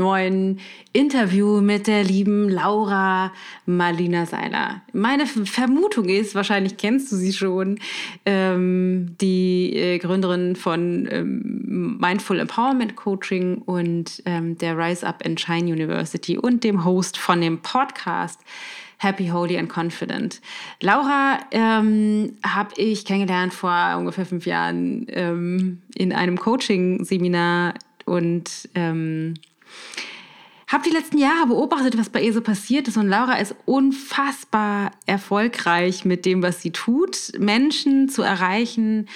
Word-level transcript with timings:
neuen 0.00 0.58
Interview 0.92 1.60
mit 1.60 1.86
der 1.86 2.02
lieben 2.02 2.48
Laura 2.48 3.32
Marlina 3.66 4.26
Seiler. 4.26 4.82
Meine 4.92 5.26
Vermutung 5.26 6.08
ist, 6.08 6.34
wahrscheinlich 6.34 6.76
kennst 6.78 7.12
du 7.12 7.16
sie 7.16 7.32
schon, 7.32 7.78
ähm, 8.26 9.14
die 9.20 9.76
äh, 9.76 9.98
Gründerin 9.98 10.56
von 10.56 11.06
ähm, 11.10 11.98
Mindful 12.00 12.40
Empowerment 12.40 12.96
Coaching 12.96 13.58
und 13.58 14.22
ähm, 14.24 14.56
der 14.58 14.76
Rise 14.76 15.06
Up 15.06 15.22
and 15.24 15.38
Shine 15.38 15.72
University 15.72 16.38
und 16.38 16.64
dem 16.64 16.84
Host 16.84 17.18
von 17.18 17.40
dem 17.40 17.58
Podcast 17.58 18.40
Happy, 19.02 19.28
Holy 19.28 19.56
and 19.56 19.70
Confident. 19.74 20.42
Laura 20.82 21.38
ähm, 21.52 22.36
habe 22.44 22.74
ich 22.76 23.06
kennengelernt 23.06 23.54
vor 23.54 23.96
ungefähr 23.96 24.26
fünf 24.26 24.44
Jahren 24.44 25.06
ähm, 25.08 25.80
in 25.94 26.12
einem 26.12 26.38
Coaching-Seminar 26.38 27.74
und 28.04 28.68
ähm, 28.74 29.34
habe 30.70 30.84
die 30.88 30.94
letzten 30.94 31.18
Jahre 31.18 31.48
beobachtet, 31.48 31.98
was 31.98 32.10
bei 32.10 32.22
ihr 32.22 32.32
so 32.32 32.42
passiert 32.42 32.86
ist. 32.86 32.96
Und 32.96 33.08
Laura 33.08 33.38
ist 33.38 33.56
unfassbar 33.66 34.92
erfolgreich 35.04 36.04
mit 36.04 36.24
dem, 36.24 36.44
was 36.44 36.62
sie 36.62 36.70
tut, 36.70 37.32
Menschen 37.38 38.08
zu 38.08 38.22
erreichen 38.22 39.08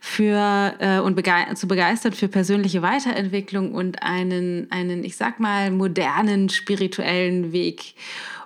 für 0.00 0.74
äh, 0.78 1.00
und 1.00 1.14
bege 1.14 1.54
zu 1.54 1.68
begeistern 1.68 2.14
für 2.14 2.28
persönliche 2.28 2.80
Weiterentwicklung 2.80 3.74
und 3.74 4.02
einen, 4.02 4.70
einen, 4.70 5.04
ich 5.04 5.16
sag 5.16 5.38
mal, 5.38 5.70
modernen 5.70 6.48
spirituellen 6.48 7.52
Weg. 7.52 7.94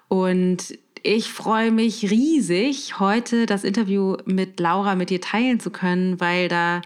Und 0.09 0.77
ich 1.05 1.31
freue 1.31 1.71
mich 1.71 2.11
riesig, 2.11 2.99
heute 2.99 3.47
das 3.47 3.63
Interview 3.63 4.17
mit 4.25 4.59
Laura 4.59 4.97
mit 4.97 5.11
dir 5.11 5.21
teilen 5.21 5.61
zu 5.61 5.71
können, 5.71 6.19
weil 6.19 6.49
da 6.49 6.83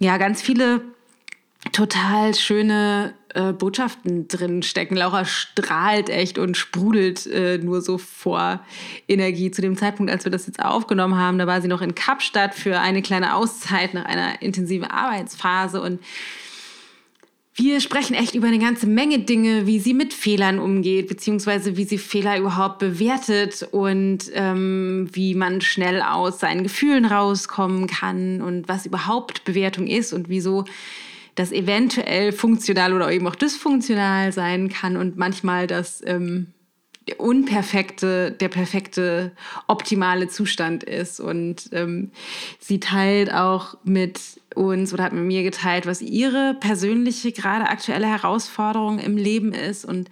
ja 0.00 0.18
ganz 0.18 0.42
viele 0.42 0.80
total 1.70 2.34
schöne 2.34 3.14
äh, 3.34 3.52
Botschaften 3.52 4.28
drin 4.28 4.62
stecken. 4.62 4.96
Laura 4.96 5.24
strahlt 5.24 6.08
echt 6.08 6.38
und 6.38 6.56
sprudelt 6.56 7.26
äh, 7.26 7.58
nur 7.58 7.82
so 7.82 7.98
vor 7.98 8.60
Energie. 9.08 9.50
Zu 9.50 9.62
dem 9.62 9.76
Zeitpunkt, 9.76 10.10
als 10.10 10.24
wir 10.24 10.32
das 10.32 10.46
jetzt 10.46 10.62
aufgenommen 10.62 11.16
haben, 11.16 11.38
da 11.38 11.46
war 11.46 11.60
sie 11.60 11.68
noch 11.68 11.82
in 11.82 11.94
Kapstadt 11.94 12.54
für 12.54 12.78
eine 12.78 13.02
kleine 13.02 13.34
Auszeit 13.34 13.94
nach 13.94 14.04
einer 14.04 14.42
intensiven 14.42 14.90
Arbeitsphase 14.90 15.80
und 15.80 16.00
wir 17.54 17.80
sprechen 17.80 18.14
echt 18.14 18.34
über 18.34 18.46
eine 18.46 18.58
ganze 18.58 18.86
Menge 18.86 19.18
Dinge, 19.18 19.66
wie 19.66 19.80
sie 19.80 19.92
mit 19.92 20.14
Fehlern 20.14 20.58
umgeht, 20.58 21.08
beziehungsweise 21.08 21.76
wie 21.76 21.84
sie 21.84 21.98
Fehler 21.98 22.38
überhaupt 22.38 22.78
bewertet 22.78 23.68
und 23.70 24.30
ähm, 24.32 25.08
wie 25.12 25.34
man 25.34 25.60
schnell 25.60 26.00
aus 26.00 26.40
seinen 26.40 26.62
Gefühlen 26.62 27.04
rauskommen 27.04 27.86
kann 27.86 28.40
und 28.40 28.68
was 28.68 28.86
überhaupt 28.86 29.44
Bewertung 29.44 29.88
ist 29.88 30.14
und 30.14 30.30
wieso 30.30 30.64
das 31.40 31.52
eventuell 31.52 32.32
funktional 32.32 32.92
oder 32.92 33.10
eben 33.10 33.26
auch 33.26 33.34
dysfunktional 33.34 34.32
sein 34.32 34.68
kann 34.68 34.96
und 34.96 35.16
manchmal 35.16 35.66
das 35.66 36.02
ähm, 36.06 36.48
unperfekte, 37.16 38.30
der 38.30 38.48
perfekte, 38.48 39.32
optimale 39.66 40.28
Zustand 40.28 40.84
ist. 40.84 41.18
Und 41.18 41.70
ähm, 41.72 42.10
sie 42.58 42.78
teilt 42.78 43.32
auch 43.32 43.78
mit 43.84 44.20
uns 44.54 44.92
oder 44.92 45.04
hat 45.04 45.12
mit 45.12 45.24
mir 45.24 45.42
geteilt, 45.42 45.86
was 45.86 46.02
ihre 46.02 46.56
persönliche, 46.60 47.32
gerade 47.32 47.68
aktuelle 47.68 48.06
Herausforderung 48.06 48.98
im 48.98 49.16
Leben 49.16 49.52
ist 49.52 49.84
und 49.84 50.10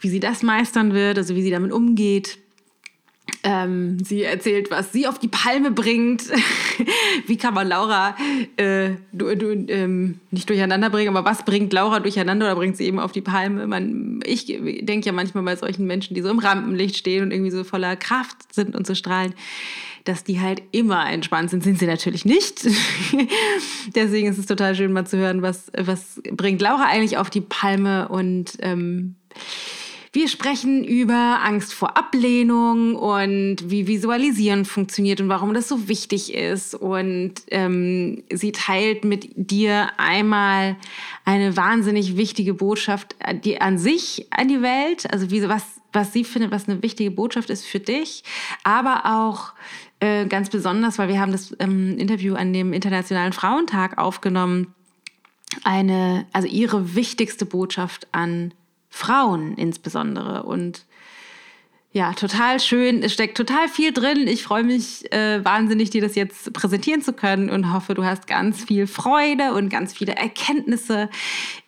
wie 0.00 0.08
sie 0.08 0.20
das 0.20 0.42
meistern 0.42 0.94
wird, 0.94 1.18
also 1.18 1.36
wie 1.36 1.42
sie 1.42 1.50
damit 1.50 1.72
umgeht 1.72 2.38
ähm, 3.42 4.02
sie 4.04 4.22
erzählt, 4.22 4.70
was 4.70 4.92
sie 4.92 5.06
auf 5.06 5.18
die 5.18 5.28
Palme 5.28 5.70
bringt. 5.70 6.24
Wie 7.26 7.36
kann 7.36 7.54
man 7.54 7.68
Laura 7.68 8.16
äh, 8.56 8.90
du, 9.12 9.34
du, 9.36 9.52
ähm, 9.68 10.20
nicht 10.30 10.48
durcheinander 10.48 10.90
bringen, 10.90 11.14
aber 11.14 11.28
was 11.28 11.44
bringt 11.44 11.72
Laura 11.72 12.00
durcheinander 12.00 12.46
oder 12.46 12.56
bringt 12.56 12.76
sie 12.76 12.84
eben 12.84 12.98
auf 12.98 13.12
die 13.12 13.20
Palme? 13.20 13.66
Man, 13.66 14.20
ich 14.24 14.46
denke 14.46 15.06
ja 15.06 15.12
manchmal 15.12 15.44
bei 15.44 15.56
solchen 15.56 15.86
Menschen, 15.86 16.14
die 16.14 16.22
so 16.22 16.30
im 16.30 16.38
Rampenlicht 16.38 16.96
stehen 16.96 17.24
und 17.24 17.30
irgendwie 17.32 17.50
so 17.50 17.64
voller 17.64 17.96
Kraft 17.96 18.52
sind 18.52 18.76
und 18.76 18.86
so 18.86 18.94
strahlen, 18.94 19.34
dass 20.04 20.24
die 20.24 20.40
halt 20.40 20.62
immer 20.72 21.10
entspannt 21.10 21.50
sind. 21.50 21.62
Sind 21.62 21.78
sie 21.78 21.86
natürlich 21.86 22.24
nicht. 22.24 22.66
Deswegen 23.94 24.28
ist 24.28 24.38
es 24.38 24.46
total 24.46 24.74
schön, 24.74 24.92
mal 24.92 25.06
zu 25.06 25.18
hören, 25.18 25.42
was, 25.42 25.70
was 25.76 26.20
bringt 26.32 26.60
Laura 26.60 26.86
eigentlich 26.86 27.16
auf 27.16 27.30
die 27.30 27.42
Palme 27.42 28.08
und 28.08 28.52
ähm, 28.60 29.16
wir 30.12 30.26
sprechen 30.26 30.82
über 30.82 31.40
Angst 31.44 31.72
vor 31.72 31.96
Ablehnung 31.96 32.96
und 32.96 33.70
wie 33.70 33.86
Visualisieren 33.86 34.64
funktioniert 34.64 35.20
und 35.20 35.28
warum 35.28 35.54
das 35.54 35.68
so 35.68 35.86
wichtig 35.86 36.34
ist. 36.34 36.74
Und 36.74 37.34
ähm, 37.52 38.24
sie 38.32 38.50
teilt 38.50 39.04
mit 39.04 39.30
dir 39.36 39.90
einmal 39.98 40.76
eine 41.24 41.56
wahnsinnig 41.56 42.16
wichtige 42.16 42.54
Botschaft, 42.54 43.14
die 43.44 43.60
an 43.60 43.78
sich 43.78 44.26
an 44.30 44.48
die 44.48 44.62
Welt, 44.62 45.12
also 45.12 45.30
wie, 45.30 45.48
was, 45.48 45.64
was 45.92 46.12
sie 46.12 46.24
findet, 46.24 46.50
was 46.50 46.68
eine 46.68 46.82
wichtige 46.82 47.12
Botschaft 47.12 47.48
ist 47.48 47.64
für 47.64 47.80
dich, 47.80 48.24
aber 48.64 49.02
auch 49.06 49.52
äh, 50.00 50.26
ganz 50.26 50.50
besonders, 50.50 50.98
weil 50.98 51.08
wir 51.08 51.20
haben 51.20 51.30
das 51.30 51.54
ähm, 51.60 51.96
Interview 51.98 52.34
an 52.34 52.52
dem 52.52 52.72
Internationalen 52.72 53.32
Frauentag 53.32 53.96
aufgenommen, 53.96 54.74
eine, 55.62 56.26
also 56.32 56.48
ihre 56.48 56.96
wichtigste 56.96 57.46
Botschaft 57.46 58.08
an 58.10 58.54
Frauen 58.90 59.54
insbesondere. 59.54 60.42
Und 60.42 60.84
ja, 61.92 62.12
total 62.12 62.60
schön. 62.60 63.02
Es 63.02 63.12
steckt 63.12 63.36
total 63.36 63.68
viel 63.68 63.92
drin. 63.92 64.28
Ich 64.28 64.44
freue 64.44 64.62
mich 64.62 65.10
äh, 65.12 65.44
wahnsinnig, 65.44 65.90
dir 65.90 66.00
das 66.00 66.14
jetzt 66.14 66.52
präsentieren 66.52 67.02
zu 67.02 67.12
können 67.12 67.50
und 67.50 67.72
hoffe, 67.72 67.94
du 67.94 68.04
hast 68.04 68.28
ganz 68.28 68.64
viel 68.64 68.86
Freude 68.86 69.54
und 69.54 69.70
ganz 69.70 69.92
viele 69.92 70.14
Erkenntnisse 70.14 71.10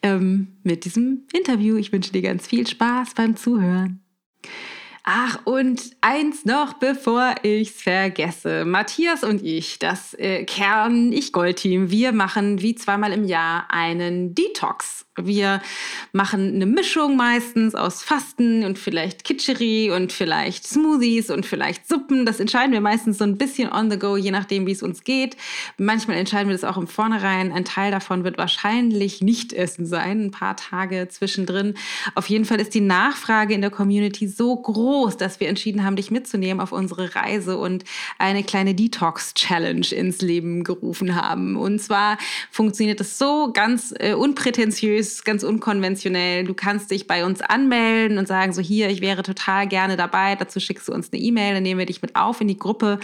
ähm, 0.03 0.59
mit 0.63 0.85
diesem 0.85 1.27
Interview. 1.33 1.77
Ich 1.77 1.93
wünsche 1.93 2.13
dir 2.13 2.23
ganz 2.23 2.47
viel 2.47 2.67
Spaß 2.67 3.15
beim 3.15 3.35
Zuhören. 3.35 4.01
Ach, 5.05 5.39
und 5.45 5.97
eins 6.01 6.45
noch, 6.45 6.75
bevor 6.75 7.35
ich's 7.43 7.83
vergesse. 7.83 8.65
Matthias 8.65 9.25
und 9.25 9.43
ich, 9.43 9.81
das 9.81 10.15
äh, 10.15 10.45
Kern-Ich-Gold-Team, 10.45 11.91
wir 11.91 12.13
machen 12.13 12.63
wie 12.63 12.77
zweimal 12.77 13.13
im 13.13 13.25
Jahr 13.25 13.67
einen 13.71 14.37
Detox. 14.37 15.05
Wir 15.21 15.61
machen 16.13 16.55
eine 16.55 16.65
Mischung 16.65 17.17
meistens 17.17 17.75
aus 17.75 18.03
Fasten 18.03 18.65
und 18.65 18.79
vielleicht 18.79 19.25
Kitscheri 19.25 19.91
und 19.91 20.11
vielleicht 20.11 20.67
Smoothies 20.67 21.29
und 21.29 21.45
vielleicht 21.45 21.87
Suppen. 21.87 22.25
Das 22.25 22.41
entscheiden 22.41 22.73
wir 22.73 22.81
meistens 22.81 23.19
so 23.19 23.25
ein 23.25 23.37
bisschen 23.37 23.71
on 23.71 23.91
the 23.91 23.99
go, 23.99 24.17
je 24.17 24.31
nachdem, 24.31 24.67
wie 24.67 24.73
es 24.73 24.83
uns 24.83 25.05
geht. 25.05 25.37
Manchmal 25.77 26.17
entscheiden 26.17 26.49
wir 26.49 26.55
das 26.55 26.65
auch 26.65 26.79
im 26.79 26.87
Vornherein. 26.87 27.53
Ein 27.53 27.67
Teil 27.67 27.91
davon 27.91 28.25
wird 28.25 28.39
wahrscheinlich 28.39 29.21
nicht 29.21 29.53
essen 29.53 29.85
sein, 29.85 30.25
ein 30.25 30.31
paar 30.31 30.57
Tage 30.57 31.07
zwischendrin. 31.11 31.75
Auf 32.15 32.31
jeden 32.31 32.47
Fall 32.47 32.59
ist 32.59 32.73
die 32.73 32.81
Nachfrage 32.81 33.53
in 33.53 33.61
der 33.61 33.71
Community 33.71 34.27
so 34.27 34.57
groß, 34.57 35.19
dass 35.19 35.41
wir 35.41 35.51
entschieden 35.51 35.85
haben, 35.85 35.97
dich 35.97 36.11
mitzunehmen 36.11 36.63
auf 36.63 36.73
unsere 36.73 37.15
Reise 37.15 37.59
und 37.59 37.85
eine 38.17 38.45
kleine 38.45 38.75
Detox-Challenge 38.75 39.89
ins 39.95 40.23
Leben 40.23 40.65
gerufen 40.65 41.17
haben. 41.17 41.57
Und 41.57 41.81
zwar 41.81 42.17
funktioniert 42.51 43.03
es 43.03 43.19
so 43.19 43.53
ganz 43.53 43.93
äh, 43.99 44.15
unprätentiös 44.15 45.02
ist 45.09 45.25
ganz 45.25 45.43
unkonventionell. 45.43 46.45
Du 46.45 46.55
kannst 46.55 46.91
dich 46.91 47.07
bei 47.07 47.25
uns 47.25 47.41
anmelden 47.41 48.19
und 48.19 48.29
sagen, 48.29 48.53
so 48.53 48.61
hier, 48.61 48.89
ich 48.89 49.01
wäre 49.01 49.23
total 49.23 49.67
gerne 49.67 49.97
dabei. 49.97 50.37
Dazu 50.37 50.61
schickst 50.61 50.89
du 50.89 50.93
uns 50.93 51.13
eine 51.13 51.21
E-Mail, 51.21 51.55
dann 51.55 51.63
nehmen 51.63 51.79
wir 51.79 51.87
dich 51.87 52.03
mit 52.03 52.17
auf 52.17 52.41
in 52.41 52.49
die 52.49 52.59
Gruppe, 52.59 53.01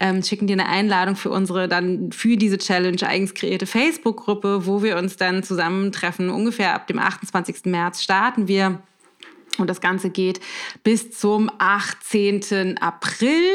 ähm, 0.00 0.22
schicken 0.22 0.46
dir 0.46 0.54
eine 0.54 0.68
Einladung 0.68 1.16
für 1.16 1.30
unsere 1.30 1.68
dann 1.68 2.12
für 2.12 2.36
diese 2.36 2.58
Challenge 2.58 3.06
eigens 3.06 3.34
kreierte 3.34 3.66
Facebook-Gruppe, 3.66 4.66
wo 4.66 4.82
wir 4.82 4.96
uns 4.96 5.16
dann 5.16 5.42
zusammentreffen. 5.42 6.30
Ungefähr 6.30 6.74
ab 6.74 6.86
dem 6.86 6.98
28. 6.98 7.66
März 7.66 8.02
starten 8.02 8.48
wir. 8.48 8.82
Und 9.58 9.68
das 9.68 9.80
Ganze 9.80 10.10
geht 10.10 10.40
bis 10.82 11.10
zum 11.10 11.50
18. 11.58 12.78
April 12.78 13.50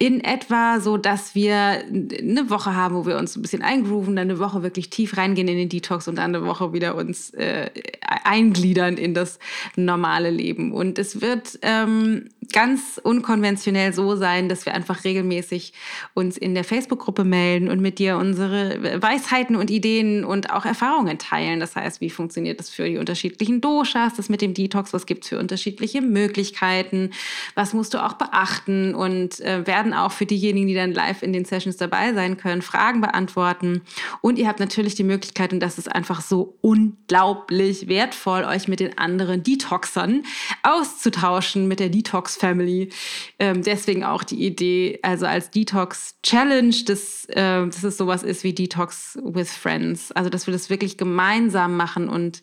in 0.00 0.22
etwa, 0.22 0.78
so 0.78 0.96
dass 0.96 1.34
wir 1.34 1.56
eine 1.56 2.50
Woche 2.50 2.76
haben, 2.76 2.94
wo 2.94 3.04
wir 3.04 3.18
uns 3.18 3.34
ein 3.34 3.42
bisschen 3.42 3.62
eingrooven, 3.62 4.14
dann 4.14 4.30
eine 4.30 4.38
Woche 4.38 4.62
wirklich 4.62 4.90
tief 4.90 5.16
reingehen 5.16 5.48
in 5.48 5.56
den 5.56 5.68
Detox 5.68 6.06
und 6.06 6.16
dann 6.16 6.36
eine 6.36 6.46
Woche 6.46 6.72
wieder 6.72 6.94
uns 6.94 7.30
äh, 7.30 7.70
eingliedern 8.00 8.96
in 8.96 9.12
das 9.12 9.40
normale 9.74 10.30
Leben. 10.30 10.72
Und 10.72 11.00
es 11.00 11.20
wird 11.20 11.58
ähm, 11.62 12.28
ganz 12.52 13.00
unkonventionell 13.02 13.92
so 13.92 14.16
sein, 14.16 14.48
dass 14.48 14.66
wir 14.66 14.74
einfach 14.74 15.04
regelmäßig 15.04 15.72
uns 16.14 16.36
in 16.36 16.54
der 16.54 16.64
Facebook-Gruppe 16.64 17.24
melden 17.24 17.68
und 17.68 17.80
mit 17.80 17.98
dir 17.98 18.16
unsere 18.16 19.02
Weisheiten 19.02 19.56
und 19.56 19.70
Ideen 19.70 20.24
und 20.24 20.50
auch 20.50 20.64
Erfahrungen 20.64 21.18
teilen. 21.18 21.60
Das 21.60 21.76
heißt, 21.76 22.00
wie 22.00 22.10
funktioniert 22.10 22.60
das 22.60 22.70
für 22.70 22.88
die 22.88 22.98
unterschiedlichen 22.98 23.60
Doshas, 23.60 24.14
das 24.14 24.28
mit 24.28 24.42
dem 24.42 24.54
Detox, 24.54 24.92
was 24.92 25.06
gibt 25.06 25.24
es 25.24 25.30
für 25.30 25.38
unterschiedliche 25.38 26.00
Möglichkeiten, 26.00 27.10
was 27.54 27.74
musst 27.74 27.94
du 27.94 28.04
auch 28.04 28.14
beachten 28.14 28.94
und 28.94 29.40
äh, 29.40 29.66
werden 29.66 29.87
auch 29.94 30.12
für 30.12 30.26
diejenigen, 30.26 30.66
die 30.66 30.74
dann 30.74 30.92
live 30.92 31.22
in 31.22 31.32
den 31.32 31.44
Sessions 31.44 31.76
dabei 31.76 32.12
sein 32.14 32.36
können, 32.36 32.62
Fragen 32.62 33.00
beantworten. 33.00 33.82
Und 34.20 34.38
ihr 34.38 34.48
habt 34.48 34.60
natürlich 34.60 34.94
die 34.94 35.04
Möglichkeit, 35.04 35.52
und 35.52 35.60
das 35.60 35.78
ist 35.78 35.90
einfach 35.90 36.20
so 36.20 36.56
unglaublich 36.60 37.88
wertvoll, 37.88 38.44
euch 38.44 38.68
mit 38.68 38.80
den 38.80 38.98
anderen 38.98 39.42
Detoxern 39.42 40.24
auszutauschen, 40.62 41.68
mit 41.68 41.80
der 41.80 41.88
Detox 41.88 42.36
Family. 42.36 42.90
Ähm, 43.38 43.62
deswegen 43.62 44.04
auch 44.04 44.24
die 44.24 44.44
Idee, 44.44 44.98
also 45.02 45.26
als 45.26 45.50
Detox 45.50 46.16
Challenge, 46.22 46.74
dass, 46.86 47.26
äh, 47.26 47.66
dass 47.66 47.84
es 47.84 47.96
sowas 47.96 48.22
ist 48.22 48.44
wie 48.44 48.52
Detox 48.52 49.18
with 49.22 49.52
Friends. 49.52 50.12
Also, 50.12 50.30
dass 50.30 50.46
wir 50.46 50.52
das 50.52 50.70
wirklich 50.70 50.96
gemeinsam 50.96 51.76
machen 51.76 52.08
und 52.08 52.42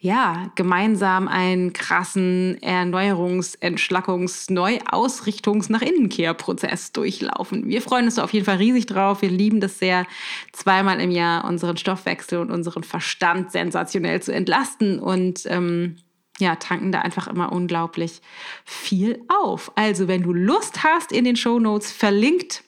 ja, 0.00 0.50
gemeinsam 0.54 1.26
einen 1.26 1.72
krassen 1.72 2.56
Erneuerungs-, 2.60 3.58
Entschlackungs-, 3.60 4.50
Neuausrichtungs-, 4.52 5.72
nach 5.72 5.82
Innenkehrprozess 5.82 6.92
durchlaufen. 6.92 7.66
Wir 7.66 7.82
freuen 7.82 8.04
uns 8.04 8.18
auf 8.18 8.32
jeden 8.32 8.46
Fall 8.46 8.58
riesig 8.58 8.86
drauf. 8.86 9.22
Wir 9.22 9.30
lieben 9.30 9.60
das 9.60 9.78
sehr, 9.78 10.06
zweimal 10.52 11.00
im 11.00 11.10
Jahr 11.10 11.44
unseren 11.44 11.76
Stoffwechsel 11.76 12.38
und 12.38 12.52
unseren 12.52 12.84
Verstand 12.84 13.50
sensationell 13.50 14.22
zu 14.22 14.32
entlasten 14.32 15.00
und 15.00 15.42
ähm, 15.46 15.96
ja, 16.38 16.54
tanken 16.54 16.92
da 16.92 17.00
einfach 17.00 17.26
immer 17.26 17.50
unglaublich 17.50 18.20
viel 18.64 19.20
auf. 19.26 19.72
Also, 19.74 20.06
wenn 20.06 20.22
du 20.22 20.32
Lust 20.32 20.84
hast, 20.84 21.10
in 21.10 21.24
den 21.24 21.34
Show 21.34 21.58
Notes 21.58 21.90
verlinkt, 21.90 22.62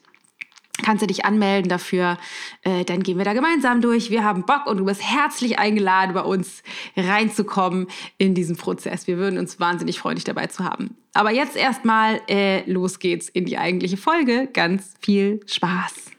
kannst 0.83 1.03
du 1.03 1.07
dich 1.07 1.25
anmelden 1.25 1.69
dafür. 1.69 2.19
Äh, 2.63 2.85
dann 2.85 3.03
gehen 3.03 3.19
wir 3.19 3.25
da 3.25 3.33
gemeinsam 3.33 3.81
durch. 3.81 4.11
Wir 4.11 4.25
haben 4.25 4.45
Bock 4.45 4.67
und 4.67 4.79
du 4.79 4.85
bist 4.85 5.03
herzlich 5.03 5.59
eingeladen, 5.59 6.15
bei 6.15 6.23
uns 6.23 6.63
reinzukommen 6.97 7.87
in 8.19 8.35
diesen 8.35 8.57
Prozess. 8.57 9.07
Wir 9.07 9.19
würden 9.19 9.39
uns 9.39 9.61
wahnsinnig 9.61 9.99
freuen, 9.99 10.17
dich 10.17 10.25
dabei 10.25 10.47
zu 10.47 10.65
haben. 10.65 10.97
Aber 11.13 11.33
jetzt 11.33 11.57
erstmal, 11.57 12.21
äh, 12.29 12.69
los 12.71 12.99
geht's 12.99 13.29
in 13.29 13.45
die 13.45 13.59
eigentliche 13.59 13.97
Folge. 13.97 14.49
Ganz 14.53 14.95
viel 15.01 15.41
Spaß. 15.47 16.11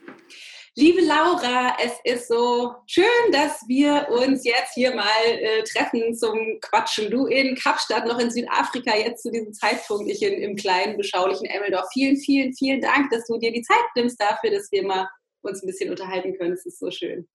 Liebe 0.74 1.02
Laura, 1.02 1.76
es 1.84 1.92
ist 2.04 2.28
so 2.28 2.74
schön, 2.86 3.04
dass 3.30 3.60
wir 3.68 4.08
uns 4.08 4.42
jetzt 4.42 4.72
hier 4.72 4.94
mal 4.94 5.04
äh, 5.26 5.62
treffen 5.64 6.14
zum 6.14 6.58
Quatschen. 6.62 7.10
Du 7.10 7.26
in 7.26 7.54
Kapstadt, 7.56 8.06
noch 8.06 8.18
in 8.18 8.30
Südafrika, 8.30 8.96
jetzt 8.96 9.22
zu 9.22 9.30
diesem 9.30 9.52
Zeitpunkt, 9.52 10.10
ich 10.10 10.22
in, 10.22 10.40
im 10.40 10.56
kleinen, 10.56 10.96
beschaulichen 10.96 11.44
Emmeldorf. 11.44 11.84
Vielen, 11.92 12.16
vielen, 12.16 12.54
vielen 12.54 12.80
Dank, 12.80 13.10
dass 13.10 13.26
du 13.26 13.38
dir 13.38 13.52
die 13.52 13.60
Zeit 13.60 13.84
nimmst 13.96 14.18
dafür, 14.18 14.50
dass 14.50 14.72
wir 14.72 14.82
mal 14.86 15.06
uns 15.42 15.62
ein 15.62 15.66
bisschen 15.66 15.90
unterhalten 15.90 16.38
können. 16.38 16.54
Es 16.54 16.64
ist 16.64 16.78
so 16.78 16.90
schön. 16.90 17.28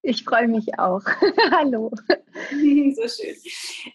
Ich 0.00 0.24
freue 0.24 0.48
mich 0.48 0.66
auch. 0.78 1.02
Hallo. 1.50 1.90
so 2.08 3.08
schön. 3.08 3.36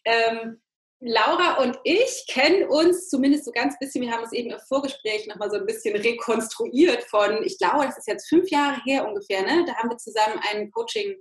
Ähm, 0.06 0.62
Laura 1.08 1.62
und 1.64 1.78
ich 1.84 2.26
kennen 2.28 2.68
uns 2.68 3.10
zumindest 3.10 3.46
so 3.46 3.52
ganz 3.52 3.78
bisschen, 3.80 4.04
wir 4.04 4.12
haben 4.12 4.24
uns 4.24 4.34
eben 4.34 4.52
im 4.52 4.60
Vorgespräch 4.68 5.28
nochmal 5.28 5.52
so 5.52 5.58
ein 5.58 5.66
bisschen 5.66 5.96
rekonstruiert 5.96 7.04
von, 7.04 7.44
ich 7.44 7.58
glaube, 7.58 7.86
das 7.86 7.98
ist 7.98 8.08
jetzt 8.08 8.28
fünf 8.28 8.50
Jahre 8.50 8.82
her 8.86 9.08
ungefähr, 9.08 9.44
ne? 9.44 9.66
da 9.68 9.76
haben 9.76 9.90
wir 9.90 9.98
zusammen 9.98 10.40
ein 10.52 10.72
Coaching 10.72 11.16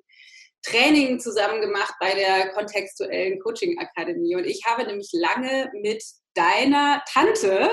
Training 0.65 1.21
zusammen 1.21 1.61
gemacht 1.61 1.95
bei 2.01 2.15
der 2.15 2.49
kontextuellen 2.53 3.39
Coaching 3.41 3.79
Akademie. 3.79 4.35
Und 4.35 4.47
ich 4.47 4.65
habe 4.65 4.87
nämlich 4.87 5.11
lange 5.13 5.71
mit 5.75 6.03
deiner 6.33 7.03
Tante 7.13 7.69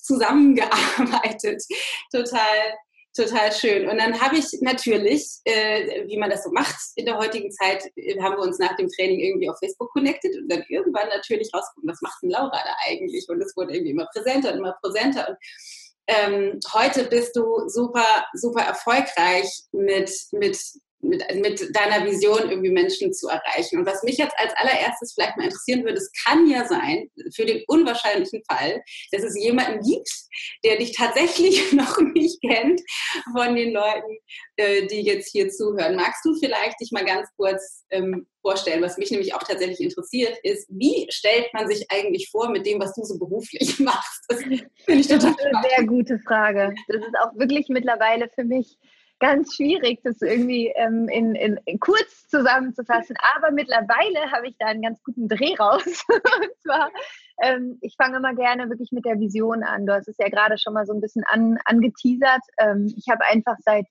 zusammengearbeitet. 0.00 1.62
Total 2.10 2.74
total 3.14 3.52
schön. 3.52 3.88
Und 3.88 3.98
dann 3.98 4.20
habe 4.20 4.36
ich 4.36 4.46
natürlich, 4.60 5.40
äh, 5.44 6.06
wie 6.06 6.16
man 6.18 6.30
das 6.30 6.44
so 6.44 6.50
macht 6.50 6.76
in 6.96 7.06
der 7.06 7.18
heutigen 7.18 7.50
Zeit, 7.50 7.84
äh, 7.96 8.20
haben 8.20 8.36
wir 8.36 8.42
uns 8.42 8.58
nach 8.58 8.76
dem 8.76 8.88
Training 8.88 9.20
irgendwie 9.20 9.50
auf 9.50 9.58
Facebook 9.58 9.90
connected 9.92 10.36
und 10.36 10.48
dann 10.50 10.64
irgendwann 10.68 11.08
natürlich 11.08 11.50
rausgefunden, 11.54 11.90
was 11.90 12.00
macht 12.00 12.22
denn 12.22 12.30
Laura 12.30 12.50
da 12.50 12.76
eigentlich? 12.86 13.28
Und 13.28 13.40
es 13.40 13.56
wurde 13.56 13.74
irgendwie 13.74 13.92
immer 13.92 14.06
präsenter 14.06 14.52
und 14.52 14.58
immer 14.58 14.76
präsenter. 14.82 15.28
Und 15.28 15.36
ähm, 16.08 16.60
heute 16.72 17.04
bist 17.04 17.36
du 17.36 17.68
super, 17.68 18.26
super 18.34 18.62
erfolgreich 18.62 19.64
mit, 19.72 20.10
mit 20.32 20.58
mit, 21.02 21.22
mit 21.34 21.76
deiner 21.76 22.06
Vision 22.06 22.48
irgendwie 22.48 22.70
Menschen 22.70 23.12
zu 23.12 23.28
erreichen. 23.28 23.78
Und 23.78 23.86
was 23.86 24.02
mich 24.02 24.16
jetzt 24.16 24.34
als 24.38 24.52
allererstes 24.56 25.12
vielleicht 25.14 25.36
mal 25.36 25.44
interessieren 25.44 25.84
würde, 25.84 25.98
es 25.98 26.12
kann 26.24 26.48
ja 26.48 26.66
sein, 26.66 27.08
für 27.34 27.44
den 27.44 27.62
unwahrscheinlichen 27.66 28.42
Fall, 28.48 28.82
dass 29.10 29.22
es 29.22 29.36
jemanden 29.36 29.80
gibt, 29.80 30.10
der 30.64 30.76
dich 30.76 30.96
tatsächlich 30.96 31.72
noch 31.72 31.98
nicht 32.14 32.40
kennt 32.40 32.80
von 33.36 33.54
den 33.56 33.72
Leuten, 33.72 34.16
äh, 34.56 34.86
die 34.86 35.02
jetzt 35.02 35.30
hier 35.30 35.50
zuhören. 35.50 35.96
Magst 35.96 36.24
du 36.24 36.34
vielleicht 36.38 36.80
dich 36.80 36.92
mal 36.92 37.04
ganz 37.04 37.28
kurz 37.36 37.84
ähm, 37.90 38.26
vorstellen? 38.40 38.82
Was 38.82 38.96
mich 38.96 39.10
nämlich 39.10 39.34
auch 39.34 39.42
tatsächlich 39.42 39.80
interessiert, 39.80 40.38
ist, 40.44 40.68
wie 40.70 41.06
stellt 41.10 41.52
man 41.52 41.66
sich 41.68 41.86
eigentlich 41.90 42.28
vor 42.30 42.48
mit 42.50 42.64
dem, 42.64 42.80
was 42.80 42.94
du 42.94 43.02
so 43.02 43.18
beruflich 43.18 43.78
machst? 43.80 44.24
Das 44.28 44.40
finde 44.40 44.62
ich 44.86 45.08
total 45.08 45.32
das 45.32 45.44
ist 45.44 45.46
eine 45.46 45.68
sehr 45.76 45.86
gute 45.86 46.18
Frage. 46.20 46.74
Das 46.86 47.02
ist 47.02 47.16
auch 47.20 47.36
wirklich 47.36 47.66
mittlerweile 47.68 48.28
für 48.34 48.44
mich 48.44 48.78
ganz 49.22 49.54
schwierig, 49.54 50.00
das 50.02 50.20
irgendwie 50.20 50.72
ähm, 50.74 51.08
in, 51.08 51.36
in, 51.36 51.56
in, 51.64 51.78
kurz 51.78 52.26
zusammenzufassen. 52.26 53.14
Aber 53.36 53.52
mittlerweile 53.52 54.32
habe 54.32 54.48
ich 54.48 54.56
da 54.58 54.66
einen 54.66 54.82
ganz 54.82 55.00
guten 55.04 55.28
Dreh 55.28 55.54
raus. 55.54 55.84
und 56.08 56.50
zwar, 56.60 56.90
ähm, 57.40 57.78
ich 57.82 57.94
fange 57.96 58.16
immer 58.16 58.34
gerne 58.34 58.68
wirklich 58.68 58.90
mit 58.90 59.04
der 59.04 59.20
Vision 59.20 59.62
an. 59.62 59.86
Du 59.86 59.94
hast 59.94 60.08
es 60.08 60.16
ja 60.18 60.28
gerade 60.28 60.58
schon 60.58 60.74
mal 60.74 60.86
so 60.86 60.92
ein 60.92 61.00
bisschen 61.00 61.22
an, 61.30 61.56
angeteasert. 61.66 62.42
Ähm, 62.58 62.92
ich 62.96 63.08
habe 63.08 63.24
einfach 63.24 63.54
seit 63.60 63.86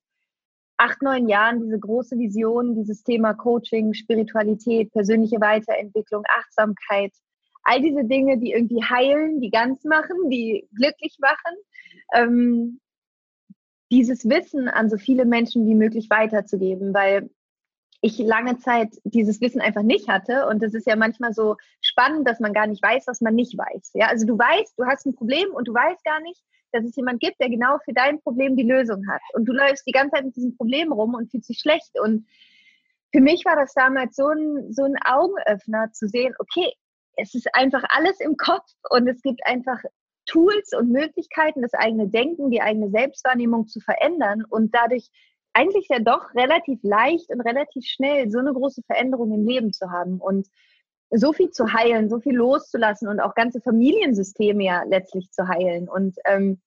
acht, 0.75 1.01
neun 1.01 1.29
Jahren 1.29 1.63
diese 1.63 1.79
große 1.79 2.17
Vision, 2.17 2.75
dieses 2.75 3.01
Thema 3.01 3.33
Coaching, 3.33 3.93
Spiritualität, 3.93 4.91
persönliche 4.91 5.39
Weiterentwicklung, 5.39 6.23
Achtsamkeit, 6.27 7.13
all 7.63 7.79
diese 7.79 8.03
Dinge, 8.03 8.37
die 8.37 8.51
irgendwie 8.51 8.83
heilen, 8.83 9.39
die 9.39 9.49
ganz 9.49 9.85
machen, 9.85 10.29
die 10.29 10.67
glücklich 10.75 11.15
machen. 11.21 11.55
Ähm, 12.15 12.81
dieses 13.91 14.27
Wissen 14.27 14.69
an 14.69 14.89
so 14.89 14.97
viele 14.97 15.25
Menschen 15.25 15.67
wie 15.67 15.75
möglich 15.75 16.09
weiterzugeben, 16.09 16.93
weil 16.93 17.29
ich 18.01 18.17
lange 18.17 18.57
Zeit 18.57 18.89
dieses 19.03 19.41
Wissen 19.41 19.61
einfach 19.61 19.83
nicht 19.83 20.07
hatte. 20.07 20.47
Und 20.47 20.63
es 20.63 20.73
ist 20.73 20.87
ja 20.87 20.95
manchmal 20.95 21.33
so 21.33 21.55
spannend, 21.81 22.27
dass 22.27 22.39
man 22.39 22.53
gar 22.53 22.65
nicht 22.65 22.81
weiß, 22.81 23.05
was 23.05 23.21
man 23.21 23.35
nicht 23.35 23.55
weiß. 23.55 23.91
Ja, 23.93 24.07
also 24.07 24.25
du 24.25 24.37
weißt, 24.37 24.73
du 24.77 24.85
hast 24.85 25.05
ein 25.05 25.15
Problem 25.15 25.53
und 25.53 25.67
du 25.67 25.73
weißt 25.73 26.03
gar 26.03 26.19
nicht, 26.21 26.41
dass 26.71 26.83
es 26.83 26.95
jemand 26.95 27.19
gibt, 27.19 27.39
der 27.39 27.49
genau 27.49 27.77
für 27.85 27.93
dein 27.93 28.19
Problem 28.21 28.55
die 28.55 28.63
Lösung 28.63 29.07
hat. 29.07 29.21
Und 29.33 29.45
du 29.45 29.53
läufst 29.53 29.85
die 29.85 29.91
ganze 29.91 30.15
Zeit 30.15 30.25
mit 30.25 30.35
diesem 30.35 30.55
Problem 30.55 30.91
rum 30.91 31.13
und 31.13 31.29
fühlst 31.29 31.49
dich 31.49 31.59
schlecht. 31.59 31.99
Und 32.01 32.25
für 33.11 33.21
mich 33.21 33.45
war 33.45 33.55
das 33.55 33.73
damals 33.73 34.15
so 34.15 34.27
ein, 34.27 34.71
so 34.71 34.83
ein 34.83 34.95
Augenöffner 35.05 35.91
zu 35.91 36.07
sehen, 36.07 36.33
okay, 36.39 36.71
es 37.17 37.35
ist 37.35 37.53
einfach 37.53 37.83
alles 37.89 38.19
im 38.21 38.37
Kopf 38.37 38.71
und 38.89 39.07
es 39.07 39.21
gibt 39.21 39.45
einfach 39.45 39.79
Tools 40.31 40.71
und 40.73 40.91
Möglichkeiten, 40.91 41.61
das 41.61 41.73
eigene 41.73 42.07
Denken, 42.07 42.51
die 42.51 42.61
eigene 42.61 42.89
Selbstwahrnehmung 42.89 43.67
zu 43.67 43.81
verändern 43.81 44.45
und 44.47 44.73
dadurch 44.73 45.09
eigentlich 45.53 45.87
ja 45.89 45.99
doch 45.99 46.33
relativ 46.33 46.79
leicht 46.83 47.29
und 47.29 47.41
relativ 47.41 47.85
schnell 47.85 48.31
so 48.31 48.39
eine 48.39 48.53
große 48.53 48.81
Veränderung 48.83 49.33
im 49.33 49.45
Leben 49.45 49.73
zu 49.73 49.91
haben 49.91 50.19
und 50.21 50.47
so 51.09 51.33
viel 51.33 51.49
zu 51.49 51.73
heilen, 51.73 52.09
so 52.09 52.21
viel 52.21 52.35
loszulassen 52.35 53.09
und 53.09 53.19
auch 53.19 53.35
ganze 53.35 53.59
Familiensysteme 53.59 54.63
ja 54.63 54.83
letztlich 54.83 55.29
zu 55.31 55.45
heilen. 55.45 55.89
Und 55.89 56.15
ähm, 56.23 56.61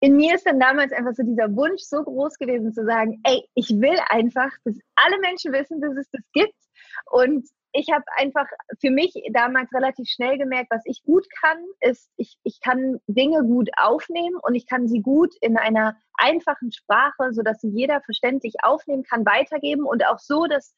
in 0.00 0.16
mir 0.16 0.36
ist 0.36 0.46
dann 0.46 0.58
damals 0.58 0.92
einfach 0.92 1.12
so 1.12 1.22
dieser 1.22 1.54
Wunsch 1.54 1.82
so 1.82 2.02
groß 2.02 2.38
gewesen 2.38 2.72
zu 2.72 2.86
sagen, 2.86 3.20
ey, 3.24 3.44
ich 3.54 3.68
will 3.68 3.98
einfach, 4.08 4.50
dass 4.64 4.78
alle 4.94 5.20
Menschen 5.20 5.52
wissen, 5.52 5.82
dass 5.82 5.94
es 5.98 6.08
das 6.10 6.22
gibt 6.32 6.56
und 7.10 7.46
ich 7.72 7.90
habe 7.92 8.04
einfach 8.16 8.46
für 8.80 8.90
mich 8.90 9.12
damals 9.32 9.72
relativ 9.72 10.08
schnell 10.08 10.38
gemerkt, 10.38 10.70
was 10.70 10.82
ich 10.84 11.02
gut 11.04 11.26
kann, 11.40 11.58
ist, 11.80 12.10
ich, 12.16 12.38
ich 12.42 12.60
kann 12.60 12.98
Dinge 13.06 13.42
gut 13.42 13.68
aufnehmen 13.76 14.36
und 14.42 14.54
ich 14.54 14.66
kann 14.66 14.88
sie 14.88 15.00
gut 15.00 15.34
in 15.40 15.56
einer 15.56 15.96
einfachen 16.14 16.72
Sprache, 16.72 17.32
sodass 17.32 17.60
sie 17.60 17.70
jeder 17.70 18.00
verständlich 18.02 18.54
aufnehmen 18.62 19.04
kann, 19.04 19.24
weitergeben 19.26 19.84
und 19.84 20.04
auch 20.06 20.18
so, 20.18 20.46
dass 20.46 20.74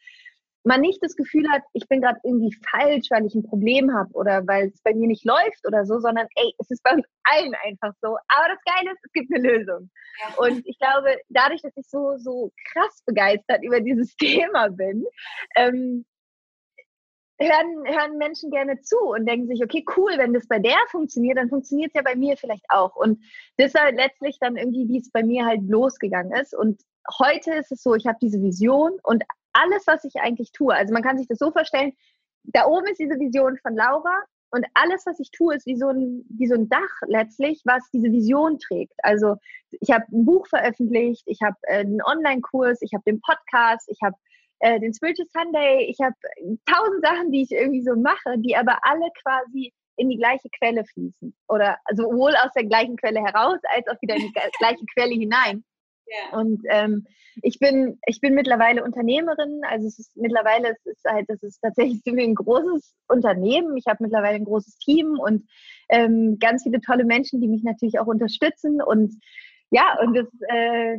man 0.64 0.80
nicht 0.80 1.02
das 1.02 1.16
Gefühl 1.16 1.49
hat, 1.50 1.62
ich 1.73 1.88
bin 1.88 2.02
gerade 2.02 2.20
irgendwie 2.23 2.54
falsch, 2.70 3.06
weil 3.11 3.25
ich 3.25 3.35
ein 3.35 3.44
Problem 3.44 3.92
habe 3.94 4.12
oder 4.12 4.47
weil 4.47 4.68
es 4.68 4.82
bei 4.82 4.94
mir 4.94 5.06
nicht 5.06 5.25
läuft 5.25 5.66
oder 5.66 5.87
so, 5.87 6.00
sondern 6.00 6.26
ey, 6.35 6.52
es 6.59 6.70
ist 6.70 6.82
bei 6.82 6.92
uns 6.92 7.06
allen 7.25 7.54
einfach 7.64 7.92
so. 8.02 8.09
Aber 8.28 8.49
das 8.49 8.59
Geile 8.64 8.92
ist, 8.92 9.00
es 9.02 9.12
gibt 9.12 9.32
eine 9.32 9.42
Lösung. 9.42 9.90
Ja. 10.20 10.35
Und 10.44 10.66
ich 10.66 10.78
glaube, 10.78 11.16
dadurch, 11.28 11.62
dass 11.62 11.76
ich 11.76 11.88
so, 11.88 12.16
so 12.18 12.52
krass 12.73 13.02
begeistert 13.06 13.62
über 13.62 13.80
dieses 13.80 14.14
Thema 14.20 14.68
bin, 14.68 15.04
ähm, 15.56 16.04
hören, 17.40 17.85
hören 17.87 18.18
Menschen 18.18 18.50
gerne 18.50 18.80
zu 18.82 18.99
und 18.99 19.26
denken 19.26 19.47
sich, 19.49 19.62
okay, 19.62 19.85
cool, 19.97 20.12
wenn 20.16 20.32
das 20.32 20.47
bei 20.47 20.59
der 20.59 20.78
funktioniert, 20.90 21.38
dann 21.38 21.49
funktioniert 21.49 21.90
es 21.90 21.94
ja 21.94 22.02
bei 22.02 22.14
mir 22.14 22.37
vielleicht 22.37 22.64
auch. 22.68 22.94
Und 22.97 23.23
das 23.56 23.75
halt 23.75 23.97
letztlich 23.97 24.38
dann 24.40 24.56
irgendwie, 24.56 24.88
wie 24.88 24.99
es 24.99 25.11
bei 25.11 25.23
mir 25.23 25.47
halt 25.47 25.62
losgegangen 25.62 26.32
ist. 26.32 26.54
Und 26.54 26.82
heute 27.18 27.54
ist 27.54 27.73
es 27.73 27.82
so, 27.82 27.94
ich 27.94 28.06
habe 28.06 28.18
diese 28.20 28.42
Vision 28.42 28.92
und 29.02 29.25
alles, 29.52 29.87
was 29.87 30.04
ich 30.04 30.16
eigentlich 30.16 30.52
tue, 30.52 30.75
also 30.75 30.92
man 30.92 31.02
kann 31.02 31.18
sich 31.18 31.26
das 31.26 31.38
so 31.38 31.50
vorstellen, 31.50 31.92
da 32.44 32.66
oben 32.66 32.87
ist 32.87 33.00
diese 33.00 33.18
Vision 33.18 33.59
von 33.59 33.75
Laura 33.75 34.23
und 34.50 34.66
alles, 34.75 35.04
was 35.06 35.18
ich 35.20 35.30
tue, 35.30 35.54
ist 35.54 35.66
wie 35.66 35.76
so 35.76 35.88
ein, 35.88 36.25
wie 36.28 36.47
so 36.47 36.54
ein 36.54 36.68
Dach 36.68 37.00
letztlich, 37.06 37.62
was 37.64 37.88
diese 37.92 38.11
Vision 38.11 38.59
trägt. 38.59 38.94
Also 39.02 39.37
ich 39.70 39.90
habe 39.90 40.04
ein 40.12 40.25
Buch 40.25 40.47
veröffentlicht, 40.47 41.23
ich 41.26 41.40
habe 41.42 41.56
äh, 41.62 41.80
einen 41.80 42.02
Online-Kurs, 42.02 42.82
ich 42.82 42.92
habe 42.94 43.04
den 43.04 43.20
Podcast, 43.20 43.88
ich 43.88 43.99
habe 44.02 44.16
äh, 44.60 44.78
den 44.80 44.94
Spiritual 44.94 45.28
Sunday, 45.32 45.86
ich 45.90 45.98
habe 46.00 46.14
tausend 46.66 47.04
Sachen, 47.04 47.32
die 47.32 47.42
ich 47.42 47.50
irgendwie 47.50 47.82
so 47.82 47.96
mache, 47.96 48.38
die 48.38 48.56
aber 48.56 48.78
alle 48.82 49.08
quasi 49.22 49.72
in 49.96 50.08
die 50.08 50.16
gleiche 50.16 50.48
Quelle 50.58 50.84
fließen. 50.84 51.34
Oder 51.48 51.76
sowohl 51.94 52.34
aus 52.36 52.52
der 52.56 52.64
gleichen 52.64 52.96
Quelle 52.96 53.20
heraus, 53.20 53.58
als 53.74 53.86
auch 53.88 54.00
wieder 54.00 54.16
in 54.16 54.22
die 54.22 54.32
gleiche 54.58 54.84
Quelle 54.94 55.14
hinein. 55.14 55.64
Ja. 56.06 56.38
Und 56.38 56.62
ähm, 56.68 57.06
ich 57.42 57.58
bin, 57.58 57.98
ich 58.06 58.20
bin 58.20 58.34
mittlerweile 58.34 58.82
Unternehmerin, 58.82 59.60
also 59.68 59.86
es 59.86 59.98
ist 59.98 60.16
mittlerweile, 60.16 60.70
es 60.70 60.86
ist 60.86 61.04
halt, 61.06 61.26
das 61.28 61.42
ist 61.42 61.60
tatsächlich 61.60 62.00
ein 62.06 62.34
großes 62.34 62.94
Unternehmen. 63.08 63.76
Ich 63.76 63.86
habe 63.86 64.02
mittlerweile 64.02 64.36
ein 64.36 64.44
großes 64.44 64.78
Team 64.78 65.18
und 65.18 65.44
ähm, 65.88 66.38
ganz 66.40 66.62
viele 66.62 66.80
tolle 66.80 67.04
Menschen, 67.04 67.40
die 67.40 67.48
mich 67.48 67.62
natürlich 67.62 67.98
auch 68.00 68.06
unterstützen. 68.06 68.82
Und 68.82 69.14
ja, 69.70 69.98
und 70.00 70.16
das, 70.16 70.26
äh, 70.48 70.98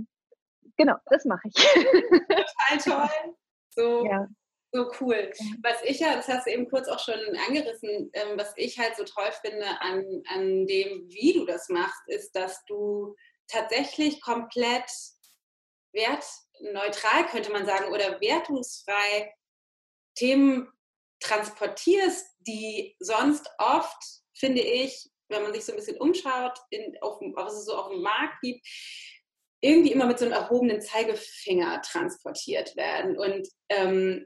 genau, 0.77 0.95
das 1.07 1.25
mache 1.25 1.47
ich. 1.47 1.55
Total 2.83 3.09
toll. 3.09 3.33
So, 3.81 4.05
ja. 4.05 4.27
so 4.71 4.91
cool. 5.00 5.31
Was 5.63 5.81
ich 5.83 6.00
ja, 6.00 6.15
das 6.15 6.27
hast 6.27 6.45
du 6.45 6.51
eben 6.51 6.69
kurz 6.69 6.88
auch 6.88 7.00
schon 7.00 7.19
angerissen, 7.47 8.11
ähm, 8.13 8.38
was 8.38 8.53
ich 8.57 8.77
halt 8.77 8.95
so 8.95 9.03
toll 9.03 9.31
finde 9.41 9.65
an, 9.81 10.23
an 10.29 10.67
dem, 10.67 11.09
wie 11.09 11.33
du 11.33 11.45
das 11.45 11.69
machst, 11.69 12.01
ist, 12.07 12.35
dass 12.35 12.63
du 12.65 13.15
tatsächlich 13.47 14.21
komplett 14.21 14.89
wertneutral, 15.93 17.27
könnte 17.29 17.51
man 17.51 17.65
sagen, 17.65 17.91
oder 17.91 18.21
wertungsfrei 18.21 19.33
Themen 20.15 20.71
transportierst, 21.19 22.27
die 22.39 22.95
sonst 23.00 23.50
oft, 23.57 24.03
finde 24.33 24.61
ich, 24.61 25.09
wenn 25.29 25.43
man 25.43 25.53
sich 25.53 25.65
so 25.65 25.71
ein 25.71 25.77
bisschen 25.77 26.00
umschaut, 26.00 26.57
in, 26.69 26.95
auf, 27.01 27.19
was 27.35 27.53
es 27.53 27.65
so 27.65 27.75
auf 27.75 27.89
dem 27.89 28.01
Markt 28.01 28.41
gibt, 28.41 28.65
irgendwie 29.61 29.91
immer 29.91 30.07
mit 30.07 30.19
so 30.19 30.25
einem 30.25 30.33
erhobenen 30.33 30.81
Zeigefinger 30.81 31.81
transportiert 31.83 32.75
werden. 32.75 33.17
Und 33.17 33.47
ähm, 33.69 34.25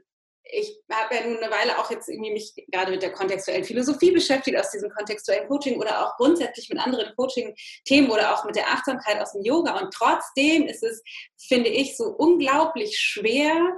ich 0.50 0.78
habe 0.90 1.14
ja 1.14 1.26
nun 1.26 1.38
eine 1.38 1.50
Weile 1.50 1.78
auch 1.78 1.90
jetzt 1.90 2.08
irgendwie 2.08 2.32
mich 2.32 2.54
gerade 2.70 2.92
mit 2.92 3.02
der 3.02 3.12
kontextuellen 3.12 3.64
Philosophie 3.64 4.12
beschäftigt, 4.12 4.56
aus 4.58 4.70
diesem 4.70 4.90
kontextuellen 4.90 5.48
Coaching 5.48 5.78
oder 5.78 6.06
auch 6.06 6.16
grundsätzlich 6.16 6.68
mit 6.68 6.78
anderen 6.78 7.14
Coaching-Themen 7.16 8.10
oder 8.10 8.34
auch 8.34 8.44
mit 8.44 8.56
der 8.56 8.68
Achtsamkeit 8.68 9.20
aus 9.20 9.32
dem 9.32 9.42
Yoga. 9.42 9.78
Und 9.78 9.92
trotzdem 9.92 10.66
ist 10.66 10.82
es, 10.82 11.02
finde 11.48 11.68
ich, 11.68 11.96
so 11.96 12.04
unglaublich 12.04 12.98
schwer, 12.98 13.76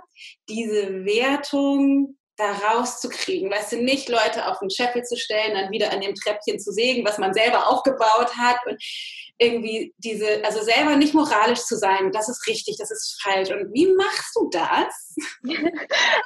diese 0.49 1.05
Wertung 1.05 2.18
da 2.39 2.53
rauszukriegen. 2.53 3.51
Weißt 3.51 3.73
du, 3.73 3.83
nicht 3.83 4.09
Leute 4.09 4.47
auf 4.47 4.61
den 4.61 4.71
Scheffel 4.71 5.03
zu 5.03 5.17
stellen, 5.17 5.55
dann 5.55 5.73
wieder 5.73 5.93
an 5.93 6.01
dem 6.01 6.15
Treppchen 6.15 6.59
zu 6.59 6.73
sägen, 6.73 7.05
was 7.05 7.19
man 7.19 7.35
selber 7.35 7.69
aufgebaut 7.69 8.37
hat 8.37 8.59
und 8.67 8.83
irgendwie 9.39 9.95
diese, 9.99 10.45
also 10.45 10.63
selber 10.63 10.97
nicht 10.97 11.15
moralisch 11.15 11.61
zu 11.61 11.77
sein, 11.77 12.11
das 12.13 12.29
ist 12.29 12.47
richtig, 12.47 12.77
das 12.79 12.91
ist 12.91 13.21
falsch. 13.23 13.51
Und 13.51 13.73
wie 13.73 13.93
machst 13.95 14.35
du 14.37 14.49
das? 14.51 15.17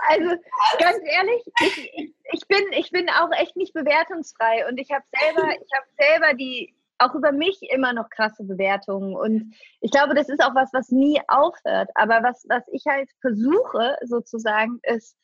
Also 0.08 0.30
ganz 0.78 0.98
ehrlich, 1.04 1.42
ich, 1.60 2.14
ich, 2.32 2.48
bin, 2.48 2.64
ich 2.72 2.90
bin 2.90 3.08
auch 3.08 3.30
echt 3.38 3.56
nicht 3.56 3.72
bewertungsfrei 3.72 4.66
und 4.68 4.78
ich 4.78 4.90
habe 4.90 5.04
selber, 5.18 5.48
ich 5.50 6.04
selber 6.04 6.34
die 6.34 6.74
auch 6.98 7.14
über 7.14 7.32
mich 7.32 7.58
immer 7.70 7.92
noch 7.92 8.08
krasse 8.10 8.44
Bewertungen. 8.44 9.16
Und 9.16 9.54
ich 9.80 9.90
glaube, 9.90 10.14
das 10.14 10.28
ist 10.28 10.42
auch 10.42 10.54
was, 10.54 10.70
was 10.72 10.90
nie 10.90 11.20
aufhört. 11.28 11.90
Aber 11.94 12.22
was, 12.22 12.44
was 12.48 12.62
ich 12.70 12.84
halt 12.86 13.08
versuche 13.20 13.96
sozusagen, 14.04 14.78
ist, 14.84 15.16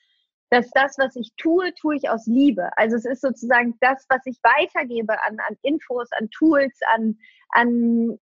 dass 0.50 0.71
das, 0.71 0.97
was 0.99 1.17
ich 1.17 1.33
tue, 1.37 1.75
tue 1.75 1.97
ich 1.97 2.09
aus 2.09 2.26
Liebe. 2.26 2.71
Also 2.76 2.97
es 2.97 3.05
ist 3.05 3.21
sozusagen 3.21 3.76
das, 3.81 4.07
was 4.09 4.25
ich 4.25 4.38
weitergebe 4.43 5.12
an, 5.25 5.38
an 5.49 5.57
Infos, 5.62 6.09
an 6.12 6.31
Tools, 6.31 6.78
an, 6.95 7.19
an, 7.50 8.19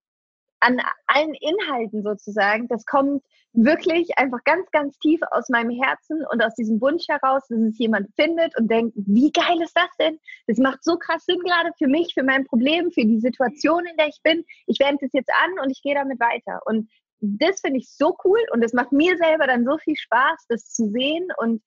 an 0.60 0.80
allen 1.06 1.34
Inhalten 1.34 2.02
sozusagen. 2.02 2.66
Das 2.68 2.84
kommt 2.86 3.22
wirklich 3.52 4.18
einfach 4.18 4.42
ganz, 4.44 4.70
ganz 4.70 4.98
tief 4.98 5.20
aus 5.30 5.48
meinem 5.48 5.70
Herzen 5.70 6.24
und 6.30 6.42
aus 6.42 6.54
diesem 6.54 6.80
Wunsch 6.80 7.04
heraus, 7.08 7.42
dass 7.48 7.58
es 7.58 7.78
jemand 7.78 8.08
findet 8.16 8.56
und 8.58 8.70
denkt, 8.70 8.94
wie 8.96 9.30
geil 9.30 9.62
ist 9.62 9.76
das 9.76 9.88
denn? 9.98 10.18
Das 10.46 10.58
macht 10.58 10.84
so 10.84 10.96
krass 10.96 11.24
Sinn 11.24 11.38
gerade 11.40 11.70
für 11.78 11.86
mich, 11.86 12.12
für 12.12 12.22
mein 12.22 12.44
Problem, 12.46 12.90
für 12.90 13.04
die 13.04 13.20
Situation, 13.20 13.84
in 13.86 13.96
der 13.96 14.08
ich 14.08 14.20
bin. 14.22 14.44
Ich 14.66 14.78
wende 14.80 15.06
es 15.06 15.12
jetzt 15.12 15.30
an 15.44 15.64
und 15.64 15.70
ich 15.70 15.82
gehe 15.82 15.94
damit 15.94 16.20
weiter. 16.20 16.60
Und 16.66 16.88
das 17.20 17.60
finde 17.60 17.78
ich 17.78 17.88
so 17.90 18.16
cool 18.24 18.40
und 18.52 18.62
es 18.62 18.72
macht 18.72 18.92
mir 18.92 19.16
selber 19.16 19.46
dann 19.46 19.64
so 19.64 19.78
viel 19.78 19.96
Spaß, 19.96 20.46
das 20.48 20.72
zu 20.72 20.90
sehen. 20.90 21.28
Und, 21.38 21.62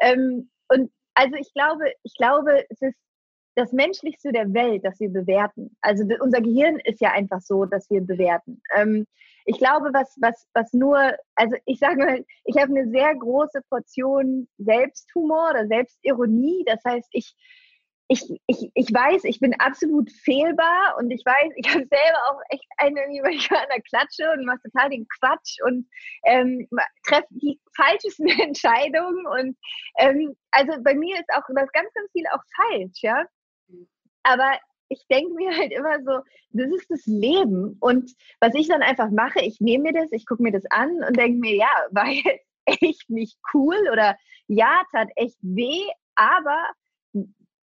ähm, 0.00 0.50
und 0.68 0.90
also 1.14 1.36
ich 1.36 1.52
glaube, 1.52 1.92
ich 2.02 2.14
glaube, 2.16 2.64
es 2.70 2.80
ist 2.80 2.98
das 3.56 3.72
Menschlichste 3.72 4.32
der 4.32 4.52
Welt, 4.52 4.84
dass 4.84 4.98
wir 4.98 5.10
bewerten. 5.10 5.76
Also 5.80 6.04
unser 6.20 6.40
Gehirn 6.40 6.80
ist 6.84 7.00
ja 7.00 7.12
einfach 7.12 7.40
so, 7.40 7.64
dass 7.64 7.88
wir 7.90 8.00
bewerten. 8.00 8.60
Ähm, 8.74 9.06
ich 9.46 9.58
glaube, 9.58 9.90
was, 9.92 10.16
was, 10.20 10.46
was 10.54 10.72
nur, 10.72 10.98
also 11.34 11.56
ich 11.66 11.78
sage 11.78 11.96
mal, 11.98 12.24
ich 12.44 12.56
habe 12.56 12.72
eine 12.72 12.90
sehr 12.90 13.14
große 13.14 13.60
Portion 13.68 14.48
Selbsthumor 14.58 15.50
oder 15.50 15.66
Selbstironie. 15.66 16.64
Das 16.66 16.82
heißt, 16.84 17.08
ich, 17.12 17.34
ich, 18.08 18.22
ich, 18.46 18.70
ich 18.74 18.92
weiß, 18.92 19.24
ich 19.24 19.40
bin 19.40 19.54
absolut 19.60 20.10
fehlbar 20.10 20.96
und 20.98 21.10
ich 21.10 21.24
weiß, 21.24 21.52
ich 21.56 21.68
habe 21.68 21.86
selber 21.86 22.18
auch 22.30 22.40
echt 22.50 22.66
eine 22.76 23.00
manchmal 23.22 23.60
an 23.60 23.68
der 23.74 23.82
Klatsche 23.82 24.30
und 24.32 24.44
mache 24.44 24.60
total 24.62 24.90
den 24.90 25.06
Quatsch 25.18 25.56
und 25.64 25.88
ähm, 26.24 26.68
treffe 27.06 27.26
die 27.30 27.58
falschesten 27.74 28.28
Entscheidungen 28.40 29.26
und 29.26 29.56
ähm, 29.98 30.36
also 30.50 30.72
bei 30.82 30.94
mir 30.94 31.16
ist 31.16 31.30
auch 31.34 31.42
das 31.48 31.72
ganz, 31.72 31.92
ganz 31.94 32.10
viel 32.12 32.24
auch 32.32 32.42
falsch, 32.56 33.02
ja. 33.02 33.24
Aber 34.22 34.58
ich 34.88 35.02
denke 35.10 35.34
mir 35.34 35.56
halt 35.56 35.72
immer 35.72 35.98
so, 36.02 36.22
das 36.50 36.70
ist 36.70 36.90
das 36.90 37.06
Leben 37.06 37.76
und 37.80 38.10
was 38.40 38.54
ich 38.54 38.68
dann 38.68 38.82
einfach 38.82 39.10
mache, 39.10 39.40
ich 39.40 39.60
nehme 39.60 39.84
mir 39.84 40.00
das, 40.00 40.12
ich 40.12 40.26
gucke 40.26 40.42
mir 40.42 40.52
das 40.52 40.64
an 40.70 41.02
und 41.08 41.16
denke 41.16 41.38
mir, 41.38 41.56
ja, 41.56 41.72
war 41.90 42.06
jetzt 42.06 42.46
echt 42.66 43.08
nicht 43.08 43.38
cool 43.54 43.76
oder 43.90 44.16
ja, 44.46 44.82
tat 44.92 45.08
echt 45.16 45.38
weh, 45.40 45.82
aber 46.14 46.66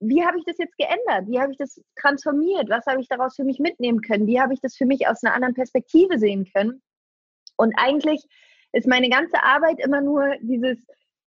wie 0.01 0.25
habe 0.25 0.37
ich 0.39 0.43
das 0.45 0.57
jetzt 0.57 0.77
geändert? 0.77 1.27
Wie 1.27 1.39
habe 1.39 1.51
ich 1.51 1.57
das 1.57 1.79
transformiert? 1.95 2.69
Was 2.69 2.85
habe 2.87 2.99
ich 3.01 3.07
daraus 3.07 3.35
für 3.35 3.43
mich 3.43 3.59
mitnehmen 3.59 4.01
können? 4.01 4.25
Wie 4.27 4.41
habe 4.41 4.53
ich 4.53 4.59
das 4.59 4.75
für 4.75 4.85
mich 4.85 5.07
aus 5.07 5.23
einer 5.23 5.35
anderen 5.35 5.53
Perspektive 5.53 6.17
sehen 6.17 6.49
können? 6.53 6.81
Und 7.55 7.73
eigentlich 7.77 8.25
ist 8.73 8.87
meine 8.87 9.09
ganze 9.09 9.41
Arbeit 9.43 9.79
immer 9.79 10.01
nur 10.01 10.35
dieses, 10.41 10.79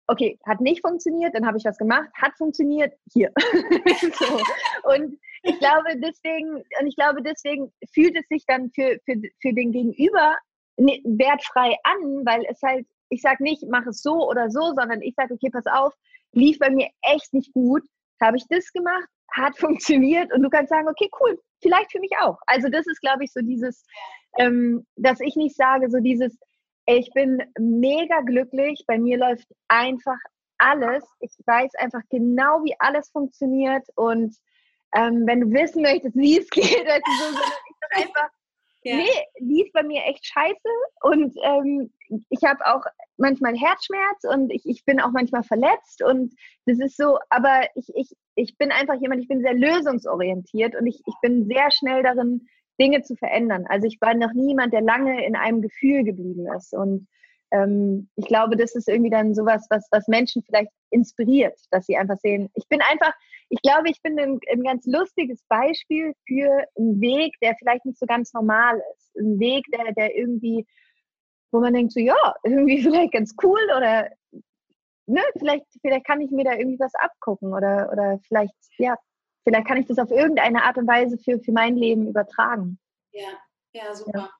okay, 0.07 0.39
hat 0.47 0.61
nicht 0.61 0.83
funktioniert, 0.83 1.35
dann 1.35 1.47
habe 1.47 1.57
ich 1.57 1.65
was 1.65 1.79
gemacht, 1.79 2.11
hat 2.15 2.37
funktioniert, 2.37 2.93
hier. 3.11 3.33
so. 4.19 4.41
Und 4.93 5.19
ich 5.43 5.59
glaube 5.61 5.97
deswegen, 5.97 6.57
und 6.57 6.87
ich 6.87 6.97
glaube 6.97 7.23
deswegen 7.23 7.73
fühlt 7.95 8.17
es 8.19 8.29
sich 8.29 8.45
dann 8.47 8.71
für, 8.75 8.99
für, 9.07 9.15
für 9.41 9.53
den 9.55 9.73
Gegenüber 9.73 10.37
wertfrei 10.77 11.75
an, 11.85 12.27
weil 12.27 12.45
es 12.51 12.61
halt, 12.63 12.87
ich 13.09 13.23
sage 13.23 13.43
nicht, 13.43 13.65
mach 13.69 13.87
es 13.87 14.03
so 14.03 14.29
oder 14.29 14.51
so, 14.51 14.75
sondern 14.75 15.01
ich 15.01 15.15
sage, 15.15 15.33
okay, 15.33 15.49
pass 15.51 15.67
auf, 15.67 15.95
lief 16.33 16.59
bei 16.59 16.71
mir 16.71 16.89
echt 17.01 17.33
nicht 17.33 17.53
gut 17.55 17.83
habe 18.21 18.37
ich 18.37 18.45
das 18.49 18.71
gemacht, 18.73 19.09
hat 19.33 19.57
funktioniert 19.59 20.33
und 20.33 20.43
du 20.43 20.51
kannst 20.51 20.71
sagen, 20.71 20.89
okay, 20.89 21.09
cool, 21.21 21.39
vielleicht 21.63 21.93
für 21.93 22.01
mich 22.01 22.13
auch. 22.21 22.39
Also 22.47 22.69
das 22.69 22.87
ist, 22.87 23.01
glaube 23.01 23.25
ich, 23.25 23.33
so 23.33 23.41
dieses, 23.41 23.85
ähm, 24.39 24.87
dass 24.97 25.21
ich 25.21 25.37
nicht 25.37 25.57
sage, 25.57 25.91
so 25.91 25.99
dieses, 26.01 26.37
ey, 26.87 26.99
ich 26.99 27.11
bin 27.13 27.43
mega 27.59 28.21
glücklich, 28.23 28.85
bei 28.87 28.99
mir 28.99 29.19
läuft 29.19 29.47
einfach 29.69 30.19
alles. 30.59 31.05
Ich 31.21 31.33
weiß 31.47 31.75
einfach 31.77 32.03
genau, 32.11 32.65
wie 32.65 32.75
alles 32.79 33.11
funktioniert 33.11 33.87
und 33.95 34.35
ähm, 34.97 35.27
wenn 35.27 35.41
du 35.41 35.51
wissen 35.51 35.83
möchtest, 35.83 36.17
wie 36.17 36.39
es 36.39 36.49
geht, 36.51 36.87
also 36.89 37.13
so, 37.21 37.37
so, 37.37 37.43
ich 37.43 38.05
einfach, 38.05 38.29
ja. 38.88 38.97
nee, 38.97 39.25
lief 39.38 39.71
bei 39.73 39.83
mir 39.83 40.02
echt 40.04 40.26
scheiße 40.26 40.68
und 41.02 41.35
ähm, 41.42 41.92
ich 42.30 42.42
habe 42.45 42.64
auch 42.66 42.83
manchmal 43.16 43.57
Herzschmerz 43.57 44.25
und 44.25 44.50
ich, 44.50 44.64
ich 44.64 44.85
bin 44.85 45.00
auch 45.00 45.11
manchmal 45.12 45.42
verletzt 45.42 46.02
und 46.02 46.35
das 46.66 46.78
ist 46.78 46.97
so, 46.97 47.18
aber 47.30 47.62
ich, 47.75 47.88
ich, 47.95 48.16
ich 48.35 48.57
bin 48.57 48.71
einfach 48.73 48.95
jemand, 49.00 49.21
ich 49.21 49.28
bin 49.28 49.42
sehr 49.42 49.54
lösungsorientiert 49.54 50.75
und 50.75 50.87
ich, 50.87 51.02
ich 51.07 51.14
bin 51.21 51.47
sehr 51.47 51.71
schnell 51.71 52.02
darin, 52.02 52.47
Dinge 52.80 53.02
zu 53.02 53.16
verändern. 53.16 53.66
Also 53.68 53.87
ich 53.87 54.00
war 54.00 54.14
noch 54.14 54.33
niemand, 54.33 54.73
der 54.73 54.83
lange 54.83 55.26
in 55.26 55.37
einem 55.37 55.62
Gefühl 55.62 56.04
geblieben 56.04 56.47
ist 56.57 56.73
und 56.73 57.09
ähm, 57.50 58.09
ich 58.17 58.26
glaube, 58.26 58.57
das 58.57 58.75
ist 58.75 58.88
irgendwie 58.88 59.11
dann 59.11 59.35
sowas, 59.35 59.67
was, 59.71 59.88
was 59.90 60.09
Menschen 60.09 60.43
vielleicht 60.43 60.71
inspiriert, 60.90 61.59
dass 61.71 61.87
sie 61.87 61.97
einfach 61.97 62.17
sehen, 62.19 62.50
ich 62.55 62.67
bin 62.69 62.81
einfach, 62.83 63.12
ich 63.49 63.61
glaube, 63.62 63.90
ich 63.90 64.00
bin 64.02 64.19
ein, 64.19 64.38
ein 64.52 64.62
ganz 64.62 64.87
lustiges 64.87 65.43
Beispiel 65.49 66.12
für 66.26 66.64
einen 66.76 67.00
Weg, 67.00 67.35
der 67.43 67.55
vielleicht 67.59 67.85
nicht 67.85 67.99
so 67.99 68.07
ganz 68.07 68.33
normal 68.33 68.81
ist. 68.95 69.17
Ein 69.17 69.38
Weg, 69.38 69.64
der, 69.73 69.93
der 69.93 70.14
irgendwie 70.17 70.67
wo 71.52 71.61
man 71.61 71.75
denkt 71.75 71.93
so, 71.93 72.00
ja, 72.00 72.35
irgendwie 72.43 72.83
vielleicht 72.83 73.12
ganz 73.12 73.35
cool 73.43 73.61
oder 73.76 74.11
ne, 75.07 75.23
vielleicht, 75.38 75.67
vielleicht 75.81 76.07
kann 76.07 76.21
ich 76.21 76.31
mir 76.31 76.45
da 76.45 76.55
irgendwie 76.55 76.78
was 76.78 76.95
abgucken 76.95 77.52
oder, 77.52 77.90
oder 77.93 78.19
vielleicht, 78.26 78.55
ja, 78.78 78.97
vielleicht 79.45 79.67
kann 79.67 79.78
ich 79.78 79.87
das 79.87 79.99
auf 79.99 80.11
irgendeine 80.11 80.64
Art 80.64 80.76
und 80.76 80.87
Weise 80.87 81.19
für, 81.19 81.40
für 81.40 81.52
mein 81.52 81.76
Leben 81.76 82.09
übertragen. 82.09 82.78
Ja, 83.12 83.28
ja, 83.73 83.95
super. 83.95 84.19
Ja. 84.19 84.31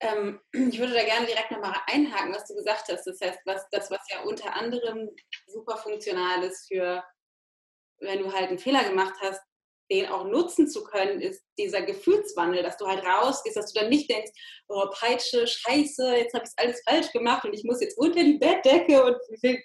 Ähm, 0.00 0.40
ich 0.52 0.78
würde 0.78 0.94
da 0.94 1.04
gerne 1.04 1.26
direkt 1.26 1.50
nochmal 1.50 1.76
einhaken, 1.86 2.34
was 2.34 2.46
du 2.46 2.54
gesagt 2.54 2.88
hast. 2.90 3.04
Das 3.04 3.20
heißt, 3.20 3.40
was, 3.44 3.66
das, 3.70 3.90
was 3.90 4.00
ja 4.10 4.22
unter 4.22 4.54
anderem 4.54 5.10
super 5.46 5.76
funktional 5.76 6.42
ist 6.42 6.68
für, 6.68 7.04
wenn 8.00 8.20
du 8.20 8.32
halt 8.32 8.48
einen 8.48 8.58
Fehler 8.58 8.84
gemacht 8.84 9.14
hast, 9.20 9.40
den 9.90 10.06
auch 10.06 10.24
nutzen 10.24 10.68
zu 10.68 10.84
können, 10.84 11.20
ist 11.20 11.42
dieser 11.58 11.82
Gefühlswandel, 11.82 12.62
dass 12.62 12.76
du 12.76 12.86
halt 12.86 13.04
rausgehst, 13.04 13.56
dass 13.56 13.72
du 13.72 13.80
dann 13.80 13.90
nicht 13.90 14.08
denkst, 14.08 14.30
oh 14.68 14.86
Peitsche, 14.92 15.46
scheiße, 15.46 16.16
jetzt 16.16 16.32
habe 16.32 16.44
ich 16.44 16.52
alles 16.56 16.82
falsch 16.88 17.10
gemacht 17.12 17.44
und 17.44 17.52
ich 17.52 17.64
muss 17.64 17.80
jetzt 17.80 17.98
unter 17.98 18.22
die 18.22 18.38
Bettdecke 18.38 19.04
und 19.04 19.16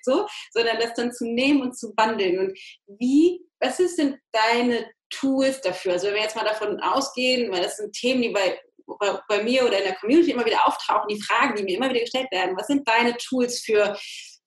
so, 0.01 0.25
sondern 0.51 0.79
das 0.79 0.93
dann 0.95 1.13
zu 1.13 1.25
nehmen 1.25 1.61
und 1.61 1.77
zu 1.77 1.93
wandeln. 1.95 2.39
Und 2.39 2.59
wie, 2.87 3.45
was 3.59 3.79
ist 3.79 3.99
denn 3.99 4.19
deine 4.31 4.89
Tools 5.11 5.61
dafür? 5.61 5.93
Also 5.93 6.07
wenn 6.07 6.15
wir 6.15 6.23
jetzt 6.23 6.35
mal 6.35 6.43
davon 6.43 6.79
ausgehen, 6.79 7.51
weil 7.51 7.61
das 7.61 7.77
sind 7.77 7.93
Themen, 7.93 8.23
die 8.23 8.29
bei, 8.29 8.59
bei, 8.85 9.19
bei 9.27 9.43
mir 9.43 9.65
oder 9.65 9.77
in 9.77 9.85
der 9.85 9.95
Community 9.95 10.31
immer 10.31 10.45
wieder 10.45 10.65
auftauchen, 10.67 11.07
die 11.09 11.21
Fragen, 11.21 11.55
die 11.55 11.63
mir 11.63 11.77
immer 11.77 11.89
wieder 11.89 12.01
gestellt 12.01 12.31
werden, 12.31 12.55
was 12.57 12.67
sind 12.67 12.87
deine 12.87 13.15
Tools 13.17 13.61
für, 13.61 13.97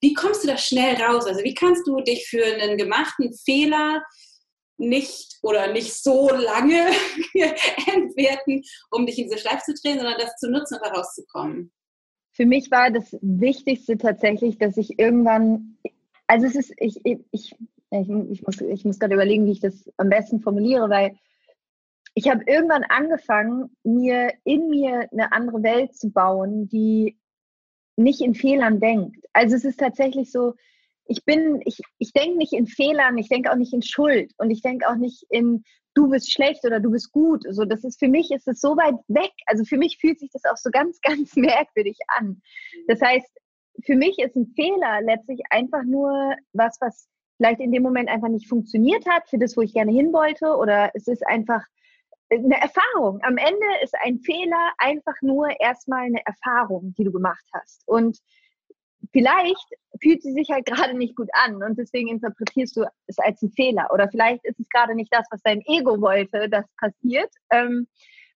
wie 0.01 0.15
kommst 0.15 0.45
du 0.45 0.49
da 0.49 0.57
schnell 0.57 0.95
raus? 0.97 1.27
Also 1.27 1.43
wie 1.43 1.55
kannst 1.55 1.87
du 1.87 2.01
dich 2.01 2.27
für 2.29 2.45
einen 2.45 2.77
gemachten 2.77 3.35
Fehler 3.45 4.03
nicht 4.77 5.39
oder 5.43 5.73
nicht 5.73 5.93
so 5.93 6.31
lange 6.31 6.87
entwerten, 7.95 8.63
um 8.91 9.07
dich 9.07 9.19
in 9.19 9.25
diese 9.25 9.39
Schleife 9.39 9.65
zu 9.65 9.75
drehen, 9.75 9.99
sondern 9.99 10.19
das 10.19 10.37
zu 10.37 10.51
nutzen 10.51 10.75
und 10.75 10.87
da 10.87 10.93
rauszukommen? 10.93 11.73
Für 12.31 12.47
mich 12.47 12.71
war 12.71 12.91
das 12.91 13.17
Wichtigste 13.21 13.99
tatsächlich, 13.99 14.59
dass 14.59 14.77
ich 14.77 14.99
irgendwann, 14.99 15.77
also 16.29 16.47
es 16.47 16.55
ist, 16.55 16.73
ich, 16.79 17.05
ich, 17.05 17.19
ich, 17.33 17.55
ich 17.91 18.43
muss, 18.43 18.61
ich 18.61 18.85
muss 18.85 19.01
gerade 19.01 19.15
überlegen, 19.15 19.47
wie 19.47 19.53
ich 19.53 19.61
das 19.61 19.91
am 19.97 20.09
besten 20.09 20.41
formuliere, 20.41 20.89
weil 20.89 21.19
ich 22.19 22.29
habe 22.29 22.43
irgendwann 22.49 22.83
angefangen, 22.83 23.71
mir 23.85 24.33
in 24.43 24.71
mir 24.71 25.09
eine 25.13 25.31
andere 25.31 25.63
Welt 25.63 25.95
zu 25.95 26.11
bauen, 26.11 26.69
die 26.69 27.17
nicht 27.95 28.21
in 28.21 28.35
Fehlern 28.35 28.81
denkt. 28.81 29.25
Also 29.33 29.55
es 29.55 29.65
ist 29.65 29.79
tatsächlich 29.79 30.33
so, 30.33 30.55
ich 31.05 31.25
bin, 31.25 31.63
ich, 31.65 31.79
ich 31.99 32.13
denke 32.13 32.37
nicht 32.37 32.55
in 32.55 32.67
Fehlern, 32.67 33.19
ich 33.19 33.29
denke 33.29 33.53
auch 33.53 33.57
nicht 33.57 33.73
in 33.73 33.83
Schuld 33.83 34.33
und 34.39 34.51
ich 34.51 34.63
denke 34.63 34.89
auch 34.89 34.97
nicht 34.97 35.27
in 35.31 35.63
du 35.95 36.09
bist 36.09 36.33
schlecht 36.33 36.65
oder 36.65 36.81
du 36.81 36.91
bist 36.91 37.13
gut. 37.13 37.45
So, 37.51 37.65
das 37.65 37.85
ist 37.85 38.01
für 38.01 38.09
mich 38.09 38.33
ist 38.33 38.49
es 38.49 38.61
so 38.61 38.77
weit 38.77 38.97
weg. 39.07 39.31
Also 39.47 39.63
für 39.63 39.79
mich 39.79 39.99
fühlt 40.01 40.19
sich 40.19 40.31
das 40.33 40.45
auch 40.45 40.57
so 40.57 40.71
ganz, 40.73 41.01
ganz 41.03 41.37
merkwürdig 41.37 41.99
an. 42.19 42.43
Das 42.89 43.01
heißt, 43.01 43.31
für 43.85 43.95
mich 43.95 44.19
ist 44.19 44.35
ein 44.35 44.53
Fehler 44.57 45.03
letztlich 45.03 45.41
einfach 45.51 45.85
nur 45.85 46.35
was, 46.53 46.79
was 46.81 47.07
vielleicht 47.37 47.61
in 47.61 47.71
dem 47.71 47.85
Moment 47.85 48.09
einfach 48.09 48.29
nicht 48.29 48.49
funktioniert 48.49 49.07
hat, 49.07 49.29
für 49.29 49.39
das, 49.39 49.57
wo 49.57 49.61
ich 49.61 49.73
gerne 49.73 49.93
hin 49.93 50.13
wollte, 50.13 50.57
oder 50.57 50.91
es 50.95 51.07
ist 51.07 51.25
einfach 51.25 51.65
eine 52.31 52.61
Erfahrung. 52.61 53.21
Am 53.23 53.37
Ende 53.37 53.67
ist 53.83 53.95
ein 54.03 54.19
Fehler 54.21 54.73
einfach 54.79 55.15
nur 55.23 55.49
erstmal 55.61 56.05
eine 56.05 56.25
Erfahrung, 56.27 56.95
die 56.97 57.05
du 57.05 57.13
gemacht 57.13 57.45
hast. 57.53 57.83
Und 57.87 58.19
vielleicht 59.13 59.67
fühlt 60.03 60.23
sie 60.23 60.33
sich 60.33 60.51
halt 60.51 60.67
gerade 60.67 60.95
nicht 60.95 61.17
gut 61.17 61.29
an 61.33 61.63
und 61.63 61.79
deswegen 61.79 62.09
interpretierst 62.09 62.77
du 62.77 62.85
es 63.07 63.19
als 63.19 63.43
einen 63.43 63.53
Fehler. 63.53 63.89
Oder 63.93 64.09
vielleicht 64.11 64.45
ist 64.45 64.61
es 64.61 64.69
gerade 64.69 64.95
nicht 64.95 65.13
das, 65.13 65.27
was 65.31 65.41
dein 65.43 65.63
Ego 65.67 66.01
wollte, 66.01 66.49
das 66.49 66.67
passiert. 66.79 67.33
Ähm, 67.51 67.87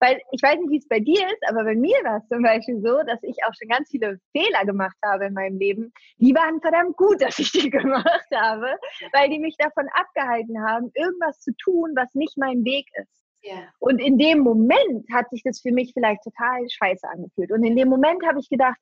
weil 0.03 0.19
ich 0.33 0.43
weiß 0.43 0.59
nicht, 0.59 0.71
wie 0.71 0.79
es 0.79 0.89
bei 0.89 1.01
dir 1.01 1.27
ist, 1.27 1.47
aber 1.47 1.63
bei 1.63 1.75
mir 1.75 1.97
war 2.05 2.17
es 2.17 2.29
zum 2.29 2.43
Beispiel 2.43 2.81
so, 2.81 3.03
dass 3.07 3.23
ich 3.23 3.37
auch 3.45 3.53
schon 3.53 3.69
ganz 3.69 3.91
viele 3.91 4.19
Fehler 4.33 4.65
gemacht 4.65 4.97
habe 5.05 5.27
in 5.27 5.35
meinem 5.35 5.59
Leben. 5.59 5.93
Die 6.17 6.35
waren 6.35 6.59
verdammt 6.63 6.97
gut, 6.97 7.21
dass 7.21 7.39
ich 7.39 7.53
die 7.53 7.69
gemacht 7.71 8.27
habe, 8.35 8.79
weil 9.13 9.29
die 9.29 9.39
mich 9.39 9.57
davon 9.59 9.89
abgehalten 9.93 10.59
haben, 10.67 10.91
irgendwas 10.95 11.41
zu 11.41 11.53
tun, 11.63 11.93
was 11.95 12.15
nicht 12.15 12.39
mein 12.39 12.65
Weg 12.65 12.87
ist. 12.95 13.20
Yeah. 13.43 13.69
Und 13.79 13.99
in 14.01 14.19
dem 14.19 14.41
Moment 14.41 15.07
hat 15.13 15.31
sich 15.31 15.43
das 15.43 15.61
für 15.61 15.73
mich 15.73 15.93
vielleicht 15.95 16.23
total 16.23 16.69
scheiße 16.69 17.09
angefühlt. 17.09 17.51
Und 17.53 17.65
in 17.65 17.75
dem 17.75 17.89
Moment 17.89 18.23
habe 18.27 18.39
ich 18.39 18.49
gedacht, 18.49 18.77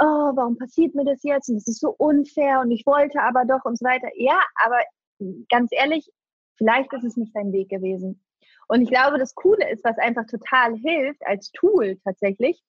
oh, 0.00 0.32
warum 0.34 0.56
passiert 0.56 0.94
mir 0.94 1.04
das 1.04 1.22
jetzt? 1.22 1.48
Und 1.48 1.56
das 1.56 1.68
ist 1.68 1.80
so 1.80 1.94
unfair 1.98 2.60
und 2.60 2.70
ich 2.70 2.86
wollte 2.86 3.20
aber 3.20 3.44
doch 3.44 3.64
und 3.64 3.78
so 3.78 3.84
weiter. 3.84 4.08
Ja, 4.16 4.40
aber 4.64 4.80
ganz 5.50 5.70
ehrlich, 5.72 6.10
vielleicht 6.56 6.92
ist 6.92 7.04
es 7.04 7.16
nicht 7.16 7.34
dein 7.34 7.52
Weg 7.52 7.68
gewesen. 7.68 8.22
Und 8.68 8.82
ich 8.82 8.90
glaube, 8.90 9.18
das 9.18 9.34
Coole 9.34 9.70
ist, 9.70 9.84
was 9.84 9.98
einfach 9.98 10.26
total 10.26 10.76
hilft 10.76 11.26
als 11.26 11.50
Tool 11.52 11.98
tatsächlich, 12.04 12.62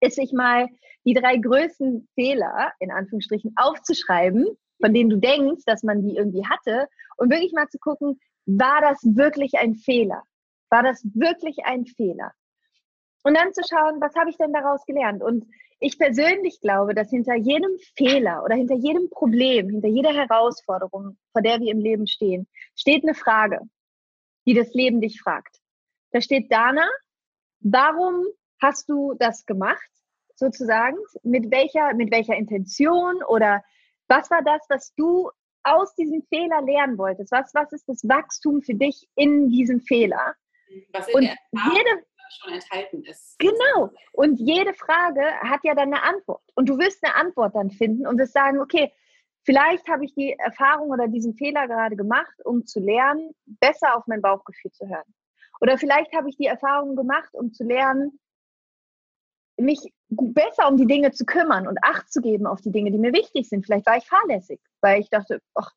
ist 0.00 0.16
sich 0.16 0.32
mal 0.32 0.68
die 1.04 1.14
drei 1.14 1.36
größten 1.36 2.08
Fehler 2.14 2.72
in 2.78 2.90
Anführungsstrichen 2.90 3.52
aufzuschreiben, 3.56 4.46
von 4.80 4.94
denen 4.94 5.10
du 5.10 5.16
denkst, 5.16 5.64
dass 5.66 5.82
man 5.82 6.02
die 6.02 6.16
irgendwie 6.16 6.46
hatte 6.46 6.88
und 7.16 7.30
wirklich 7.30 7.52
mal 7.52 7.68
zu 7.68 7.78
gucken, 7.78 8.18
war 8.46 8.80
das 8.82 8.98
wirklich 9.02 9.58
ein 9.58 9.74
Fehler? 9.74 10.22
War 10.74 10.82
das 10.82 11.04
wirklich 11.14 11.64
ein 11.66 11.86
Fehler? 11.86 12.32
Und 13.22 13.36
dann 13.36 13.52
zu 13.52 13.62
schauen, 13.62 14.00
was 14.00 14.16
habe 14.16 14.30
ich 14.30 14.36
denn 14.38 14.52
daraus 14.52 14.84
gelernt? 14.86 15.22
Und 15.22 15.46
ich 15.78 16.00
persönlich 16.00 16.60
glaube, 16.60 16.96
dass 16.96 17.10
hinter 17.10 17.36
jedem 17.36 17.70
Fehler 17.96 18.42
oder 18.42 18.56
hinter 18.56 18.74
jedem 18.74 19.08
Problem, 19.08 19.68
hinter 19.68 19.86
jeder 19.86 20.12
Herausforderung, 20.12 21.16
vor 21.30 21.42
der 21.42 21.60
wir 21.60 21.70
im 21.70 21.78
Leben 21.78 22.08
stehen, 22.08 22.48
steht 22.74 23.04
eine 23.04 23.14
Frage, 23.14 23.60
die 24.48 24.54
das 24.54 24.74
Leben 24.74 25.00
dich 25.00 25.20
fragt. 25.20 25.60
Da 26.10 26.20
steht 26.20 26.50
Dana, 26.50 26.88
warum 27.60 28.24
hast 28.60 28.88
du 28.88 29.14
das 29.16 29.46
gemacht, 29.46 29.90
sozusagen? 30.34 30.96
Mit 31.22 31.52
welcher, 31.52 31.94
mit 31.94 32.10
welcher 32.10 32.34
Intention 32.34 33.22
oder 33.22 33.62
was 34.08 34.28
war 34.28 34.42
das, 34.42 34.60
was 34.68 34.92
du 34.96 35.30
aus 35.62 35.94
diesem 35.94 36.22
Fehler 36.22 36.62
lernen 36.62 36.98
wolltest? 36.98 37.30
Was, 37.30 37.54
was 37.54 37.70
ist 37.72 37.88
das 37.88 38.02
Wachstum 38.08 38.60
für 38.60 38.74
dich 38.74 39.06
in 39.14 39.50
diesem 39.50 39.80
Fehler? 39.80 40.34
Was 40.92 41.08
in 41.08 41.14
Und 41.14 41.22
jede, 41.22 42.04
schon 42.30 42.52
enthalten 42.52 43.04
ist. 43.04 43.38
Genau. 43.38 43.90
Und 44.12 44.38
jede 44.40 44.74
Frage 44.74 45.22
hat 45.40 45.60
ja 45.62 45.74
dann 45.74 45.92
eine 45.92 46.02
Antwort. 46.02 46.42
Und 46.54 46.68
du 46.68 46.78
wirst 46.78 47.04
eine 47.04 47.14
Antwort 47.14 47.54
dann 47.54 47.70
finden 47.70 48.06
und 48.06 48.18
wirst 48.18 48.32
sagen, 48.32 48.60
okay, 48.60 48.92
vielleicht 49.44 49.88
habe 49.88 50.04
ich 50.04 50.14
die 50.14 50.32
Erfahrung 50.32 50.90
oder 50.90 51.08
diesen 51.08 51.34
Fehler 51.34 51.66
gerade 51.66 51.96
gemacht, 51.96 52.34
um 52.44 52.66
zu 52.66 52.80
lernen, 52.80 53.34
besser 53.46 53.96
auf 53.96 54.06
mein 54.06 54.22
Bauchgefühl 54.22 54.72
zu 54.72 54.88
hören. 54.88 55.14
Oder 55.60 55.78
vielleicht 55.78 56.12
habe 56.14 56.28
ich 56.28 56.36
die 56.36 56.46
Erfahrung 56.46 56.96
gemacht, 56.96 57.30
um 57.32 57.52
zu 57.52 57.64
lernen, 57.64 58.18
mich 59.56 59.92
besser 60.08 60.68
um 60.68 60.76
die 60.76 60.86
Dinge 60.86 61.12
zu 61.12 61.24
kümmern 61.24 61.68
und 61.68 61.78
Acht 61.82 62.12
zu 62.12 62.20
geben 62.20 62.46
auf 62.46 62.60
die 62.60 62.72
Dinge, 62.72 62.90
die 62.90 62.98
mir 62.98 63.12
wichtig 63.12 63.48
sind. 63.48 63.64
Vielleicht 63.64 63.86
war 63.86 63.96
ich 63.96 64.06
fahrlässig, 64.06 64.60
weil 64.80 65.00
ich 65.00 65.10
dachte, 65.10 65.40
ach, 65.54 65.70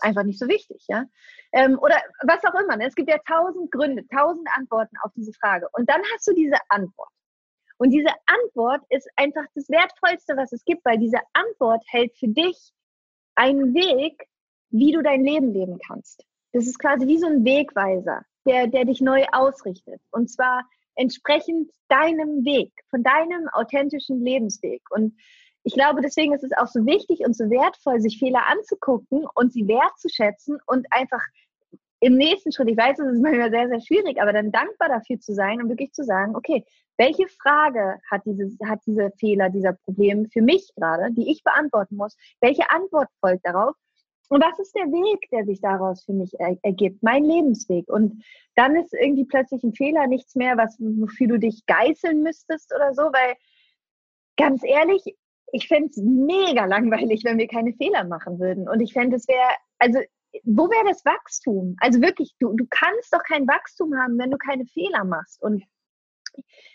einfach 0.00 0.24
nicht 0.24 0.38
so 0.38 0.48
wichtig, 0.48 0.84
ja. 0.88 1.04
Ähm, 1.52 1.78
oder 1.80 1.96
was 2.26 2.44
auch 2.44 2.58
immer. 2.60 2.76
Ne? 2.76 2.86
Es 2.86 2.94
gibt 2.94 3.10
ja 3.10 3.18
tausend 3.26 3.70
Gründe, 3.70 4.06
tausend 4.08 4.46
Antworten 4.56 4.96
auf 5.02 5.12
diese 5.16 5.32
Frage. 5.32 5.68
Und 5.72 5.88
dann 5.88 6.02
hast 6.12 6.26
du 6.26 6.34
diese 6.34 6.56
Antwort. 6.68 7.10
Und 7.78 7.90
diese 7.90 8.10
Antwort 8.26 8.82
ist 8.90 9.08
einfach 9.16 9.44
das 9.54 9.68
Wertvollste, 9.68 10.36
was 10.36 10.52
es 10.52 10.64
gibt, 10.64 10.84
weil 10.84 10.98
diese 10.98 11.20
Antwort 11.32 11.82
hält 11.86 12.16
für 12.18 12.28
dich 12.28 12.72
einen 13.36 13.72
Weg, 13.72 14.28
wie 14.70 14.92
du 14.92 15.02
dein 15.02 15.24
Leben 15.24 15.52
leben 15.52 15.78
kannst. 15.86 16.24
Das 16.52 16.66
ist 16.66 16.78
quasi 16.78 17.06
wie 17.06 17.18
so 17.18 17.26
ein 17.26 17.44
Wegweiser, 17.44 18.22
der, 18.46 18.66
der 18.66 18.84
dich 18.84 19.00
neu 19.00 19.24
ausrichtet. 19.32 20.00
Und 20.10 20.28
zwar 20.28 20.68
entsprechend 20.96 21.70
deinem 21.88 22.44
Weg, 22.44 22.72
von 22.90 23.02
deinem 23.02 23.48
authentischen 23.52 24.20
Lebensweg. 24.20 24.82
Und 24.90 25.16
ich 25.64 25.74
glaube, 25.74 26.00
deswegen 26.00 26.32
ist 26.34 26.44
es 26.44 26.52
auch 26.56 26.66
so 26.66 26.84
wichtig 26.86 27.20
und 27.20 27.36
so 27.36 27.50
wertvoll, 27.50 28.00
sich 28.00 28.18
Fehler 28.18 28.46
anzugucken 28.46 29.26
und 29.34 29.52
sie 29.52 29.66
wertzuschätzen 29.68 30.58
und 30.66 30.86
einfach 30.90 31.22
im 32.00 32.16
nächsten 32.16 32.52
Schritt, 32.52 32.70
ich 32.70 32.76
weiß, 32.76 32.98
es 32.98 33.14
ist 33.14 33.22
manchmal 33.22 33.50
sehr, 33.50 33.68
sehr 33.68 33.80
schwierig, 33.80 34.22
aber 34.22 34.32
dann 34.32 34.52
dankbar 34.52 34.88
dafür 34.88 35.18
zu 35.18 35.34
sein 35.34 35.60
und 35.60 35.68
wirklich 35.68 35.92
zu 35.92 36.04
sagen, 36.04 36.36
okay, 36.36 36.64
welche 36.96 37.26
Frage 37.28 37.98
hat, 38.10 38.22
dieses, 38.24 38.56
hat 38.64 38.80
dieser 38.86 39.10
Fehler, 39.12 39.50
dieser 39.50 39.72
Problem 39.72 40.28
für 40.30 40.42
mich 40.42 40.70
gerade, 40.76 41.12
die 41.12 41.30
ich 41.30 41.42
beantworten 41.42 41.96
muss? 41.96 42.16
Welche 42.40 42.70
Antwort 42.70 43.08
folgt 43.20 43.46
darauf? 43.46 43.74
Und 44.28 44.42
was 44.42 44.58
ist 44.58 44.74
der 44.74 44.86
Weg, 44.86 45.28
der 45.30 45.44
sich 45.44 45.60
daraus 45.60 46.04
für 46.04 46.12
mich 46.12 46.38
er, 46.38 46.56
ergibt? 46.62 47.02
Mein 47.02 47.24
Lebensweg. 47.24 47.88
Und 47.88 48.22
dann 48.56 48.76
ist 48.76 48.92
irgendwie 48.92 49.24
plötzlich 49.24 49.62
ein 49.62 49.72
Fehler 49.72 50.06
nichts 50.06 50.34
mehr, 50.34 50.56
was, 50.56 50.76
wofür 50.78 51.28
du 51.28 51.38
dich 51.38 51.64
geißeln 51.66 52.22
müsstest 52.22 52.74
oder 52.74 52.92
so, 52.94 53.02
weil 53.02 53.34
ganz 54.36 54.62
ehrlich, 54.64 55.02
ich 55.52 55.68
fände 55.68 55.88
es 55.88 55.96
mega 55.96 56.66
langweilig, 56.66 57.22
wenn 57.24 57.38
wir 57.38 57.48
keine 57.48 57.72
Fehler 57.74 58.04
machen 58.04 58.38
würden. 58.38 58.68
Und 58.68 58.80
ich 58.80 58.92
fände, 58.92 59.16
es 59.16 59.26
wäre, 59.28 59.50
also 59.78 59.98
wo 60.44 60.68
wäre 60.68 60.86
das 60.86 61.04
Wachstum? 61.04 61.76
Also 61.80 62.00
wirklich, 62.00 62.34
du, 62.38 62.52
du 62.54 62.66
kannst 62.70 63.12
doch 63.12 63.22
kein 63.24 63.46
Wachstum 63.46 63.96
haben, 63.96 64.18
wenn 64.18 64.30
du 64.30 64.36
keine 64.36 64.66
Fehler 64.66 65.04
machst. 65.04 65.42
Und 65.42 65.64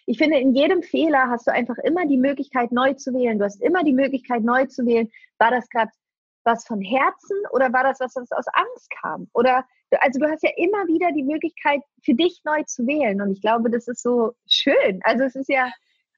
ich 0.06 0.18
finde, 0.18 0.40
in 0.40 0.54
jedem 0.56 0.82
Fehler 0.82 1.30
hast 1.30 1.48
du 1.48 1.52
einfach 1.52 1.78
immer 1.78 2.06
die 2.06 2.18
Möglichkeit, 2.18 2.72
neu 2.72 2.94
zu 2.94 3.14
wählen. 3.14 3.40
Du 3.40 3.46
hast 3.46 3.62
immer 3.62 3.84
die 3.84 3.94
Möglichkeit, 3.94 4.44
neu 4.44 4.66
zu 4.66 4.86
wählen. 4.86 5.10
War 5.38 5.52
das 5.52 5.70
gerade 5.70 5.92
was 6.44 6.66
von 6.66 6.82
Herzen 6.82 7.38
oder 7.52 7.72
war 7.72 7.84
das 7.84 8.00
was, 8.00 8.16
was 8.16 8.32
aus 8.32 8.46
Angst 8.52 8.90
kam? 9.02 9.30
Oder 9.34 9.66
also 10.00 10.20
du 10.20 10.30
hast 10.30 10.44
ja 10.44 10.50
immer 10.58 10.88
wieder 10.88 11.12
die 11.12 11.24
Möglichkeit, 11.24 11.82
für 12.04 12.14
dich 12.14 12.42
neu 12.44 12.64
zu 12.64 12.86
wählen. 12.86 13.22
Und 13.22 13.32
ich 13.32 13.42
glaube, 13.42 13.70
das 13.70 13.88
ist 13.88 14.02
so 14.02 14.34
schön. 14.50 15.00
Also 15.04 15.24
es 15.24 15.36
ist 15.36 15.50
ja, 15.50 15.72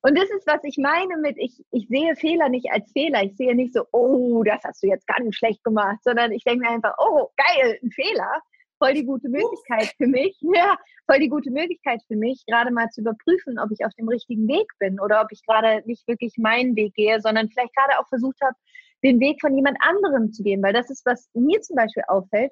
und 0.05 0.15
das 0.15 0.29
ist, 0.29 0.45
was 0.45 0.63
ich 0.63 0.77
meine 0.77 1.17
mit, 1.17 1.35
ich, 1.39 1.65
ich 1.71 1.87
sehe 1.87 2.15
Fehler 2.15 2.47
nicht 2.47 2.71
als 2.71 2.91
Fehler. 2.91 3.23
Ich 3.23 3.35
sehe 3.37 3.55
nicht 3.55 3.73
so, 3.73 3.85
oh, 3.91 4.43
das 4.43 4.63
hast 4.63 4.83
du 4.83 4.87
jetzt 4.87 5.07
ganz 5.07 5.33
schlecht 5.33 5.63
gemacht, 5.63 5.97
sondern 6.03 6.31
ich 6.31 6.43
denke 6.43 6.59
mir 6.59 6.69
einfach, 6.69 6.93
oh, 6.99 7.29
geil, 7.35 7.79
ein 7.81 7.89
Fehler. 7.89 8.39
voll 8.77 8.93
die 8.93 9.03
gute 9.03 9.29
Möglichkeit 9.29 9.95
für 9.97 10.05
mich, 10.05 10.37
ja, 10.53 10.77
voll 11.09 11.19
die 11.21 11.29
gute 11.29 11.49
Möglichkeit 11.49 12.03
für 12.05 12.15
mich, 12.17 12.43
gerade 12.45 12.69
mal 12.69 12.87
zu 12.91 13.01
überprüfen, 13.01 13.57
ob 13.57 13.71
ich 13.71 13.83
auf 13.83 13.93
dem 13.97 14.07
richtigen 14.07 14.47
Weg 14.47 14.67
bin 14.77 14.99
oder 14.99 15.21
ob 15.21 15.31
ich 15.31 15.41
gerade 15.43 15.81
nicht 15.87 16.07
wirklich 16.07 16.35
meinen 16.37 16.75
Weg 16.75 16.93
gehe, 16.93 17.19
sondern 17.19 17.49
vielleicht 17.49 17.75
gerade 17.75 17.97
auch 17.97 18.07
versucht 18.07 18.39
habe, 18.43 18.55
den 19.03 19.19
Weg 19.19 19.41
von 19.41 19.55
jemand 19.55 19.79
anderem 19.79 20.31
zu 20.31 20.43
gehen, 20.43 20.61
weil 20.61 20.73
das 20.73 20.91
ist, 20.91 21.03
was 21.07 21.31
mir 21.33 21.61
zum 21.61 21.77
Beispiel 21.77 22.03
auffällt. 22.07 22.51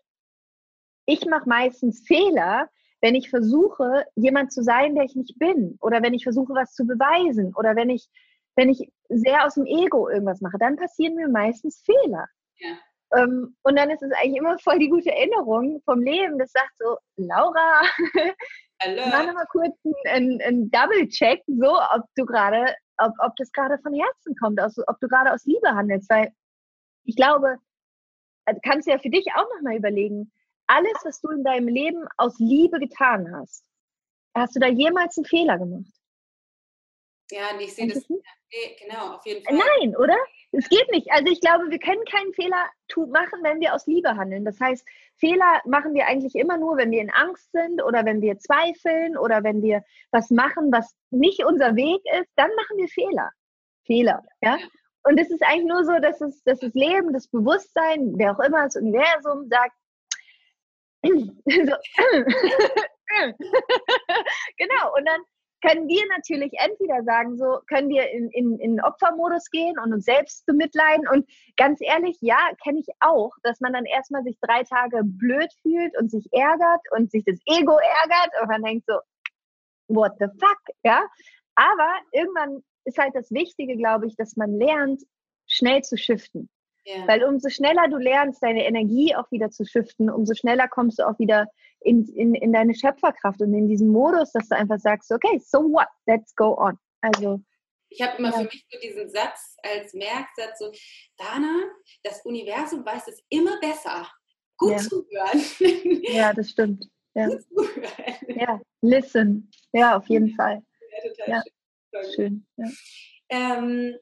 Ich 1.05 1.23
mache 1.27 1.47
meistens 1.47 2.03
Fehler, 2.07 2.67
wenn 3.03 3.15
ich 3.15 3.29
versuche, 3.29 4.05
jemand 4.15 4.53
zu 4.53 4.63
sein, 4.63 4.95
der 4.95 5.03
ich 5.03 5.13
nicht 5.13 5.37
bin, 5.37 5.77
oder 5.81 6.01
wenn 6.01 6.13
ich 6.13 6.23
versuche, 6.23 6.53
was 6.53 6.73
zu 6.73 6.87
beweisen, 6.87 7.53
oder 7.53 7.75
wenn 7.75 7.89
ich, 7.89 8.07
wenn 8.55 8.69
ich 8.69 8.89
sehr 9.09 9.45
aus 9.45 9.55
dem 9.55 9.65
Ego 9.65 10.07
irgendwas 10.07 10.39
mache, 10.39 10.57
dann 10.57 10.77
passieren 10.77 11.15
mir 11.15 11.27
meistens 11.27 11.83
Fehler. 11.83 12.25
Ja. 12.59 12.69
Ähm, 13.15 13.57
und 13.63 13.77
dann 13.77 13.89
ist 13.89 14.01
es 14.01 14.13
eigentlich 14.13 14.37
immer 14.37 14.57
voll 14.57 14.79
die 14.79 14.89
gute 14.89 15.11
Erinnerung 15.11 15.81
vom 15.83 16.01
Leben, 16.01 16.39
das 16.39 16.53
sagt 16.53 16.77
so, 16.77 16.95
Laura, 17.17 17.81
mach 19.09 19.27
nochmal 19.27 19.47
kurz 19.51 19.75
einen, 20.05 20.41
einen 20.41 20.71
Double-Check, 20.71 21.43
so, 21.47 21.77
ob 21.93 22.05
du 22.15 22.25
gerade, 22.25 22.73
ob, 22.99 23.11
ob 23.19 23.35
das 23.35 23.51
gerade 23.51 23.79
von 23.79 23.93
Herzen 23.93 24.33
kommt, 24.41 24.61
aus, 24.61 24.77
ob 24.87 24.97
du 25.01 25.09
gerade 25.09 25.33
aus 25.33 25.43
Liebe 25.43 25.67
handelst, 25.67 26.09
weil 26.09 26.31
ich 27.03 27.17
glaube, 27.17 27.57
also 28.45 28.61
kannst 28.63 28.87
du 28.87 28.91
ja 28.91 28.97
für 28.97 29.09
dich 29.09 29.25
auch 29.35 29.49
nochmal 29.57 29.75
überlegen, 29.75 30.31
alles, 30.67 30.93
was 31.03 31.21
du 31.21 31.29
in 31.29 31.43
deinem 31.43 31.67
Leben 31.67 32.05
aus 32.17 32.39
Liebe 32.39 32.79
getan 32.79 33.35
hast, 33.35 33.63
hast 34.35 34.55
du 34.55 34.59
da 34.59 34.67
jemals 34.67 35.17
einen 35.17 35.25
Fehler 35.25 35.57
gemacht? 35.57 35.91
Ja, 37.31 37.57
ich 37.59 37.73
sehe 37.73 37.87
das. 37.87 38.07
Nee, 38.09 38.77
genau, 38.79 39.15
auf 39.15 39.25
jeden 39.25 39.43
Fall. 39.43 39.55
Nein, 39.55 39.95
oder? 39.95 40.17
Es 40.51 40.69
geht 40.69 40.87
nicht. 40.91 41.11
Also 41.11 41.31
ich 41.31 41.41
glaube, 41.41 41.71
wir 41.71 41.79
können 41.79 42.03
keinen 42.05 42.31
Fehler 42.33 42.69
machen, 43.07 43.39
wenn 43.41 43.59
wir 43.59 43.73
aus 43.73 43.87
Liebe 43.87 44.15
handeln. 44.15 44.45
Das 44.45 44.59
heißt, 44.59 44.85
Fehler 45.15 45.61
machen 45.65 45.95
wir 45.95 46.05
eigentlich 46.05 46.35
immer 46.35 46.57
nur, 46.57 46.77
wenn 46.77 46.91
wir 46.91 47.01
in 47.01 47.09
Angst 47.09 47.51
sind 47.51 47.81
oder 47.81 48.05
wenn 48.05 48.21
wir 48.21 48.37
zweifeln 48.37 49.17
oder 49.17 49.43
wenn 49.43 49.63
wir 49.63 49.83
was 50.11 50.29
machen, 50.29 50.71
was 50.71 50.95
nicht 51.09 51.43
unser 51.43 51.75
Weg 51.75 52.01
ist, 52.19 52.29
dann 52.35 52.51
machen 52.55 52.77
wir 52.77 52.87
Fehler. 52.87 53.31
Fehler, 53.85 54.23
ja. 54.41 54.59
Und 55.05 55.19
es 55.19 55.31
ist 55.31 55.41
eigentlich 55.43 55.65
nur 55.65 55.83
so, 55.85 55.99
dass 55.99 56.21
es, 56.21 56.43
dass 56.43 56.59
das 56.59 56.73
Leben, 56.75 57.13
das 57.13 57.27
Bewusstsein, 57.27 58.13
wer 58.17 58.31
auch 58.31 58.39
immer, 58.39 58.63
das 58.63 58.75
Universum 58.75 59.47
sagt, 59.49 59.75
so, 61.03 61.11
genau, 64.57 64.93
und 64.95 65.05
dann 65.05 65.21
können 65.63 65.87
wir 65.87 66.03
natürlich 66.09 66.51
entweder 66.59 67.03
sagen, 67.03 67.37
so 67.37 67.59
können 67.67 67.89
wir 67.89 68.09
in, 68.11 68.29
in, 68.31 68.59
in 68.59 68.81
Opfermodus 68.81 69.49
gehen 69.49 69.79
und 69.79 69.93
uns 69.93 70.05
selbst 70.05 70.45
bemitleiden. 70.45 71.07
Und 71.07 71.25
ganz 71.55 71.79
ehrlich, 71.81 72.17
ja, 72.19 72.49
kenne 72.61 72.79
ich 72.79 72.87
auch, 72.99 73.31
dass 73.43 73.61
man 73.61 73.71
dann 73.73 73.85
erstmal 73.85 74.23
sich 74.23 74.37
drei 74.41 74.63
Tage 74.63 75.01
blöd 75.03 75.49
fühlt 75.61 75.97
und 75.97 76.11
sich 76.11 76.27
ärgert 76.33 76.81
und 76.91 77.11
sich 77.11 77.23
das 77.25 77.39
Ego 77.45 77.77
ärgert 77.77 78.41
und 78.41 78.49
man 78.49 78.63
denkt 78.63 78.85
so, 78.87 78.99
what 79.87 80.13
the 80.19 80.27
fuck, 80.39 80.59
ja. 80.83 81.05
Aber 81.55 81.93
irgendwann 82.11 82.61
ist 82.85 82.97
halt 82.97 83.15
das 83.15 83.31
Wichtige, 83.31 83.77
glaube 83.77 84.07
ich, 84.07 84.15
dass 84.17 84.35
man 84.35 84.57
lernt, 84.57 85.01
schnell 85.47 85.81
zu 85.81 85.97
shiften. 85.97 86.49
Yeah. 86.85 87.07
Weil 87.07 87.23
umso 87.23 87.49
schneller 87.49 87.87
du 87.87 87.97
lernst, 87.97 88.43
deine 88.43 88.65
Energie 88.65 89.15
auch 89.15 89.31
wieder 89.31 89.49
zu 89.49 89.65
shiften, 89.65 90.09
umso 90.09 90.33
schneller 90.33 90.67
kommst 90.67 90.99
du 90.99 91.07
auch 91.07 91.17
wieder 91.17 91.47
in, 91.79 92.05
in, 92.09 92.35
in 92.35 92.51
deine 92.51 92.75
Schöpferkraft 92.75 93.41
und 93.41 93.53
in 93.53 93.67
diesen 93.67 93.89
Modus, 93.89 94.31
dass 94.33 94.49
du 94.49 94.55
einfach 94.55 94.79
sagst, 94.79 95.11
okay, 95.11 95.39
so 95.39 95.59
what, 95.59 95.87
let's 96.05 96.35
go 96.35 96.57
on. 96.57 96.77
Also 97.01 97.39
ich 97.93 98.01
habe 98.01 98.17
immer 98.17 98.31
ja. 98.31 98.37
für 98.39 98.43
mich 98.45 98.65
so 98.69 98.79
diesen 98.79 99.09
Satz 99.09 99.55
als 99.61 99.93
Merksatz, 99.93 100.59
so, 100.59 100.71
Dana, 101.17 101.63
das 102.03 102.25
Universum 102.25 102.85
weiß 102.85 103.07
es 103.07 103.23
immer 103.29 103.59
besser. 103.59 104.07
Gut 104.57 104.71
ja. 104.71 104.77
zuhören. 104.77 105.41
Ja, 106.11 106.33
das 106.33 106.49
stimmt. 106.49 106.89
Ja. 107.13 107.27
Gut 107.27 107.43
zuhören. 107.43 108.17
Ja, 108.27 108.61
listen. 108.81 109.51
Ja, 109.73 109.97
auf 109.97 110.07
jeden 110.07 110.35
Fall. 110.35 110.63
Ja, 110.91 111.09
total 111.09 111.29
ja. 111.29 112.03
schön. 112.03 112.13
schön. 112.15 112.47
Ja. 112.57 112.69
Ähm, 113.29 113.95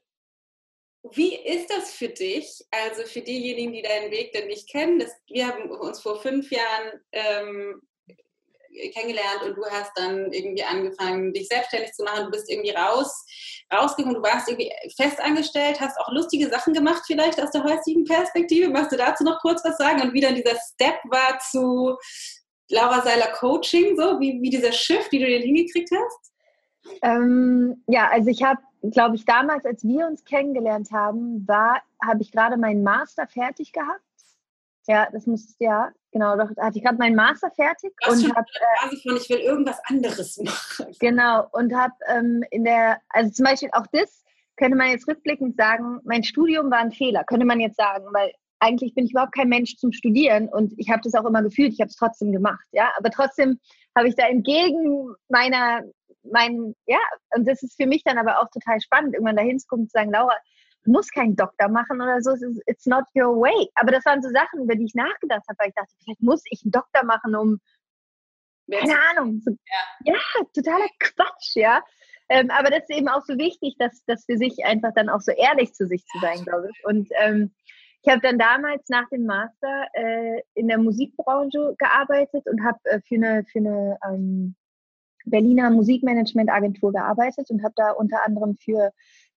wie 1.10 1.36
ist 1.36 1.68
das 1.70 1.92
für 1.92 2.08
dich, 2.08 2.64
also 2.70 3.02
für 3.02 3.20
diejenigen, 3.20 3.72
die 3.72 3.82
deinen 3.82 4.10
Weg 4.10 4.32
denn 4.32 4.46
nicht 4.46 4.70
kennen? 4.70 4.98
Das, 4.98 5.10
wir 5.28 5.48
haben 5.48 5.70
uns 5.70 6.00
vor 6.00 6.20
fünf 6.20 6.50
Jahren 6.50 7.00
ähm, 7.10 7.82
kennengelernt 8.94 9.42
und 9.44 9.56
du 9.56 9.64
hast 9.66 9.90
dann 9.96 10.32
irgendwie 10.32 10.62
angefangen, 10.62 11.32
dich 11.32 11.48
selbstständig 11.48 11.92
zu 11.92 12.04
machen. 12.04 12.26
Du 12.26 12.30
bist 12.30 12.50
irgendwie 12.50 12.70
raus, 12.70 13.26
rausgekommen, 13.72 14.22
du 14.22 14.22
warst 14.22 14.48
irgendwie 14.48 14.72
festangestellt, 14.96 15.80
hast 15.80 15.98
auch 15.98 16.12
lustige 16.12 16.48
Sachen 16.48 16.72
gemacht, 16.72 17.02
vielleicht 17.06 17.40
aus 17.40 17.50
der 17.50 17.64
heutigen 17.64 18.04
Perspektive. 18.04 18.70
Magst 18.70 18.92
du 18.92 18.96
dazu 18.96 19.24
noch 19.24 19.40
kurz 19.40 19.62
was 19.64 19.76
sagen? 19.76 20.02
Und 20.02 20.12
wie 20.14 20.20
dann 20.20 20.36
dieser 20.36 20.56
Step 20.56 21.00
war 21.10 21.38
zu 21.50 21.96
Laura 22.70 23.02
Seiler 23.02 23.32
Coaching, 23.32 23.96
so 23.96 24.20
wie, 24.20 24.40
wie 24.40 24.50
dieser 24.50 24.72
Shift, 24.72 25.10
wie 25.12 25.18
du 25.18 25.26
den 25.26 25.42
hingekriegt 25.42 25.90
hast? 25.90 26.32
Ähm, 27.02 27.82
ja, 27.88 28.08
also 28.08 28.30
ich 28.30 28.42
habe 28.42 28.60
glaube 28.90 29.16
ich, 29.16 29.24
damals, 29.24 29.64
als 29.64 29.84
wir 29.84 30.06
uns 30.06 30.24
kennengelernt 30.24 30.90
haben, 30.92 31.46
war, 31.46 31.80
habe 32.04 32.22
ich 32.22 32.32
gerade 32.32 32.56
meinen 32.56 32.82
Master 32.82 33.26
fertig 33.26 33.72
gehabt. 33.72 34.00
Ja, 34.88 35.08
das 35.12 35.26
muss, 35.26 35.54
ja, 35.60 35.92
genau, 36.10 36.36
doch 36.36 36.50
hatte 36.56 36.78
ich 36.78 36.84
gerade 36.84 36.98
meinen 36.98 37.14
Master 37.14 37.52
fertig 37.52 37.92
Was 38.04 38.20
und 38.24 38.34
habe 38.34 38.46
äh, 38.90 38.96
von, 38.96 39.16
ich 39.16 39.30
will 39.30 39.38
irgendwas 39.38 39.78
anderes 39.84 40.38
machen. 40.42 40.92
Genau, 40.98 41.46
und 41.52 41.72
habe 41.72 41.94
ähm, 42.08 42.42
in 42.50 42.64
der, 42.64 43.00
also 43.10 43.30
zum 43.30 43.44
Beispiel 43.44 43.70
auch 43.72 43.86
das 43.92 44.24
könnte 44.56 44.76
man 44.76 44.90
jetzt 44.90 45.08
rückblickend 45.08 45.56
sagen, 45.56 46.00
mein 46.04 46.24
Studium 46.24 46.70
war 46.70 46.78
ein 46.78 46.92
Fehler, 46.92 47.24
könnte 47.24 47.46
man 47.46 47.60
jetzt 47.60 47.76
sagen, 47.76 48.04
weil 48.12 48.32
eigentlich 48.58 48.94
bin 48.94 49.04
ich 49.04 49.12
überhaupt 49.12 49.34
kein 49.34 49.48
Mensch 49.48 49.76
zum 49.76 49.92
Studieren 49.92 50.48
und 50.48 50.72
ich 50.76 50.90
habe 50.90 51.00
das 51.02 51.14
auch 51.14 51.24
immer 51.24 51.42
gefühlt, 51.42 51.72
ich 51.72 51.80
habe 51.80 51.88
es 51.88 51.96
trotzdem 51.96 52.32
gemacht, 52.32 52.64
ja, 52.72 52.90
aber 52.98 53.10
trotzdem 53.10 53.58
habe 53.96 54.08
ich 54.08 54.14
da 54.16 54.26
entgegen 54.26 55.14
meiner 55.28 55.82
mein, 56.22 56.74
ja, 56.86 56.98
und 57.34 57.48
das 57.48 57.62
ist 57.62 57.76
für 57.76 57.86
mich 57.86 58.02
dann 58.04 58.18
aber 58.18 58.40
auch 58.40 58.48
total 58.50 58.80
spannend, 58.80 59.14
irgendwann 59.14 59.36
dahin 59.36 59.58
zu 59.58 59.66
gucken 59.66 59.84
und 59.84 59.88
zu 59.88 59.98
sagen, 59.98 60.12
Laura, 60.12 60.36
du 60.84 60.90
musst 60.90 61.12
keinen 61.12 61.36
Doktor 61.36 61.68
machen 61.68 62.00
oder 62.00 62.20
so, 62.20 62.32
it's 62.66 62.86
not 62.86 63.04
your 63.14 63.36
way. 63.36 63.68
Aber 63.74 63.92
das 63.92 64.04
waren 64.04 64.22
so 64.22 64.30
Sachen, 64.30 64.62
über 64.62 64.74
die 64.74 64.84
ich 64.84 64.94
nachgedacht 64.94 65.42
habe, 65.48 65.58
weil 65.58 65.68
ich 65.68 65.74
dachte, 65.74 65.94
vielleicht 66.02 66.22
muss 66.22 66.42
ich 66.50 66.62
einen 66.64 66.72
Doktor 66.72 67.04
machen, 67.04 67.34
um, 67.34 67.60
keine 68.70 68.98
Ahnung, 69.10 69.40
so, 69.44 69.50
ja. 69.50 70.14
ja. 70.14 70.44
totaler 70.54 70.88
Quatsch, 70.98 71.56
ja. 71.56 71.82
Ähm, 72.28 72.50
aber 72.50 72.70
das 72.70 72.84
ist 72.88 72.96
eben 72.96 73.08
auch 73.08 73.22
so 73.22 73.36
wichtig, 73.36 73.76
dass, 73.78 74.04
dass 74.06 74.24
für 74.24 74.38
sich 74.38 74.64
einfach 74.64 74.92
dann 74.94 75.10
auch 75.10 75.20
so 75.20 75.32
ehrlich 75.32 75.74
zu 75.74 75.86
sich 75.86 76.04
zu 76.06 76.18
sein, 76.20 76.42
glaube 76.44 76.68
ich. 76.70 76.84
Und 76.86 77.08
ähm, 77.20 77.52
ich 78.02 78.10
habe 78.10 78.22
dann 78.22 78.38
damals 78.38 78.88
nach 78.88 79.08
dem 79.10 79.26
Master 79.26 79.86
äh, 79.92 80.40
in 80.54 80.68
der 80.68 80.78
Musikbranche 80.78 81.74
gearbeitet 81.78 82.46
und 82.46 82.64
habe 82.64 82.78
äh, 82.84 83.00
für 83.06 83.16
eine, 83.16 83.44
für 83.44 83.58
eine 83.58 83.98
ähm, 84.08 84.56
Berliner 85.26 85.70
Musikmanagementagentur 85.70 86.92
gearbeitet 86.92 87.50
und 87.50 87.62
habe 87.62 87.74
da 87.76 87.92
unter 87.92 88.24
anderem 88.24 88.56
für 88.56 88.90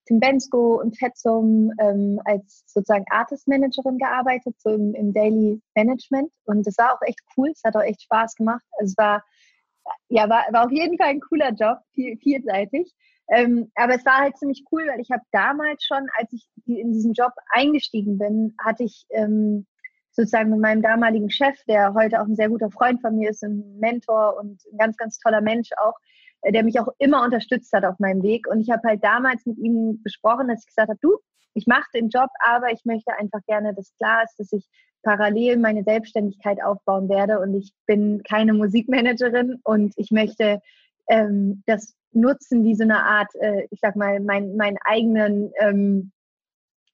Tim 0.06 0.20
Bensko 0.20 0.80
und 0.82 0.98
Fetzum 0.98 1.72
ähm, 1.80 2.22
als 2.26 2.64
sozusagen 2.68 3.06
Artist 3.10 3.48
Managerin 3.48 3.98
gearbeitet, 3.98 4.56
so 4.60 4.70
im, 4.70 4.94
im, 4.94 5.14
Daily 5.14 5.62
Management. 5.76 6.32
Und 6.46 6.66
das 6.68 6.78
war 6.78 6.94
auch 6.94 7.02
echt 7.02 7.20
cool, 7.36 7.50
es 7.50 7.64
hat 7.64 7.76
auch 7.76 7.82
echt 7.82 8.04
Spaß 8.04 8.36
gemacht. 8.36 8.64
Also 8.78 8.92
es 8.92 8.98
war, 8.98 9.24
ja, 10.10 10.30
war, 10.30 10.46
war 10.52 10.66
auf 10.66 10.72
jeden 10.72 10.98
Fall 10.98 11.08
ein 11.08 11.22
cooler 11.22 11.52
Job, 11.54 11.80
viel, 11.94 12.18
vielseitig. 12.18 12.94
Ähm, 13.30 13.72
aber 13.74 13.96
es 13.96 14.06
war 14.06 14.20
halt 14.20 14.38
ziemlich 14.38 14.64
cool, 14.72 14.86
weil 14.88 15.00
ich 15.00 15.10
habe 15.10 15.24
damals 15.32 15.84
schon, 15.84 16.08
als 16.18 16.32
ich 16.32 16.48
in 16.68 16.94
diesen 16.94 17.14
Job 17.14 17.32
eingestiegen 17.50 18.20
bin, 18.20 18.56
hatte 18.64 18.84
ich 18.84 19.08
ähm, 19.10 19.66
sozusagen 20.16 20.50
mit 20.50 20.60
meinem 20.60 20.82
damaligen 20.82 21.30
Chef, 21.30 21.56
der 21.68 21.94
heute 21.94 22.22
auch 22.22 22.26
ein 22.26 22.36
sehr 22.36 22.50
guter 22.50 22.72
Freund 22.72 23.02
von 23.02 23.18
mir 23.18 23.30
ist, 23.30 23.44
ein 23.44 23.78
Mentor 23.80 24.38
und 24.40 24.62
ein 24.72 24.78
ganz, 24.78 24.98
ganz 24.98 25.20
toller 25.20 25.42
Mensch 25.42 25.70
auch, 25.78 25.96
äh, 26.42 26.52
der 26.52 26.64
mich 26.64 26.80
auch 26.80 26.88
immer 27.00 27.24
unterstützt 27.24 27.74
hat 27.74 27.86
auf 27.86 28.00
meinem 28.00 28.24
Weg. 28.24 28.48
Und 28.48 28.62
ich 28.62 28.70
habe 28.70 28.88
halt 28.88 29.04
damals 29.04 29.46
mit 29.46 29.58
ihm 29.58 30.02
besprochen, 30.04 30.48
dass 30.48 30.62
ich 30.62 30.68
gesagt 30.68 30.90
habe, 30.90 31.00
du, 31.02 31.18
ich 31.54 31.68
mache 31.68 31.90
den 31.94 32.10
Job, 32.10 32.30
aber 32.46 32.72
ich 32.72 32.84
möchte 32.86 33.14
einfach 33.18 33.40
gerne, 33.46 33.74
dass 33.74 33.96
klar 33.98 34.24
ist, 34.24 34.40
dass 34.40 34.52
ich 34.52 34.68
parallel 35.04 35.58
meine 35.58 35.84
Selbstständigkeit 35.84 36.62
aufbauen 36.64 37.08
werde 37.10 37.40
und 37.40 37.54
ich 37.54 37.72
bin 37.86 38.24
keine 38.24 38.54
Musikmanagerin 38.54 39.60
und 39.64 39.94
ich 39.98 40.12
möchte 40.12 40.60
ähm, 41.08 41.64
das 41.68 41.96
nutzen 42.12 42.64
wie 42.64 42.76
so 42.76 42.84
eine 42.84 43.04
Art, 43.04 43.30
äh, 43.36 43.68
ich 43.70 43.80
sag 43.82 43.96
mal, 43.96 44.20
mein, 44.20 44.56
meinen 44.56 44.78
eigenen 44.84 45.52
ähm, 45.60 46.12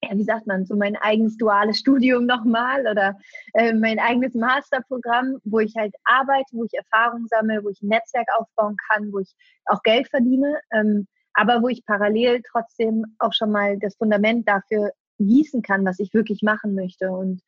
ja, 0.04 0.18
wie 0.18 0.24
sagt 0.24 0.48
man, 0.48 0.66
so 0.66 0.76
mein 0.76 0.96
eigenes 0.96 1.38
duales 1.38 1.78
Studium 1.78 2.26
nochmal 2.26 2.88
oder 2.88 3.18
äh, 3.54 3.74
mein 3.74 4.00
eigenes 4.00 4.34
Masterprogramm, 4.34 5.38
wo 5.44 5.60
ich 5.60 5.76
halt 5.76 5.94
arbeite, 6.04 6.48
wo 6.54 6.64
ich 6.64 6.74
Erfahrung 6.74 7.28
sammle, 7.28 7.64
wo 7.64 7.70
ich 7.70 7.82
ein 7.82 7.90
Netzwerk 7.90 8.28
aufbauen 8.38 8.76
kann, 8.90 9.12
wo 9.14 9.20
ich 9.20 9.34
auch 9.66 9.84
Geld 9.84 10.10
verdiene, 10.10 10.60
ähm, 10.72 11.08
aber 11.34 11.62
wo 11.62 11.68
ich 11.68 11.86
parallel 11.86 12.42
trotzdem 12.52 13.06
auch 13.20 13.34
schon 13.34 13.52
mal 13.52 13.78
das 13.78 13.96
Fundament 13.96 14.48
dafür 14.48 14.92
gießen 15.20 15.62
kann, 15.62 15.86
was 15.86 16.00
ich 16.00 16.14
wirklich 16.14 16.42
machen 16.42 16.74
möchte. 16.74 17.12
Und 17.12 17.42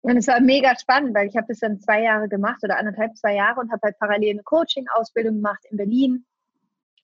und 0.00 0.16
es 0.16 0.28
war 0.28 0.40
mega 0.40 0.78
spannend, 0.78 1.14
weil 1.14 1.26
ich 1.26 1.36
habe 1.36 1.48
das 1.48 1.58
dann 1.58 1.80
zwei 1.80 2.02
Jahre 2.02 2.28
gemacht 2.28 2.62
oder 2.62 2.78
anderthalb, 2.78 3.16
zwei 3.16 3.34
Jahre 3.34 3.60
und 3.60 3.72
habe 3.72 3.80
halt 3.82 3.98
parallel 3.98 4.30
eine 4.30 4.42
Coaching-Ausbildung 4.44 5.34
gemacht 5.34 5.64
in 5.70 5.76
Berlin 5.76 6.24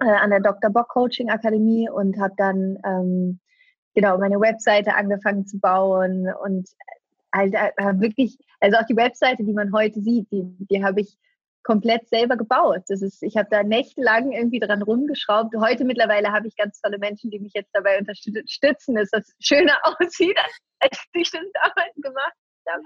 äh, 0.00 0.06
an 0.06 0.30
der 0.30 0.40
Dr. 0.40 0.70
Bock 0.70 0.88
Coaching 0.88 1.28
Akademie 1.28 1.88
und 1.90 2.18
habe 2.18 2.34
dann 2.36 2.78
ähm, 2.84 3.40
genau 3.94 4.18
meine 4.18 4.40
Webseite 4.40 4.94
angefangen 4.94 5.46
zu 5.46 5.58
bauen 5.58 6.28
und 6.42 6.68
halt 7.32 7.54
äh, 7.54 8.00
wirklich, 8.00 8.38
also 8.60 8.78
auch 8.78 8.86
die 8.86 8.96
Webseite, 8.96 9.44
die 9.44 9.52
man 9.52 9.72
heute 9.72 10.00
sieht, 10.00 10.30
die, 10.30 10.44
die 10.70 10.84
habe 10.84 11.00
ich 11.00 11.16
komplett 11.64 12.08
selber 12.08 12.36
gebaut. 12.36 12.82
Das 12.88 13.02
ist, 13.02 13.22
ich 13.22 13.36
habe 13.36 13.48
da 13.50 13.62
nächtelang 13.62 14.32
irgendwie 14.32 14.60
dran 14.60 14.82
rumgeschraubt. 14.82 15.54
Heute 15.56 15.84
mittlerweile 15.84 16.30
habe 16.30 16.46
ich 16.46 16.56
ganz 16.56 16.80
tolle 16.80 16.98
Menschen, 16.98 17.30
die 17.30 17.40
mich 17.40 17.52
jetzt 17.54 17.70
dabei 17.72 17.98
unterstützen, 17.98 18.94
dass 18.94 19.10
das 19.10 19.32
schöner 19.40 19.76
aussieht, 19.82 20.38
als 20.80 21.04
ich 21.12 21.30
das 21.30 21.42
damals 21.54 21.94
gemacht 21.96 22.36
habe. 22.68 22.82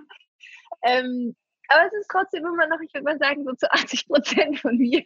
Ähm, 0.82 1.36
aber 1.68 1.86
es 1.86 1.92
ist 2.00 2.08
trotzdem 2.10 2.44
immer 2.46 2.66
noch, 2.66 2.80
ich 2.80 2.92
würde 2.94 3.04
mal 3.04 3.18
sagen, 3.18 3.44
so 3.44 3.52
zu 3.52 3.70
80 3.70 4.08
Prozent 4.08 4.58
von 4.60 4.76
mir. 4.76 5.02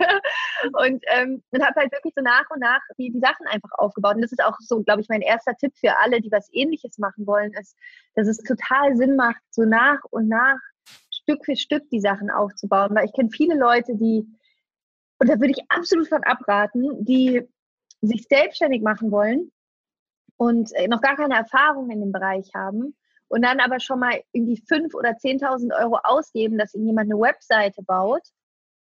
Und, 0.73 1.05
ähm, 1.09 1.43
und 1.51 1.65
habe 1.65 1.81
halt 1.81 1.93
wirklich 1.93 2.15
so 2.17 2.23
nach 2.23 2.49
und 2.51 2.61
nach 2.61 2.81
die, 2.99 3.11
die 3.11 3.19
Sachen 3.19 3.47
einfach 3.47 3.71
aufgebaut. 3.73 4.15
Und 4.15 4.23
das 4.23 4.33
ist 4.33 4.43
auch 4.43 4.57
so, 4.61 4.83
glaube 4.83 5.01
ich, 5.01 5.09
mein 5.09 5.23
erster 5.23 5.55
Tipp 5.57 5.73
für 5.77 5.99
alle, 5.99 6.21
die 6.21 6.31
was 6.31 6.49
Ähnliches 6.53 6.99
machen 6.99 7.27
wollen, 7.27 7.53
ist, 7.55 7.77
dass 8.15 8.29
es 8.29 8.39
total 8.39 8.97
Sinn 8.97 9.17
macht, 9.17 9.43
so 9.51 9.65
nach 9.65 10.01
und 10.11 10.29
nach 10.29 10.59
Stück 11.11 11.45
für 11.45 11.57
Stück 11.57 11.89
die 11.91 12.01
Sachen 12.01 12.31
aufzubauen. 12.31 12.95
Weil 12.95 13.07
ich 13.07 13.13
kenne 13.13 13.31
viele 13.31 13.57
Leute, 13.57 13.97
die, 13.97 14.25
und 15.19 15.29
da 15.29 15.35
würde 15.41 15.51
ich 15.57 15.65
absolut 15.69 16.09
von 16.09 16.23
abraten, 16.23 17.05
die 17.05 17.43
sich 18.01 18.27
selbstständig 18.29 18.83
machen 18.83 19.11
wollen 19.11 19.51
und 20.37 20.73
äh, 20.75 20.89
noch 20.89 21.01
gar 21.01 21.17
keine 21.17 21.37
Erfahrung 21.37 21.91
in 21.91 22.01
dem 22.01 22.13
Bereich 22.13 22.51
haben 22.55 22.97
und 23.33 23.41
dann 23.41 23.61
aber 23.61 23.81
schon 23.81 23.99
mal 23.99 24.23
irgendwie 24.33 24.61
5.000 24.61 24.95
oder 24.95 25.13
10.000 25.13 25.75
Euro 25.83 25.99
ausgeben, 26.05 26.59
dass 26.59 26.75
ihnen 26.75 26.89
jemand 26.89 27.11
eine 27.11 27.19
Webseite 27.19 27.83
baut 27.83 28.21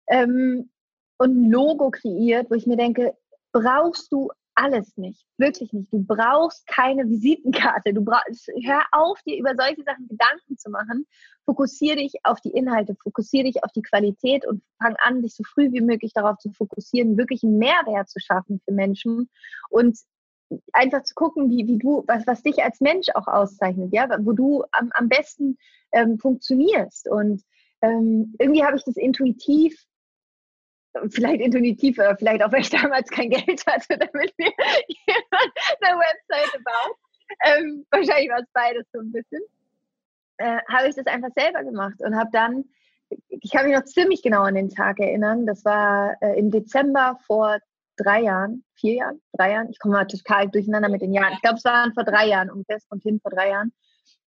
ähm, 0.08 0.70
und 1.16 1.30
ein 1.30 1.50
Logo 1.50 1.90
kreiert, 1.90 2.50
wo 2.50 2.54
ich 2.54 2.66
mir 2.66 2.76
denke, 2.76 3.16
brauchst 3.52 4.12
du 4.12 4.30
alles 4.54 4.94
nicht, 4.98 5.24
wirklich 5.38 5.72
nicht. 5.72 5.90
Du 5.90 6.04
brauchst 6.04 6.66
keine 6.66 7.08
Visitenkarte. 7.08 7.94
Du 7.94 8.04
brauchst, 8.04 8.46
hör 8.62 8.82
auf, 8.92 9.18
dir 9.22 9.38
über 9.38 9.54
solche 9.58 9.84
Sachen 9.84 10.06
Gedanken 10.06 10.58
zu 10.58 10.68
machen. 10.68 11.06
Fokussiere 11.46 11.96
dich 11.96 12.12
auf 12.24 12.38
die 12.42 12.50
Inhalte, 12.50 12.94
fokussiere 13.02 13.44
dich 13.44 13.64
auf 13.64 13.72
die 13.72 13.80
Qualität 13.80 14.46
und 14.46 14.62
fang 14.82 14.94
an, 14.98 15.22
dich 15.22 15.34
so 15.34 15.44
früh 15.44 15.72
wie 15.72 15.80
möglich 15.80 16.12
darauf 16.12 16.36
zu 16.36 16.52
fokussieren, 16.52 17.16
wirklich 17.16 17.42
einen 17.42 17.56
Mehrwert 17.56 18.10
zu 18.10 18.20
schaffen 18.20 18.60
für 18.66 18.74
Menschen 18.74 19.30
und 19.70 19.98
einfach 20.72 21.02
zu 21.02 21.14
gucken, 21.14 21.50
wie, 21.50 21.66
wie 21.66 21.78
du, 21.78 22.04
was, 22.06 22.26
was 22.26 22.42
dich 22.42 22.62
als 22.62 22.80
Mensch 22.80 23.08
auch 23.14 23.26
auszeichnet, 23.26 23.92
ja, 23.92 24.08
wo 24.20 24.32
du 24.32 24.64
am, 24.72 24.90
am 24.94 25.08
besten 25.08 25.58
ähm, 25.92 26.18
funktionierst. 26.18 27.08
Und 27.08 27.42
ähm, 27.82 28.34
irgendwie 28.38 28.64
habe 28.64 28.76
ich 28.76 28.84
das 28.84 28.96
intuitiv, 28.96 29.74
vielleicht 31.10 31.40
intuitiv, 31.40 31.98
oder 31.98 32.16
vielleicht 32.16 32.42
auch, 32.42 32.52
weil 32.52 32.60
ich 32.60 32.70
damals 32.70 33.10
kein 33.10 33.30
Geld 33.30 33.66
hatte, 33.66 33.98
damit 33.98 34.32
mir 34.38 34.52
jemand 34.88 35.52
eine 35.80 35.98
Webseite 35.98 36.62
baut. 36.64 36.96
Ähm, 37.46 37.86
wahrscheinlich 37.90 38.30
war 38.30 38.40
es 38.40 38.48
beides 38.52 38.86
so 38.92 39.00
ein 39.00 39.12
bisschen. 39.12 39.42
Äh, 40.38 40.58
habe 40.68 40.88
ich 40.88 40.94
das 40.94 41.06
einfach 41.06 41.30
selber 41.36 41.62
gemacht 41.62 42.00
und 42.00 42.16
habe 42.16 42.30
dann, 42.32 42.64
ich 43.28 43.50
kann 43.50 43.66
mich 43.66 43.76
noch 43.76 43.84
ziemlich 43.84 44.22
genau 44.22 44.42
an 44.42 44.54
den 44.54 44.70
Tag 44.70 44.98
erinnern, 44.98 45.46
das 45.46 45.64
war 45.64 46.16
äh, 46.20 46.38
im 46.38 46.50
Dezember 46.50 47.18
vor 47.26 47.58
drei 47.96 48.22
Jahren, 48.22 48.64
vier 48.74 48.94
Jahren, 48.94 49.20
drei 49.33 49.52
Jahren. 49.52 49.70
Ich 49.70 49.78
komme 49.78 49.94
mal 49.94 50.07
total 50.07 50.48
durcheinander 50.48 50.88
mit 50.88 51.02
den 51.02 51.12
Jahren. 51.12 51.33
Ich 51.35 51.42
glaube, 51.42 51.57
es 51.57 51.64
waren 51.64 51.92
vor 51.94 52.05
drei 52.05 52.28
Jahren, 52.28 52.50
um 52.50 52.64
das 52.68 52.85
und 52.90 53.02
hin 53.02 53.20
vor 53.20 53.31
drei 53.31 53.50
Jahren. 53.50 53.72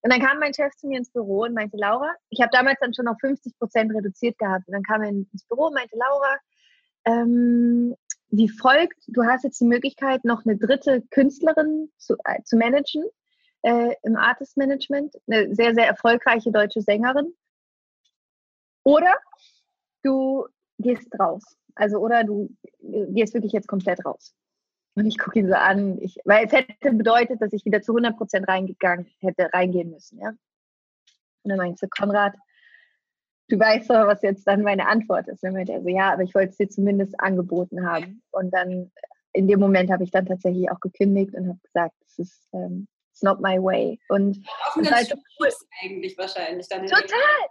Und 0.03 0.13
dann 0.13 0.21
kam 0.21 0.39
mein 0.39 0.55
Chef 0.55 0.75
zu 0.77 0.87
mir 0.87 0.99
ins 0.99 1.11
Büro 1.11 1.43
und 1.43 1.55
meinte, 1.55 1.77
Laura, 1.77 2.15
ich 2.31 2.41
habe 2.41 2.51
damals 2.53 2.79
dann 2.81 2.95
schon 2.95 3.09
auf 3.09 3.17
50 3.21 3.59
Prozent 3.59 3.93
reduziert 3.93 4.39
gehabt. 4.39 4.69
Und 4.69 4.75
dann 4.75 4.85
kam 4.85 5.03
er 5.03 5.09
ins 5.09 5.45
Büro 5.49 5.67
und 5.67 5.75
meinte, 5.75 5.97
Laura, 5.97 6.37
ähm, 7.05 7.97
wie 8.31 8.49
folgt, 8.49 8.99
du 9.09 9.25
hast 9.25 9.45
jetzt 9.45 9.61
die 9.61 9.67
Möglichkeit, 9.67 10.25
noch 10.25 10.45
eine 10.45 10.57
dritte 10.57 11.03
Künstlerin 11.11 11.91
zu, 11.97 12.15
äh, 12.25 12.43
zu 12.45 12.57
managen 12.57 13.05
äh, 13.63 13.95
im 14.03 14.17
Artist 14.17 14.57
Management, 14.57 15.15
eine 15.27 15.55
sehr, 15.55 15.75
sehr 15.75 15.87
erfolgreiche 15.87 16.53
deutsche 16.53 16.83
Sängerin. 16.83 17.35
Oder 18.85 19.15
du 20.03 20.47
gehst 20.79 21.09
raus. 21.19 21.43
Also, 21.75 21.99
oder 21.99 22.25
du 22.25 22.49
gehst 22.81 23.35
wirklich 23.35 23.53
jetzt 23.53 23.69
komplett 23.69 24.05
raus. 24.05 24.35
Und 24.95 25.07
ich 25.07 25.17
gucke 25.17 25.39
ihn 25.39 25.49
so 25.49 25.55
an, 25.55 25.99
ich, 26.01 26.17
weil 26.25 26.47
es 26.47 26.53
hätte 26.53 26.93
bedeutet, 26.93 27.41
dass 27.41 27.53
ich 27.53 27.65
wieder 27.65 27.83
zu 27.83 27.93
100 27.93 28.17
Prozent 28.17 28.49
reingegangen 28.49 29.07
hätte, 29.21 29.49
reingehen 29.53 29.91
müssen. 29.91 30.19
Ja? 30.19 30.31
Und 30.31 31.51
dann 31.51 31.59
meinte 31.59 31.85
ich 31.85 31.91
Konrad, 31.91 32.35
du 33.49 33.59
weißt 33.59 33.91
doch, 33.91 34.07
was 34.07 34.23
jetzt 34.23 34.47
dann 34.47 34.63
meine 34.63 34.89
Antwort 34.89 35.29
ist. 35.29 35.43
dann 35.43 35.53
meinte 35.53 35.73
er 35.73 35.83
so, 35.83 35.89
ja, 35.89 36.13
aber 36.13 36.23
ich 36.23 36.35
wollte 36.35 36.51
es 36.51 36.57
dir 36.57 36.69
zumindest 36.69 37.19
angeboten 37.21 37.87
haben. 37.87 38.23
Und 38.31 38.53
dann, 38.53 38.91
in 39.33 39.47
dem 39.47 39.61
Moment 39.61 39.91
habe 39.91 40.05
ich 40.05 40.11
dann 40.11 40.27
tatsächlich 40.27 40.71
auch 40.71 40.81
gekündigt 40.81 41.35
und 41.35 41.49
habe 41.49 41.61
gesagt, 41.63 41.95
es 42.07 42.19
ist, 42.19 42.49
um, 42.51 42.89
it's 43.13 43.23
not 43.23 43.41
my 43.41 43.57
way. 43.63 43.99
Und 44.09 44.45
auch 44.67 44.77
ein 44.77 44.85
ganz 44.85 45.11
halt 45.11 45.15
cool. 45.41 45.49
eigentlich 45.83 46.17
wahrscheinlich. 46.19 46.69
Dann 46.69 46.87
total, 46.87 47.49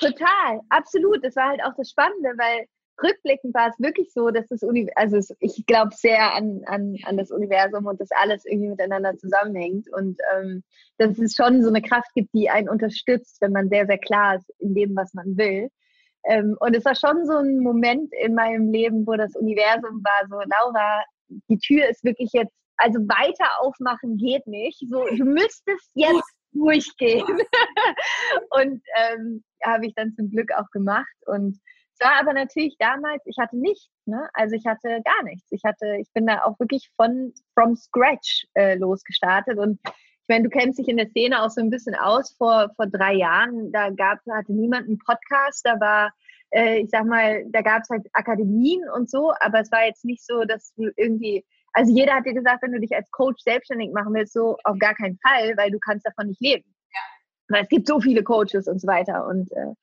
total, 0.00 0.60
absolut. 0.68 1.24
Das 1.24 1.36
war 1.36 1.48
halt 1.48 1.62
auch 1.64 1.74
das 1.76 1.90
Spannende, 1.90 2.30
weil 2.36 2.66
rückblickend 3.02 3.54
war 3.54 3.68
es 3.68 3.78
wirklich 3.78 4.12
so, 4.12 4.30
dass 4.30 4.46
das 4.48 4.62
Universum, 4.62 4.94
also 4.96 5.34
ich 5.40 5.64
glaube 5.66 5.94
sehr 5.94 6.34
an, 6.34 6.62
an, 6.66 6.96
an 7.04 7.16
das 7.16 7.30
Universum 7.30 7.86
und 7.86 8.00
dass 8.00 8.10
alles 8.10 8.44
irgendwie 8.44 8.70
miteinander 8.70 9.16
zusammenhängt 9.16 9.86
und 9.92 10.18
ähm, 10.34 10.62
dass 10.98 11.18
es 11.18 11.34
schon 11.34 11.62
so 11.62 11.68
eine 11.68 11.82
Kraft 11.82 12.12
gibt, 12.14 12.32
die 12.34 12.50
einen 12.50 12.68
unterstützt, 12.68 13.40
wenn 13.40 13.52
man 13.52 13.68
sehr, 13.68 13.86
sehr 13.86 13.98
klar 13.98 14.36
ist 14.36 14.50
in 14.58 14.74
dem, 14.74 14.96
was 14.96 15.14
man 15.14 15.36
will. 15.36 15.68
Ähm, 16.24 16.56
und 16.60 16.74
es 16.74 16.84
war 16.84 16.94
schon 16.94 17.24
so 17.26 17.36
ein 17.36 17.60
Moment 17.60 18.12
in 18.20 18.34
meinem 18.34 18.72
Leben, 18.72 19.06
wo 19.06 19.14
das 19.14 19.34
Universum 19.36 20.02
war 20.02 20.28
so, 20.28 20.36
Laura, 20.36 21.02
die 21.48 21.58
Tür 21.58 21.88
ist 21.88 22.04
wirklich 22.04 22.30
jetzt, 22.32 22.52
also 22.76 22.98
weiter 23.00 23.48
aufmachen 23.60 24.16
geht 24.16 24.46
nicht. 24.46 24.78
So, 24.88 25.04
du 25.06 25.24
müsstest 25.24 25.90
jetzt 25.94 26.37
durchgehen. 26.58 27.26
und 28.50 28.82
ähm, 28.96 29.44
habe 29.64 29.86
ich 29.86 29.94
dann 29.94 30.14
zum 30.14 30.30
Glück 30.30 30.50
auch 30.52 30.70
gemacht 30.70 31.16
und 31.26 31.58
es 32.00 32.06
war 32.06 32.20
aber 32.20 32.32
natürlich 32.32 32.76
damals, 32.78 33.22
ich 33.26 33.36
hatte 33.38 33.56
nichts, 33.56 33.90
ne? 34.06 34.28
Also 34.34 34.54
ich 34.54 34.64
hatte 34.66 35.00
gar 35.04 35.22
nichts. 35.24 35.48
Ich 35.50 35.62
hatte, 35.64 35.96
ich 36.00 36.08
bin 36.12 36.26
da 36.26 36.44
auch 36.44 36.58
wirklich 36.60 36.88
von 36.96 37.32
from 37.54 37.74
scratch 37.74 38.46
äh, 38.54 38.76
losgestartet 38.76 39.58
und 39.58 39.80
ich 39.84 40.34
meine, 40.34 40.44
du 40.44 40.50
kennst 40.50 40.78
dich 40.78 40.88
in 40.88 40.98
der 40.98 41.08
Szene 41.08 41.42
auch 41.42 41.50
so 41.50 41.60
ein 41.60 41.70
bisschen 41.70 41.94
aus. 41.94 42.34
Vor, 42.36 42.70
vor 42.76 42.86
drei 42.86 43.14
Jahren, 43.14 43.72
da 43.72 43.90
gab, 43.90 44.18
hatte 44.30 44.52
niemand 44.52 44.86
einen 44.86 44.98
Podcast, 44.98 45.62
da 45.64 45.80
war, 45.80 46.12
äh, 46.50 46.80
ich 46.80 46.90
sag 46.90 47.06
mal, 47.06 47.44
da 47.48 47.62
gab 47.62 47.82
es 47.82 47.88
halt 47.88 48.06
Akademien 48.12 48.82
und 48.94 49.10
so, 49.10 49.32
aber 49.40 49.60
es 49.60 49.72
war 49.72 49.86
jetzt 49.86 50.04
nicht 50.04 50.24
so, 50.24 50.44
dass 50.44 50.72
du 50.74 50.90
irgendwie, 50.96 51.44
also 51.72 51.92
jeder 51.94 52.14
hat 52.14 52.26
dir 52.26 52.34
gesagt, 52.34 52.62
wenn 52.62 52.72
du 52.72 52.80
dich 52.80 52.94
als 52.94 53.10
Coach 53.10 53.42
selbstständig 53.42 53.92
machen 53.92 54.14
willst, 54.14 54.32
so 54.32 54.56
auf 54.64 54.78
gar 54.78 54.94
keinen 54.94 55.18
Fall, 55.18 55.56
weil 55.56 55.70
du 55.70 55.78
kannst 55.78 56.06
davon 56.06 56.28
nicht 56.28 56.40
leben. 56.40 56.64
Ja. 56.92 57.00
Weil 57.48 57.62
es 57.62 57.68
gibt 57.68 57.86
so 57.86 58.00
viele 58.00 58.22
Coaches 58.22 58.66
und 58.68 58.80
so 58.80 58.86
weiter 58.86 59.26
und 59.26 59.50
äh, 59.52 59.74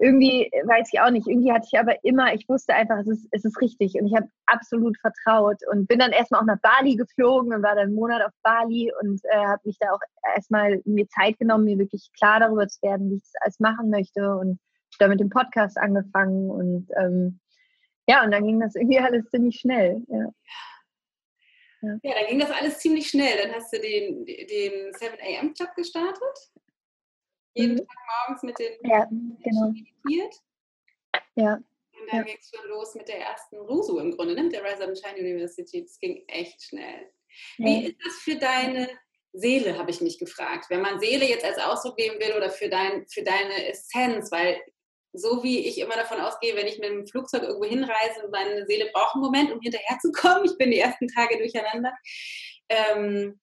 irgendwie 0.00 0.50
weiß 0.64 0.88
ich 0.92 1.00
auch 1.00 1.10
nicht, 1.10 1.26
irgendwie 1.26 1.52
hatte 1.52 1.68
ich 1.70 1.78
aber 1.78 2.02
immer, 2.04 2.32
ich 2.32 2.48
wusste 2.48 2.74
einfach, 2.74 2.98
es 3.00 3.08
ist, 3.08 3.28
es 3.32 3.44
ist 3.44 3.60
richtig 3.60 3.94
und 4.00 4.06
ich 4.06 4.14
habe 4.14 4.28
absolut 4.46 4.96
vertraut 4.98 5.58
und 5.70 5.88
bin 5.88 5.98
dann 5.98 6.12
erstmal 6.12 6.40
auch 6.40 6.46
nach 6.46 6.60
Bali 6.62 6.96
geflogen 6.96 7.52
und 7.52 7.62
war 7.62 7.74
dann 7.74 7.88
einen 7.88 7.94
Monat 7.94 8.22
auf 8.22 8.32
Bali 8.42 8.90
und 9.02 9.20
äh, 9.24 9.36
habe 9.36 9.60
mich 9.64 9.76
da 9.78 9.92
auch 9.92 10.00
erstmal 10.34 10.80
mir 10.86 11.06
Zeit 11.08 11.38
genommen, 11.38 11.64
mir 11.64 11.78
wirklich 11.78 12.08
klar 12.18 12.40
darüber 12.40 12.66
zu 12.66 12.80
werden, 12.82 13.10
wie 13.10 13.16
ich 13.16 13.22
das 13.22 13.42
alles 13.42 13.60
machen 13.60 13.90
möchte 13.90 14.36
und 14.36 14.58
da 14.98 15.08
mit 15.08 15.20
dem 15.20 15.30
Podcast 15.30 15.76
angefangen 15.78 16.50
und 16.50 16.88
ähm, 16.96 17.40
ja, 18.06 18.24
und 18.24 18.30
dann 18.32 18.44
ging 18.44 18.58
das 18.58 18.74
irgendwie 18.74 18.98
alles 18.98 19.28
ziemlich 19.30 19.60
schnell. 19.60 20.02
Ja. 20.08 20.26
Ja. 21.82 21.98
ja, 22.02 22.14
dann 22.14 22.26
ging 22.26 22.38
das 22.38 22.50
alles 22.50 22.78
ziemlich 22.78 23.08
schnell. 23.08 23.38
Dann 23.38 23.54
hast 23.54 23.72
du 23.72 23.80
den, 23.80 24.24
den 24.26 24.92
7 24.92 25.16
AM 25.20 25.54
Club 25.54 25.74
gestartet 25.76 26.50
jeden 27.54 27.74
mhm. 27.74 27.78
Tag 27.78 27.96
morgens 28.28 28.42
mit 28.42 28.58
den 28.58 28.72
ja, 28.84 29.04
genau. 29.04 29.72
meditiert. 29.72 30.34
Ja. 31.34 31.54
Und 31.54 32.06
dann 32.10 32.18
ja. 32.18 32.22
ging 32.22 32.38
es 32.40 32.50
schon 32.50 32.68
los 32.68 32.94
mit 32.94 33.08
der 33.08 33.20
ersten 33.20 33.56
RUSU 33.56 33.98
im 33.98 34.16
Grunde, 34.16 34.34
ne? 34.34 34.44
mit 34.44 34.52
der 34.52 34.64
Rise 34.64 34.84
Up 34.84 34.96
Shine 34.96 35.18
University. 35.18 35.82
Das 35.82 35.98
ging 35.98 36.24
echt 36.28 36.62
schnell. 36.62 37.10
Ja. 37.58 37.66
Wie 37.66 37.86
ist 37.86 37.96
das 38.04 38.14
für 38.14 38.36
deine 38.36 38.88
Seele, 39.32 39.78
habe 39.78 39.90
ich 39.90 40.00
mich 40.00 40.18
gefragt. 40.18 40.66
Wenn 40.70 40.80
man 40.80 40.98
Seele 40.98 41.24
jetzt 41.24 41.44
als 41.44 41.58
Ausdruck 41.58 41.96
nehmen 41.98 42.18
will 42.18 42.34
oder 42.36 42.50
für, 42.50 42.68
dein, 42.68 43.06
für 43.08 43.22
deine 43.22 43.68
Essenz, 43.68 44.32
weil 44.32 44.60
so 45.12 45.42
wie 45.42 45.66
ich 45.66 45.78
immer 45.78 45.96
davon 45.96 46.20
ausgehe, 46.20 46.54
wenn 46.56 46.66
ich 46.66 46.78
mit 46.78 46.90
dem 46.90 47.06
Flugzeug 47.06 47.42
irgendwo 47.42 47.64
hinreise 47.64 48.28
meine 48.30 48.66
Seele 48.66 48.90
braucht 48.92 49.14
einen 49.14 49.24
Moment, 49.24 49.52
um 49.52 49.60
hinterherzukommen, 49.60 50.44
ich 50.44 50.56
bin 50.56 50.70
die 50.70 50.78
ersten 50.78 51.08
Tage 51.08 51.38
durcheinander, 51.38 51.92
ähm, 52.68 53.40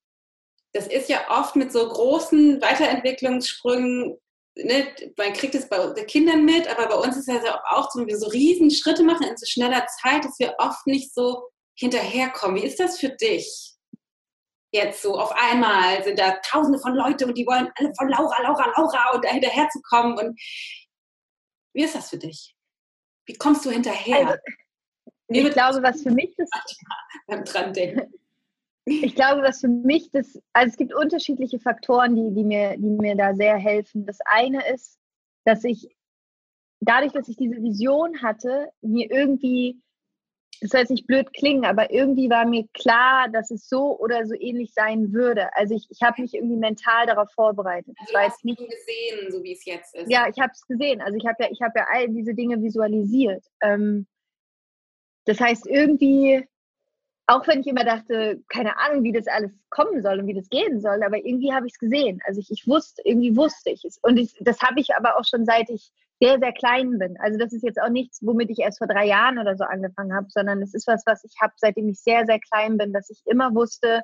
das 0.73 0.87
ist 0.87 1.09
ja 1.09 1.25
oft 1.29 1.55
mit 1.55 1.71
so 1.71 1.87
großen 1.87 2.61
Weiterentwicklungssprüngen, 2.61 4.17
ne, 4.55 4.87
man 5.17 5.33
kriegt 5.33 5.55
es 5.55 5.67
bei 5.67 5.85
den 5.93 6.07
Kindern 6.07 6.45
mit, 6.45 6.67
aber 6.67 6.87
bei 6.87 6.95
uns 6.95 7.17
ist 7.17 7.27
es 7.27 7.43
ja 7.43 7.61
auch 7.69 7.89
so, 7.91 7.99
wenn 7.99 8.07
wir 8.07 8.17
so 8.17 8.27
riesen 8.27 8.71
Schritte 8.71 9.03
machen 9.03 9.27
in 9.27 9.37
so 9.37 9.45
schneller 9.45 9.85
Zeit, 10.01 10.23
dass 10.23 10.39
wir 10.39 10.55
oft 10.59 10.85
nicht 10.85 11.13
so 11.13 11.49
hinterherkommen. 11.75 12.61
Wie 12.61 12.65
ist 12.65 12.79
das 12.79 12.99
für 12.99 13.09
dich? 13.09 13.73
Jetzt 14.73 15.01
so 15.01 15.17
auf 15.17 15.31
einmal 15.31 16.03
sind 16.03 16.19
da 16.19 16.37
tausende 16.45 16.79
von 16.79 16.93
Leuten 16.93 17.29
und 17.29 17.37
die 17.37 17.47
wollen 17.47 17.71
alle 17.75 17.91
von 17.97 18.09
Laura, 18.09 18.41
Laura, 18.41 18.73
Laura 18.75 19.15
und 19.15 19.23
da 19.23 19.29
hinterherzukommen. 19.29 20.17
Und 20.17 20.39
wie 21.77 21.83
ist 21.83 21.93
das 21.93 22.09
für 22.09 22.17
dich? 22.17 22.55
Wie 23.27 23.33
kommst 23.33 23.63
du 23.63 23.69
hinterher? 23.69 24.27
Also, 24.27 24.39
ich 25.27 25.51
glaube, 25.51 25.83
was 25.83 26.01
für 26.01 26.09
mich 26.09 26.37
ist. 26.37 26.51
Beim 27.27 27.43
dran 27.45 27.71
denken. 27.71 28.11
ich 28.85 29.13
glaube, 29.13 29.43
was 29.43 29.61
für 29.61 29.67
mich 29.67 30.09
das, 30.11 30.41
also 30.53 30.71
es 30.71 30.77
gibt 30.77 30.95
unterschiedliche 30.95 31.59
Faktoren, 31.59 32.15
die, 32.15 32.33
die, 32.33 32.43
mir, 32.43 32.77
die 32.77 32.89
mir 32.89 33.15
da 33.15 33.35
sehr 33.35 33.57
helfen. 33.57 34.07
Das 34.07 34.17
eine 34.25 34.67
ist, 34.73 34.97
dass 35.45 35.63
ich 35.63 35.95
dadurch, 36.79 37.11
dass 37.11 37.27
ich 37.27 37.37
diese 37.37 37.61
Vision 37.61 38.23
hatte, 38.23 38.71
mir 38.81 39.11
irgendwie, 39.11 39.79
das 40.61 40.71
soll 40.71 40.81
jetzt 40.81 40.89
nicht 40.89 41.07
blöd 41.07 41.33
klingen, 41.33 41.65
aber 41.65 41.91
irgendwie 41.91 42.29
war 42.29 42.45
mir 42.45 42.65
klar, 42.73 43.29
dass 43.29 43.51
es 43.51 43.67
so 43.67 43.97
oder 43.99 44.25
so 44.25 44.33
ähnlich 44.33 44.73
sein 44.73 45.13
würde. 45.13 45.49
Also 45.55 45.75
ich, 45.75 45.87
ich 45.89 46.01
habe 46.01 46.21
mich 46.21 46.33
irgendwie 46.33 46.57
mental 46.57 47.05
darauf 47.05 47.31
vorbereitet. 47.33 47.95
Also 47.99 48.13
du 48.13 48.19
hast 48.19 48.45
nicht 48.45 48.57
gesehen, 48.57 49.31
so 49.31 49.43
wie 49.43 49.53
es 49.53 49.65
jetzt 49.65 49.95
ist. 49.95 50.09
Ja, 50.09 50.27
ich 50.27 50.39
habe 50.39 50.51
es 50.53 50.65
gesehen. 50.65 51.01
Also 51.01 51.17
ich 51.17 51.25
habe 51.25 51.43
ja, 51.43 51.49
ich 51.51 51.61
habe 51.61 51.73
ja 51.79 51.87
all 51.91 52.09
diese 52.09 52.33
Dinge 52.33 52.61
visualisiert. 52.61 53.43
Ähm, 53.61 54.07
das 55.25 55.39
heißt, 55.39 55.67
irgendwie 55.67 56.47
auch 57.27 57.45
wenn 57.45 57.59
ich 57.59 57.67
immer 57.67 57.83
dachte, 57.83 58.41
keine 58.47 58.77
Ahnung, 58.77 59.03
wie 59.03 59.11
das 59.11 59.27
alles 59.27 59.51
kommen 59.69 60.01
soll 60.01 60.19
und 60.19 60.27
wie 60.27 60.33
das 60.33 60.47
gehen 60.49 60.79
soll, 60.79 61.03
aber 61.03 61.17
irgendwie 61.17 61.53
habe 61.53 61.67
ich 61.67 61.73
es 61.73 61.79
gesehen. 61.79 62.21
Also 62.25 62.39
ich, 62.39 62.49
ich 62.49 62.65
wusste, 62.65 63.01
irgendwie 63.03 63.35
wusste 63.35 63.69
ich 63.69 63.83
es. 63.83 63.99
Und 64.01 64.17
ich, 64.17 64.33
das 64.39 64.61
habe 64.61 64.79
ich 64.79 64.95
aber 64.95 65.17
auch 65.17 65.25
schon 65.25 65.45
seit 65.45 65.69
ich 65.69 65.91
sehr, 66.19 66.39
sehr 66.39 66.51
klein 66.51 66.97
bin. 66.97 67.15
Also 67.19 67.37
das 67.37 67.53
ist 67.53 67.63
jetzt 67.63 67.79
auch 67.81 67.89
nichts, 67.89 68.19
womit 68.21 68.49
ich 68.49 68.59
erst 68.59 68.79
vor 68.79 68.87
drei 68.87 69.05
Jahren 69.05 69.37
oder 69.37 69.55
so 69.55 69.63
angefangen 69.63 70.13
habe, 70.13 70.27
sondern 70.29 70.61
es 70.61 70.73
ist 70.73 70.87
was, 70.87 71.03
was 71.05 71.23
ich 71.23 71.33
habe, 71.41 71.53
seitdem 71.57 71.89
ich 71.89 71.99
sehr, 71.99 72.25
sehr 72.25 72.39
klein 72.39 72.77
bin, 72.77 72.93
dass 72.93 73.09
ich 73.09 73.21
immer 73.25 73.53
wusste, 73.53 74.01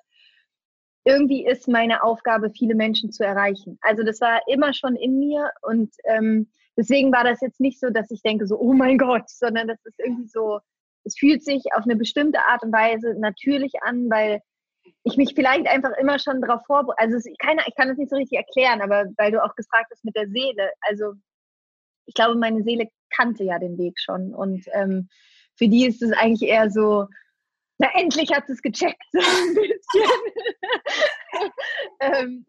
irgendwie 1.06 1.46
ist 1.46 1.68
meine 1.68 2.04
Aufgabe, 2.04 2.50
viele 2.52 2.76
Menschen 2.76 3.12
zu 3.12 3.26
erreichen. 3.26 3.78
Also 3.82 4.04
das 4.04 4.22
war 4.22 4.42
immer 4.48 4.74
schon 4.74 4.96
in 4.96 5.20
mir 5.20 5.52
und 5.62 5.94
ähm, 6.06 6.50
deswegen 6.78 7.12
war 7.12 7.24
das 7.24 7.42
jetzt 7.42 7.60
nicht 7.60 7.80
so, 7.80 7.90
dass 7.90 8.10
ich 8.12 8.22
denke 8.22 8.48
so, 8.48 8.58
oh 8.58 8.74
mein 8.74 8.98
Gott, 8.98 9.30
sondern 9.30 9.68
das 9.68 9.84
ist 9.84 10.00
irgendwie 10.00 10.28
so, 10.28 10.60
es 11.04 11.18
fühlt 11.18 11.44
sich 11.44 11.64
auf 11.76 11.84
eine 11.84 11.96
bestimmte 11.96 12.40
Art 12.40 12.64
und 12.64 12.72
Weise 12.72 13.16
natürlich 13.20 13.74
an, 13.82 14.10
weil 14.10 14.42
ich 15.04 15.18
mich 15.18 15.34
vielleicht 15.36 15.68
einfach 15.68 15.92
immer 16.00 16.20
schon 16.20 16.42
darauf 16.42 16.66
vorbereite. 16.66 17.02
Also 17.02 17.30
ich 17.30 17.38
kann, 17.38 17.58
ich 17.68 17.76
kann 17.76 17.90
das 17.90 17.98
nicht 17.98 18.10
so 18.10 18.16
richtig 18.16 18.38
erklären, 18.38 18.82
aber 18.82 19.06
weil 19.18 19.32
du 19.32 19.44
auch 19.44 19.56
gefragt 19.56 19.90
hast 19.92 20.06
mit 20.06 20.16
der 20.16 20.30
Seele. 20.30 20.72
Also 20.82 21.14
ich 22.06 22.14
glaube, 22.14 22.36
meine 22.36 22.64
Seele 22.64 22.90
kannte 23.16 23.44
ja 23.44 23.60
den 23.60 23.78
Weg 23.78 24.00
schon. 24.00 24.34
Und 24.34 24.66
ähm, 24.74 25.10
für 25.56 25.68
die 25.68 25.86
ist 25.86 26.02
es 26.02 26.12
eigentlich 26.14 26.50
eher 26.50 26.70
so, 26.70 27.06
na 27.78 27.90
endlich 27.96 28.32
hat 28.34 28.50
es 28.50 28.62
gecheckt. 28.62 29.02
So 29.12 29.20
ein 29.20 29.56
bisschen. 29.56 30.12
ähm, 32.00 32.46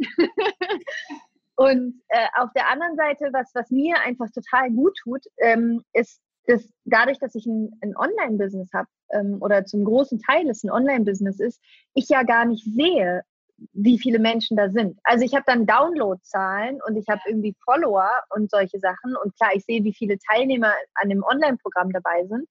und 1.57 2.03
äh, 2.09 2.27
auf 2.37 2.51
der 2.55 2.69
anderen 2.69 2.97
Seite, 2.97 3.31
was, 3.33 3.51
was 3.55 3.71
mir 3.71 4.01
einfach 4.01 4.31
total 4.31 4.71
gut 4.71 4.97
tut, 5.03 5.23
ähm, 5.39 5.83
ist 5.93 6.21
dass 6.47 6.69
dadurch, 6.85 7.19
dass 7.19 7.35
ich 7.35 7.47
ein, 7.47 7.71
ein 7.81 7.97
Online-Business 7.97 8.71
habe 8.73 8.89
ähm, 9.11 9.39
oder 9.41 9.65
zum 9.65 9.85
großen 9.85 10.19
Teil 10.21 10.49
es 10.49 10.63
ein 10.63 10.71
Online-Business 10.71 11.41
ist, 11.41 11.61
ich 11.95 12.09
ja 12.09 12.23
gar 12.23 12.45
nicht 12.45 12.65
sehe, 12.65 13.23
wie 13.73 13.99
viele 13.99 14.19
Menschen 14.19 14.57
da 14.57 14.69
sind. 14.69 14.99
Also 15.05 15.25
ich 15.25 15.35
habe 15.35 15.45
dann 15.47 15.67
Download-Zahlen 15.67 16.81
und 16.87 16.97
ich 16.97 17.07
habe 17.09 17.21
irgendwie 17.27 17.55
Follower 17.65 18.11
und 18.31 18.51
solche 18.51 18.79
Sachen 18.79 19.17
und 19.23 19.37
klar, 19.37 19.51
ich 19.55 19.65
sehe, 19.65 19.85
wie 19.85 19.95
viele 19.95 20.19
Teilnehmer 20.19 20.73
an 20.95 21.09
dem 21.09 21.23
Online-Programm 21.23 21.91
dabei 21.91 22.27
sind. 22.27 22.49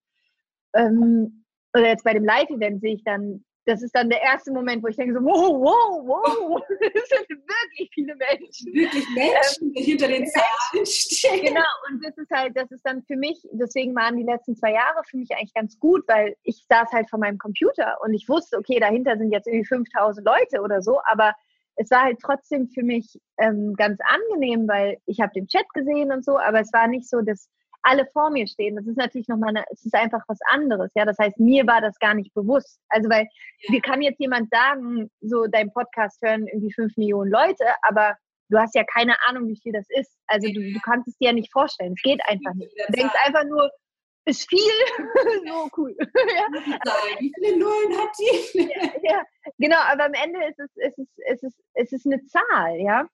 Ähm, 0.76 1.44
oder 1.76 1.88
jetzt 1.88 2.04
bei 2.04 2.13
dem 2.13 2.24
Live-Event 2.24 2.82
sehe 2.82 2.96
ich 2.96 3.04
dann 3.04 3.44
das 3.65 3.82
ist 3.82 3.95
dann 3.95 4.10
der 4.10 4.21
erste 4.21 4.52
Moment, 4.52 4.84
wo 4.84 4.88
ich 4.88 4.95
denke 4.95 5.13
so, 5.13 5.21
wow, 5.21 5.54
wow, 5.60 6.04
wow, 6.06 6.62
das 6.69 7.10
sind 7.10 7.30
wirklich 7.30 7.89
viele 7.93 8.15
Menschen. 8.15 8.73
Wirklich 8.73 9.06
Menschen, 9.15 9.67
ähm, 9.67 9.73
die 9.73 9.84
hinter 9.84 10.08
den 10.08 10.26
Zahlen 10.28 10.86
stehen. 10.86 11.45
Genau, 11.45 11.62
und 11.89 12.04
das 12.04 12.17
ist 12.17 12.30
halt, 12.32 12.58
das 12.58 12.71
ist 12.71 12.86
dann 12.86 13.04
für 13.04 13.15
mich, 13.15 13.41
deswegen 13.54 13.95
waren 13.95 14.17
die 14.17 14.23
letzten 14.23 14.56
zwei 14.56 14.73
Jahre 14.73 15.02
für 15.10 15.17
mich 15.17 15.32
eigentlich 15.32 15.54
ganz 15.54 15.80
gut, 15.80 16.04
weil 16.08 16.36
ich 16.43 16.65
saß 16.69 16.91
halt 16.91 17.10
vor 17.10 17.19
meinem 17.19 17.38
Computer 17.38 17.97
und 18.04 18.13
ich 18.13 18.28
wusste, 18.28 18.58
okay, 18.58 18.80
dahinter 18.80 19.17
sind 19.17 19.32
jetzt 19.32 19.47
irgendwie 19.47 19.65
5000 19.65 20.26
Leute 20.26 20.62
oder 20.62 20.82
so, 20.82 20.99
aber 21.06 21.34
es 21.76 21.89
war 21.89 22.04
halt 22.04 22.19
trotzdem 22.21 22.67
für 22.67 22.84
mich 22.84 23.19
ähm, 23.38 23.73
ganz 23.76 23.99
angenehm, 24.04 24.67
weil 24.67 24.97
ich 25.06 25.21
habe 25.21 25.32
den 25.34 25.47
Chat 25.47 25.67
gesehen 25.73 26.12
und 26.12 26.23
so, 26.23 26.38
aber 26.38 26.60
es 26.60 26.71
war 26.73 26.88
nicht 26.88 27.10
so, 27.10 27.21
dass 27.21 27.49
alle 27.84 28.06
vor 28.08 28.30
mir 28.30 28.48
stehen. 28.48 28.76
Das 28.76 28.88
ist 28.88 28.98
natürlich 28.98 29.28
nochmal, 29.28 29.50
eine, 29.50 29.65
es 29.72 29.86
ist 29.86 29.93
einfach 29.93 30.24
was 30.28 30.39
anderes. 30.50 30.91
Ja, 30.96 31.06
das 31.06 31.17
heißt, 31.19 31.39
mir 31.39 31.67
war 31.67 31.82
das 31.82 32.00
gar 32.00 32.13
nicht 32.13 32.34
bewusst. 32.34 32.80
Also, 32.89 33.10
weil, 33.10 33.28
wie 33.69 33.82
kann 33.82 34.02
jetzt 34.02 34.19
jemand 34.19 34.50
sagen, 34.50 35.10
so 35.22 35.46
dein 35.48 35.72
Podcast 35.72 36.22
hören 36.22 36.48
irgendwie 36.48 36.74
fünf 36.74 36.96
Millionen 36.98 37.32
Leute, 37.32 37.65
aber 37.82 38.17
du 38.50 38.58
hast 38.58 38.76
ja 38.76 38.84
keine 38.84 39.15
Ahnung, 39.28 39.48
wie 39.48 39.60
viel 39.62 39.74
das 39.74 39.86
ist. 39.89 40.17
Also, 40.28 40.48
du, 40.48 40.74
du 40.74 40.80
kannst 40.80 41.08
es 41.08 41.17
dir 41.17 41.28
ja 41.28 41.34
nicht 41.34 41.52
vorstellen. 41.52 41.93
Es 41.96 42.02
geht 42.02 42.22
einfach 42.28 42.54
nicht. 42.56 42.74
Du 42.88 42.93
denkst 42.93 43.15
einfach 43.26 43.43
nur, 43.43 43.69
ist 44.26 44.50
viel, 44.50 44.60
so 45.46 45.69
cool. 45.78 45.96
ja. 46.00 46.48
Wie 47.19 47.32
viele 47.36 47.58
Nullen 47.58 48.00
hat 48.00 48.10
die? 48.17 48.60
ja, 48.62 49.12
ja, 49.12 49.24
genau, 49.58 49.80
aber 49.91 50.06
am 50.06 50.13
Ende 50.13 50.39
ist 50.48 50.60
es, 50.60 50.72
ist 50.76 51.00
es, 51.00 51.08
ist 51.32 51.43
es, 51.43 51.54
ist 51.76 51.93
es 51.93 52.06
eine 52.06 52.26
Zahl, 52.28 52.80
ja. 52.80 53.06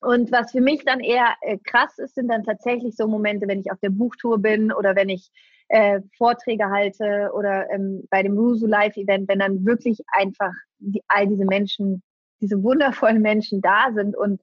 Und 0.00 0.30
was 0.30 0.52
für 0.52 0.60
mich 0.60 0.84
dann 0.84 1.00
eher 1.00 1.34
äh, 1.40 1.58
krass 1.64 1.98
ist, 1.98 2.14
sind 2.14 2.28
dann 2.28 2.44
tatsächlich 2.44 2.94
so 2.96 3.08
Momente, 3.08 3.48
wenn 3.48 3.60
ich 3.60 3.72
auf 3.72 3.80
der 3.80 3.90
Buchtour 3.90 4.38
bin 4.38 4.72
oder 4.72 4.94
wenn 4.94 5.08
ich 5.08 5.30
äh, 5.68 6.00
Vorträge 6.16 6.70
halte 6.70 7.30
oder 7.34 7.68
ähm, 7.70 8.04
bei 8.10 8.22
dem 8.22 8.38
Rusu 8.38 8.66
Live 8.66 8.96
Event, 8.96 9.28
wenn 9.28 9.38
dann 9.38 9.64
wirklich 9.64 10.00
einfach 10.08 10.52
die, 10.78 11.02
all 11.08 11.26
diese 11.26 11.44
Menschen, 11.44 12.02
diese 12.40 12.62
wundervollen 12.62 13.22
Menschen 13.22 13.60
da 13.60 13.90
sind 13.92 14.16
und 14.16 14.40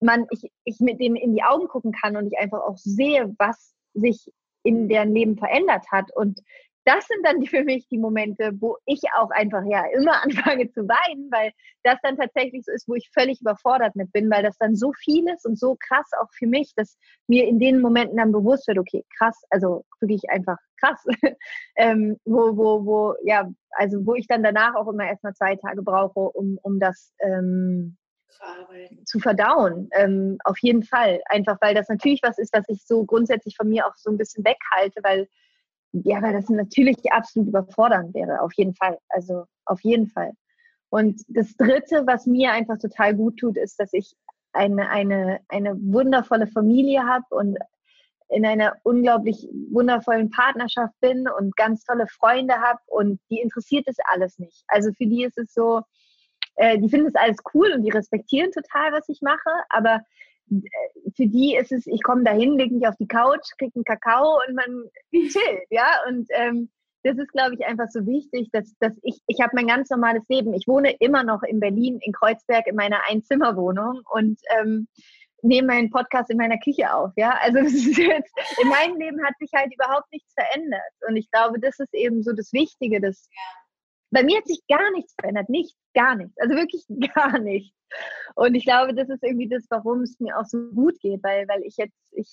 man, 0.00 0.26
ich, 0.30 0.50
ich 0.64 0.78
mit 0.80 1.00
denen 1.00 1.16
in 1.16 1.34
die 1.34 1.42
Augen 1.42 1.68
gucken 1.68 1.92
kann 1.92 2.16
und 2.16 2.26
ich 2.26 2.38
einfach 2.38 2.60
auch 2.60 2.76
sehe, 2.76 3.34
was 3.38 3.74
sich 3.94 4.30
in 4.62 4.88
deren 4.88 5.14
Leben 5.14 5.36
verändert 5.36 5.86
hat. 5.90 6.14
Und 6.14 6.40
das 6.86 7.06
sind 7.08 7.26
dann 7.26 7.44
für 7.44 7.64
mich 7.64 7.86
die 7.88 7.98
Momente, 7.98 8.52
wo 8.60 8.76
ich 8.86 9.00
auch 9.18 9.30
einfach 9.30 9.62
ja 9.68 9.84
immer 9.92 10.22
anfange 10.22 10.70
zu 10.70 10.88
weinen, 10.88 11.30
weil 11.30 11.52
das 11.82 11.98
dann 12.02 12.16
tatsächlich 12.16 12.64
so 12.64 12.72
ist, 12.72 12.88
wo 12.88 12.94
ich 12.94 13.10
völlig 13.12 13.40
überfordert 13.40 13.96
mit 13.96 14.12
bin, 14.12 14.30
weil 14.30 14.42
das 14.42 14.56
dann 14.58 14.76
so 14.76 14.92
viel 14.92 15.28
ist 15.28 15.44
und 15.44 15.58
so 15.58 15.76
krass 15.88 16.08
auch 16.20 16.28
für 16.32 16.46
mich, 16.46 16.72
dass 16.76 16.96
mir 17.26 17.46
in 17.46 17.58
den 17.58 17.80
Momenten 17.80 18.16
dann 18.16 18.32
bewusst 18.32 18.68
wird, 18.68 18.78
okay, 18.78 19.04
krass, 19.18 19.42
also 19.50 19.84
wirklich 20.00 20.22
einfach 20.30 20.58
krass, 20.80 21.04
ähm, 21.76 22.16
wo, 22.24 22.56
wo, 22.56 22.86
wo, 22.86 23.14
ja, 23.24 23.50
also 23.72 24.06
wo 24.06 24.14
ich 24.14 24.28
dann 24.28 24.42
danach 24.42 24.74
auch 24.76 24.88
immer 24.88 25.06
erstmal 25.06 25.34
zwei 25.34 25.56
Tage 25.56 25.82
brauche, 25.82 26.20
um, 26.20 26.58
um 26.62 26.78
das 26.78 27.12
ähm, 27.20 27.96
zu 29.06 29.18
verdauen. 29.18 29.88
Ähm, 29.92 30.38
auf 30.44 30.58
jeden 30.60 30.82
Fall. 30.82 31.20
Einfach 31.26 31.56
weil 31.60 31.74
das 31.74 31.88
natürlich 31.88 32.20
was 32.22 32.38
ist, 32.38 32.52
was 32.52 32.68
ich 32.68 32.84
so 32.84 33.04
grundsätzlich 33.04 33.56
von 33.56 33.68
mir 33.68 33.86
auch 33.86 33.94
so 33.96 34.10
ein 34.10 34.18
bisschen 34.18 34.44
weghalte, 34.44 35.00
weil 35.02 35.26
ja, 36.04 36.22
weil 36.22 36.32
das 36.32 36.48
natürlich 36.48 37.12
absolut 37.12 37.48
überfordernd 37.48 38.14
wäre, 38.14 38.40
auf 38.40 38.52
jeden 38.54 38.74
Fall. 38.74 38.98
Also 39.08 39.44
auf 39.64 39.80
jeden 39.82 40.06
Fall. 40.08 40.32
Und 40.90 41.22
das 41.28 41.56
Dritte, 41.56 42.06
was 42.06 42.26
mir 42.26 42.52
einfach 42.52 42.78
total 42.78 43.14
gut 43.14 43.38
tut, 43.38 43.56
ist, 43.56 43.78
dass 43.80 43.92
ich 43.92 44.14
eine, 44.52 44.88
eine, 44.88 45.40
eine 45.48 45.74
wundervolle 45.76 46.46
Familie 46.46 47.04
habe 47.04 47.24
und 47.30 47.58
in 48.28 48.44
einer 48.44 48.76
unglaublich 48.82 49.48
wundervollen 49.70 50.30
Partnerschaft 50.30 50.94
bin 51.00 51.28
und 51.28 51.56
ganz 51.56 51.84
tolle 51.84 52.06
Freunde 52.08 52.54
habe 52.54 52.80
und 52.86 53.20
die 53.30 53.40
interessiert 53.40 53.86
es 53.86 53.96
alles 54.04 54.38
nicht. 54.38 54.64
Also 54.66 54.92
für 54.92 55.06
die 55.06 55.24
ist 55.24 55.38
es 55.38 55.52
so, 55.52 55.82
äh, 56.56 56.78
die 56.78 56.88
finden 56.88 57.08
es 57.08 57.14
alles 57.14 57.36
cool 57.54 57.72
und 57.72 57.82
die 57.82 57.90
respektieren 57.90 58.50
total, 58.50 58.92
was 58.92 59.08
ich 59.08 59.20
mache, 59.22 59.50
aber 59.68 60.00
für 60.48 61.26
die 61.26 61.56
ist 61.56 61.72
es, 61.72 61.86
ich 61.86 62.02
komme 62.02 62.24
dahin, 62.24 62.58
lege 62.58 62.74
mich 62.74 62.86
auf 62.86 62.96
die 62.96 63.08
Couch, 63.08 63.48
kriege 63.58 63.72
einen 63.74 63.84
Kakao 63.84 64.38
und 64.46 64.54
man 64.54 64.90
chillt, 65.12 65.66
ja. 65.70 66.02
Und 66.08 66.26
ähm, 66.30 66.70
das 67.02 67.18
ist, 67.18 67.32
glaube 67.32 67.54
ich, 67.54 67.64
einfach 67.64 67.88
so 67.88 68.04
wichtig, 68.06 68.48
dass, 68.52 68.74
dass 68.80 68.98
ich, 69.02 69.20
ich 69.26 69.40
habe 69.40 69.52
mein 69.54 69.68
ganz 69.68 69.90
normales 69.90 70.24
Leben. 70.28 70.54
Ich 70.54 70.66
wohne 70.66 70.94
immer 70.98 71.22
noch 71.22 71.42
in 71.42 71.60
Berlin, 71.60 71.98
in 72.02 72.12
Kreuzberg, 72.12 72.66
in 72.66 72.76
meiner 72.76 73.00
Einzimmerwohnung 73.08 74.02
und 74.12 74.38
ähm, 74.58 74.88
nehme 75.42 75.68
meinen 75.68 75.90
Podcast 75.90 76.30
in 76.30 76.36
meiner 76.38 76.58
Küche 76.58 76.92
auf, 76.92 77.12
ja. 77.16 77.38
Also 77.40 77.58
ist 77.58 77.96
jetzt, 77.96 78.32
in 78.60 78.68
meinem 78.68 78.98
Leben 78.98 79.24
hat 79.24 79.34
sich 79.38 79.50
halt 79.54 79.72
überhaupt 79.72 80.10
nichts 80.12 80.32
verändert. 80.34 80.80
Und 81.08 81.16
ich 81.16 81.30
glaube, 81.30 81.60
das 81.60 81.78
ist 81.78 81.94
eben 81.94 82.22
so 82.22 82.32
das 82.32 82.52
Wichtige, 82.52 83.00
dass 83.00 83.28
bei 84.10 84.22
mir 84.22 84.38
hat 84.38 84.46
sich 84.46 84.60
gar 84.68 84.90
nichts 84.92 85.14
verändert, 85.18 85.48
nichts, 85.48 85.76
gar 85.94 86.14
nichts, 86.16 86.36
also 86.38 86.54
wirklich 86.54 86.84
gar 87.14 87.38
nichts. 87.38 87.74
Und 88.34 88.54
ich 88.54 88.64
glaube, 88.64 88.94
das 88.94 89.08
ist 89.08 89.22
irgendwie 89.22 89.48
das, 89.48 89.64
warum 89.70 90.02
es 90.02 90.18
mir 90.20 90.38
auch 90.38 90.44
so 90.44 90.58
gut 90.74 90.98
geht, 91.00 91.22
weil, 91.22 91.46
weil 91.48 91.62
ich 91.62 91.76
jetzt, 91.76 91.96
ich, 92.12 92.28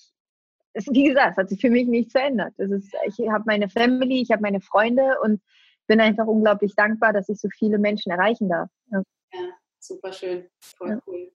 es, 0.72 0.86
wie 0.90 1.04
gesagt, 1.04 1.32
es 1.32 1.36
hat 1.36 1.48
sich 1.48 1.60
für 1.60 1.70
mich 1.70 1.86
nichts 1.86 2.12
verändert. 2.12 2.52
Das 2.56 2.70
ist, 2.70 2.94
ich 3.06 3.28
habe 3.28 3.44
meine 3.46 3.68
Family, 3.68 4.20
ich 4.20 4.30
habe 4.30 4.42
meine 4.42 4.60
Freunde 4.60 5.16
und 5.22 5.40
bin 5.86 6.00
einfach 6.00 6.26
unglaublich 6.26 6.74
dankbar, 6.74 7.12
dass 7.12 7.28
ich 7.28 7.40
so 7.40 7.48
viele 7.56 7.78
Menschen 7.78 8.10
erreichen 8.10 8.48
darf. 8.48 8.68
Ja, 8.90 9.02
ja 9.32 9.48
super 9.78 10.12
schön, 10.12 10.48
voll 10.60 10.90
ja. 10.90 10.98
cool. 11.06 11.32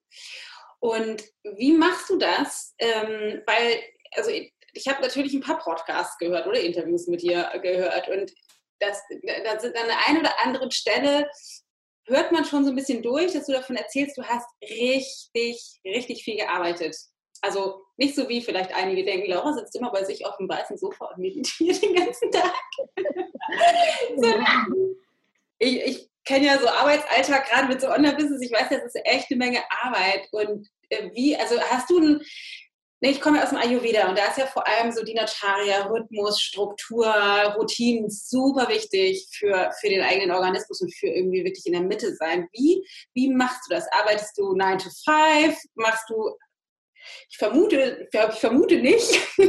Und 0.80 1.24
wie 1.58 1.74
machst 1.74 2.10
du 2.10 2.18
das? 2.18 2.74
Ähm, 2.80 3.42
weil, 3.46 3.80
also 4.16 4.32
ich, 4.32 4.54
ich 4.74 4.88
habe 4.88 5.02
natürlich 5.02 5.34
ein 5.34 5.42
paar 5.42 5.60
Podcasts 5.60 6.18
gehört 6.18 6.48
oder 6.48 6.60
Interviews 6.60 7.08
mit 7.08 7.22
dir 7.22 7.50
gehört 7.62 8.08
und 8.08 8.34
das, 8.80 9.02
das 9.44 9.64
an 9.64 9.72
der 9.74 10.08
einen 10.08 10.20
oder 10.20 10.40
anderen 10.44 10.72
Stelle 10.72 11.30
hört 12.06 12.32
man 12.32 12.46
schon 12.46 12.64
so 12.64 12.72
ein 12.72 12.76
bisschen 12.76 13.04
durch, 13.04 13.34
dass 13.34 13.46
du 13.46 13.54
davon 13.54 13.76
erzählst, 13.76 14.18
du 14.18 14.24
hast 14.24 14.48
richtig, 14.62 15.80
richtig 15.86 16.24
viel 16.24 16.38
gearbeitet. 16.38 16.96
Also 17.42 17.82
nicht 17.98 18.16
so 18.16 18.28
wie 18.28 18.42
vielleicht 18.42 18.74
einige 18.74 19.06
denken, 19.06 19.30
Laura 19.30 19.54
sitzt 19.54 19.76
immer 19.76 19.92
bei 19.92 20.04
sich 20.04 20.26
auf 20.26 20.36
dem 20.38 20.50
weißen 20.50 20.78
Sofa 20.78 21.06
und 21.06 21.20
meditiert 21.20 21.82
den 21.82 21.96
ganzen 21.96 22.32
Tag. 22.32 22.54
ich, 25.60 25.82
ich 25.82 26.10
kenne 26.26 26.48
ja 26.48 26.60
so 26.60 26.68
Arbeitsalltag 26.68 27.50
gerade 27.50 27.68
mit 27.68 27.80
so 27.80 27.88
Online-Business. 27.90 28.42
Ich 28.42 28.52
weiß, 28.52 28.70
das 28.70 28.84
ist 28.84 29.02
echt 29.06 29.32
eine 29.32 29.38
Menge 29.38 29.64
Arbeit. 29.82 30.28
Und 30.32 30.68
äh, 30.90 31.10
wie, 31.14 31.38
also 31.38 31.60
hast 31.62 31.90
du 31.90 32.00
ein, 32.00 32.22
Nee, 33.02 33.12
ich 33.12 33.22
komme 33.22 33.42
aus 33.42 33.50
dem 33.50 33.60
Ayurveda 33.60 34.10
und 34.10 34.18
da 34.18 34.26
ist 34.26 34.38
ja 34.38 34.46
vor 34.46 34.68
allem 34.68 34.92
so 34.92 35.06
die 35.06 35.14
Natharia, 35.14 35.88
Rhythmus, 35.88 36.42
Struktur, 36.42 37.08
Routinen 37.58 38.10
super 38.10 38.68
wichtig 38.68 39.26
für, 39.32 39.72
für 39.80 39.88
den 39.88 40.02
eigenen 40.02 40.32
Organismus 40.32 40.82
und 40.82 40.94
für 40.94 41.08
irgendwie 41.08 41.46
wirklich 41.46 41.66
in 41.66 41.74
der 41.74 41.82
Mitte 41.84 42.14
sein. 42.16 42.50
Wie, 42.52 42.86
wie 43.14 43.34
machst 43.34 43.62
du 43.66 43.76
das? 43.76 43.90
Arbeitest 43.94 44.38
du 44.38 44.54
9 44.54 44.80
to 44.80 44.90
5? 44.90 45.58
Machst 45.76 46.10
du, 46.10 46.36
ich 47.30 47.38
vermute, 47.38 48.10
ich 48.12 48.40
vermute 48.40 48.82
nicht. 48.82 49.18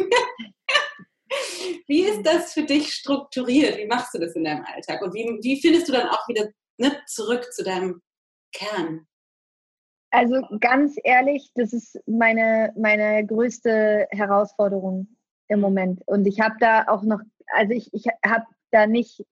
wie 1.88 2.02
ist 2.02 2.22
das 2.22 2.52
für 2.52 2.62
dich 2.62 2.92
strukturiert? 2.92 3.78
Wie 3.78 3.86
machst 3.86 4.14
du 4.14 4.20
das 4.20 4.36
in 4.36 4.44
deinem 4.44 4.64
Alltag? 4.64 5.02
Und 5.02 5.12
wie, 5.12 5.24
wie 5.42 5.60
findest 5.60 5.88
du 5.88 5.92
dann 5.92 6.08
auch 6.08 6.28
wieder 6.28 6.48
ne, 6.78 7.02
zurück 7.08 7.52
zu 7.52 7.64
deinem 7.64 8.00
Kern? 8.52 9.08
Also 10.10 10.42
ganz 10.58 10.96
ehrlich, 11.04 11.50
das 11.54 11.72
ist 11.72 12.00
meine, 12.06 12.72
meine 12.76 13.24
größte 13.26 14.08
Herausforderung 14.10 15.08
im 15.48 15.60
Moment. 15.60 16.02
Und 16.06 16.26
ich 16.26 16.40
habe 16.40 16.56
da 16.58 16.88
auch 16.88 17.02
noch, 17.02 17.20
also 17.54 17.72
ich, 17.72 17.92
ich 17.92 18.06
habe 18.24 18.44
da 18.70 18.86
nicht 18.86 19.24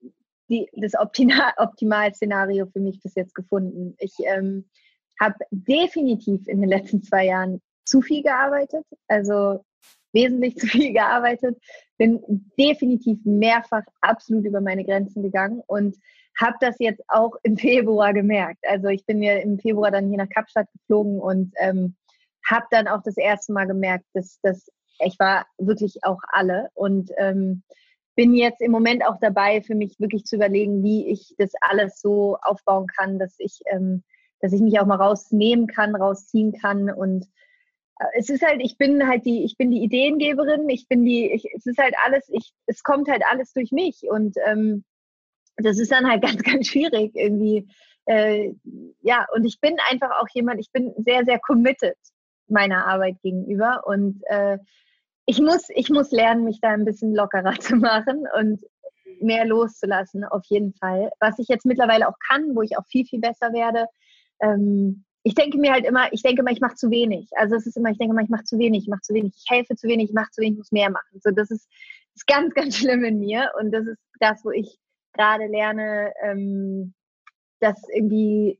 die, 0.49 0.69
das 0.73 0.93
Optimal-Szenario 0.95 2.67
für 2.67 2.79
mich 2.79 3.01
bis 3.01 3.15
jetzt 3.15 3.35
gefunden. 3.35 3.95
Ich 3.99 4.13
ähm, 4.19 4.69
habe 5.19 5.35
definitiv 5.51 6.47
in 6.47 6.61
den 6.61 6.69
letzten 6.69 7.03
zwei 7.03 7.25
Jahren 7.25 7.61
zu 7.85 8.01
viel 8.01 8.23
gearbeitet, 8.23 8.85
also 9.07 9.63
wesentlich 10.13 10.55
zu 10.57 10.67
viel 10.67 10.93
gearbeitet, 10.93 11.57
bin 11.97 12.21
definitiv 12.57 13.19
mehrfach 13.25 13.83
absolut 14.01 14.45
über 14.45 14.61
meine 14.61 14.85
Grenzen 14.85 15.23
gegangen 15.23 15.61
und 15.67 15.97
habe 16.39 16.55
das 16.59 16.75
jetzt 16.79 17.01
auch 17.07 17.35
im 17.43 17.57
Februar 17.57 18.13
gemerkt. 18.13 18.63
Also 18.67 18.87
ich 18.87 19.05
bin 19.05 19.21
ja 19.21 19.37
im 19.37 19.59
Februar 19.59 19.91
dann 19.91 20.07
hier 20.07 20.17
nach 20.17 20.29
Kapstadt 20.29 20.67
geflogen 20.73 21.19
und 21.19 21.53
ähm, 21.57 21.95
habe 22.47 22.65
dann 22.71 22.87
auch 22.87 23.03
das 23.03 23.17
erste 23.17 23.53
Mal 23.53 23.65
gemerkt, 23.65 24.05
dass, 24.13 24.39
dass 24.41 24.69
ich 24.99 25.17
war 25.19 25.45
wirklich 25.57 26.03
auch 26.03 26.19
alle 26.31 26.69
und 26.73 27.11
ähm, 27.17 27.63
bin 28.15 28.33
jetzt 28.33 28.61
im 28.61 28.71
Moment 28.71 29.05
auch 29.05 29.17
dabei, 29.21 29.61
für 29.61 29.75
mich 29.75 29.99
wirklich 29.99 30.25
zu 30.25 30.35
überlegen, 30.35 30.83
wie 30.83 31.07
ich 31.07 31.35
das 31.37 31.51
alles 31.61 32.01
so 32.01 32.37
aufbauen 32.41 32.87
kann, 32.87 33.17
dass 33.17 33.35
ich, 33.37 33.59
ähm, 33.67 34.03
dass 34.41 34.51
ich 34.51 34.61
mich 34.61 34.79
auch 34.79 34.85
mal 34.85 34.95
rausnehmen 34.95 35.67
kann, 35.67 35.95
rausziehen 35.95 36.53
kann 36.53 36.89
und 36.89 37.25
äh, 37.99 38.05
es 38.17 38.29
ist 38.29 38.45
halt, 38.45 38.61
ich 38.61 38.77
bin 38.77 39.07
halt 39.07 39.25
die, 39.25 39.45
ich 39.45 39.57
bin 39.57 39.71
die 39.71 39.83
Ideengeberin, 39.83 40.67
ich 40.69 40.87
bin 40.87 41.05
die, 41.05 41.31
ich, 41.31 41.45
es 41.55 41.65
ist 41.65 41.77
halt 41.77 41.95
alles, 42.05 42.27
ich, 42.29 42.51
es 42.65 42.83
kommt 42.83 43.09
halt 43.09 43.23
alles 43.29 43.53
durch 43.53 43.71
mich 43.71 44.03
und 44.09 44.35
ähm, 44.45 44.83
das 45.61 45.79
ist 45.79 45.91
dann 45.91 46.09
halt 46.09 46.21
ganz, 46.23 46.43
ganz 46.43 46.67
schwierig 46.67 47.11
irgendwie. 47.15 47.67
Äh, 48.05 48.53
ja, 49.01 49.25
und 49.35 49.45
ich 49.45 49.59
bin 49.59 49.75
einfach 49.89 50.11
auch 50.19 50.27
jemand, 50.33 50.59
ich 50.59 50.71
bin 50.71 50.93
sehr, 50.97 51.25
sehr 51.25 51.39
committed 51.39 51.97
meiner 52.47 52.87
Arbeit 52.87 53.21
gegenüber 53.21 53.83
und 53.85 54.21
äh, 54.27 54.57
ich 55.25 55.39
muss, 55.39 55.67
ich 55.75 55.89
muss 55.89 56.09
lernen, 56.11 56.43
mich 56.43 56.59
da 56.59 56.69
ein 56.69 56.85
bisschen 56.85 57.13
lockerer 57.13 57.53
zu 57.59 57.75
machen 57.75 58.25
und 58.37 58.61
mehr 59.21 59.45
loszulassen, 59.45 60.23
auf 60.23 60.43
jeden 60.45 60.73
Fall. 60.73 61.11
Was 61.19 61.37
ich 61.37 61.47
jetzt 61.47 61.65
mittlerweile 61.65 62.07
auch 62.07 62.15
kann, 62.27 62.55
wo 62.55 62.61
ich 62.61 62.77
auch 62.77 62.85
viel, 62.87 63.05
viel 63.05 63.19
besser 63.19 63.53
werde. 63.53 63.85
Ähm, 64.41 65.05
ich 65.23 65.35
denke 65.35 65.57
mir 65.57 65.73
halt 65.73 65.85
immer, 65.85 66.11
ich 66.13 66.23
denke 66.23 66.41
immer, 66.41 66.51
ich 66.51 66.61
mache 66.61 66.75
zu 66.75 66.89
wenig. 66.89 67.29
Also 67.35 67.55
es 67.55 67.67
ist 67.67 67.77
immer, 67.77 67.91
ich 67.91 67.97
denke 67.97 68.13
immer, 68.13 68.23
ich 68.23 68.29
mache 68.29 68.45
zu 68.45 68.57
wenig, 68.57 68.83
ich 68.83 68.89
mache 68.89 69.01
zu 69.01 69.13
wenig, 69.13 69.33
ich 69.35 69.45
helfe 69.49 69.75
zu 69.75 69.87
wenig, 69.87 70.09
ich 70.09 70.15
mache 70.15 70.31
zu 70.31 70.41
wenig, 70.41 70.53
ich 70.53 70.57
muss 70.57 70.71
mehr 70.71 70.89
machen. 70.89 71.19
So, 71.21 71.31
das 71.31 71.51
ist, 71.51 71.67
ist 72.15 72.25
ganz, 72.25 72.53
ganz 72.55 72.77
schlimm 72.77 73.03
in 73.03 73.19
mir 73.19 73.51
und 73.59 73.71
das 73.71 73.85
ist 73.85 73.99
das, 74.19 74.43
wo 74.43 74.51
ich 74.51 74.79
gerade 75.13 75.47
lerne, 75.47 76.13
ähm, 76.23 76.93
das 77.59 77.81
irgendwie 77.93 78.57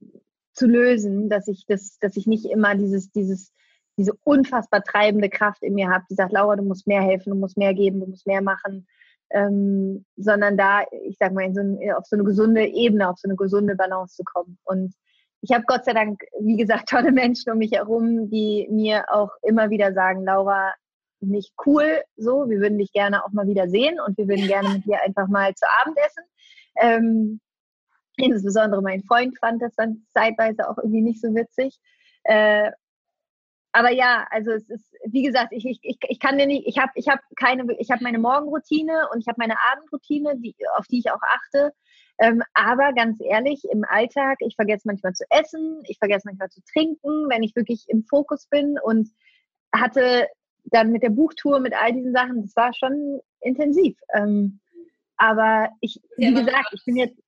zu 0.53 0.67
lösen, 0.67 1.29
dass 1.29 1.47
ich 1.47 1.65
das, 1.67 1.97
dass 1.99 2.17
ich 2.17 2.27
nicht 2.27 2.45
immer 2.45 2.75
dieses, 2.75 3.11
dieses, 3.11 3.53
diese 3.97 4.13
unfassbar 4.23 4.83
treibende 4.83 5.29
Kraft 5.29 5.63
in 5.63 5.73
mir 5.73 5.89
habe, 5.89 6.05
die 6.09 6.15
sagt, 6.15 6.33
Laura, 6.33 6.55
du 6.55 6.63
musst 6.63 6.87
mehr 6.87 7.01
helfen, 7.01 7.31
du 7.31 7.35
musst 7.35 7.57
mehr 7.57 7.73
geben, 7.73 7.99
du 7.99 8.07
musst 8.07 8.27
mehr 8.27 8.41
machen, 8.41 8.87
ähm, 9.31 10.05
sondern 10.17 10.57
da, 10.57 10.81
ich 11.03 11.17
sag 11.17 11.33
mal, 11.33 11.53
so 11.53 11.61
ein, 11.61 11.77
auf 11.93 12.05
so 12.05 12.15
eine 12.15 12.25
gesunde 12.25 12.65
Ebene, 12.65 13.09
auf 13.09 13.19
so 13.19 13.27
eine 13.27 13.35
gesunde 13.35 13.75
Balance 13.75 14.15
zu 14.15 14.23
kommen. 14.23 14.57
Und 14.63 14.93
ich 15.41 15.51
habe 15.53 15.63
Gott 15.67 15.85
sei 15.85 15.93
Dank, 15.93 16.21
wie 16.41 16.57
gesagt, 16.57 16.89
tolle 16.89 17.11
Menschen 17.11 17.51
um 17.51 17.59
mich 17.59 17.71
herum, 17.71 18.29
die 18.29 18.67
mir 18.71 19.05
auch 19.09 19.31
immer 19.43 19.69
wieder 19.69 19.93
sagen, 19.93 20.23
Laura, 20.23 20.73
nicht 21.21 21.53
cool 21.65 22.03
so, 22.17 22.49
wir 22.49 22.59
würden 22.59 22.77
dich 22.77 22.91
gerne 22.91 23.23
auch 23.23 23.31
mal 23.31 23.47
wieder 23.47 23.67
sehen 23.67 23.99
und 23.99 24.17
wir 24.17 24.27
würden 24.27 24.47
gerne 24.47 24.69
mit 24.69 24.85
dir 24.85 25.01
einfach 25.01 25.27
mal 25.27 25.53
zu 25.55 25.65
Abend 25.81 25.97
essen. 25.97 26.23
Ähm, 26.81 27.39
insbesondere 28.17 28.81
mein 28.81 29.03
Freund 29.03 29.37
fand 29.39 29.61
das 29.61 29.75
dann 29.75 30.05
zeitweise 30.13 30.69
auch 30.69 30.77
irgendwie 30.77 31.01
nicht 31.01 31.21
so 31.21 31.33
witzig. 31.33 31.77
Äh, 32.23 32.71
aber 33.71 33.91
ja, 33.91 34.27
also 34.31 34.51
es 34.51 34.67
ist, 34.69 34.95
wie 35.05 35.23
gesagt, 35.23 35.49
ich, 35.51 35.65
ich, 35.65 35.97
ich 36.01 36.19
kann 36.19 36.37
dir 36.37 36.47
nicht, 36.47 36.67
ich 36.67 36.79
habe 36.79 36.91
ich 36.95 37.07
hab 37.07 37.19
keine, 37.35 37.65
ich 37.77 37.91
habe 37.91 38.03
meine 38.03 38.17
Morgenroutine 38.17 39.07
und 39.13 39.19
ich 39.19 39.27
habe 39.27 39.37
meine 39.39 39.55
Abendroutine, 39.71 40.37
die, 40.37 40.55
auf 40.75 40.87
die 40.87 40.99
ich 40.99 41.11
auch 41.11 41.21
achte. 41.21 41.71
Ähm, 42.19 42.41
aber 42.53 42.93
ganz 42.93 43.19
ehrlich, 43.21 43.63
im 43.71 43.85
Alltag, 43.87 44.37
ich 44.39 44.55
vergesse 44.55 44.87
manchmal 44.87 45.13
zu 45.13 45.23
essen, 45.29 45.81
ich 45.87 45.99
vergesse 45.99 46.27
manchmal 46.27 46.49
zu 46.49 46.61
trinken, 46.73 47.29
wenn 47.29 47.43
ich 47.43 47.55
wirklich 47.55 47.85
im 47.87 48.03
Fokus 48.03 48.47
bin 48.47 48.77
und 48.83 49.07
hatte 49.73 50.27
dann 50.73 50.91
mit 50.91 51.03
der 51.03 51.09
Buchtour, 51.09 51.59
mit 51.59 51.73
all 51.73 51.93
diesen 51.93 52.13
Sachen, 52.13 52.41
das 52.41 52.55
war 52.55 52.73
schon 52.73 53.19
intensiv. 53.41 53.97
Ähm, 54.13 54.59
aber 55.17 55.69
ich, 55.81 56.01
wie 56.17 56.33
gesagt, 56.33 56.69
ich 56.73 56.85
bin 56.85 56.95
jetzt, 56.95 57.21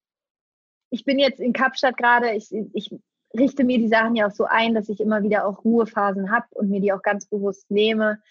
ich 0.89 1.05
bin 1.05 1.19
jetzt 1.19 1.39
in 1.39 1.53
Kapstadt 1.53 1.97
gerade, 1.97 2.31
ich, 2.31 2.49
ich 2.73 2.91
richte 3.37 3.63
mir 3.63 3.77
die 3.77 3.87
Sachen 3.87 4.15
ja 4.15 4.27
auch 4.27 4.31
so 4.31 4.45
ein, 4.45 4.73
dass 4.73 4.89
ich 4.89 4.99
immer 4.99 5.23
wieder 5.23 5.45
auch 5.45 5.63
Ruhephasen 5.63 6.31
habe 6.31 6.45
und 6.51 6.69
mir 6.69 6.81
die 6.81 6.93
auch 6.93 7.01
ganz 7.01 7.27
bewusst 7.27 7.69
nehme. 7.69 8.21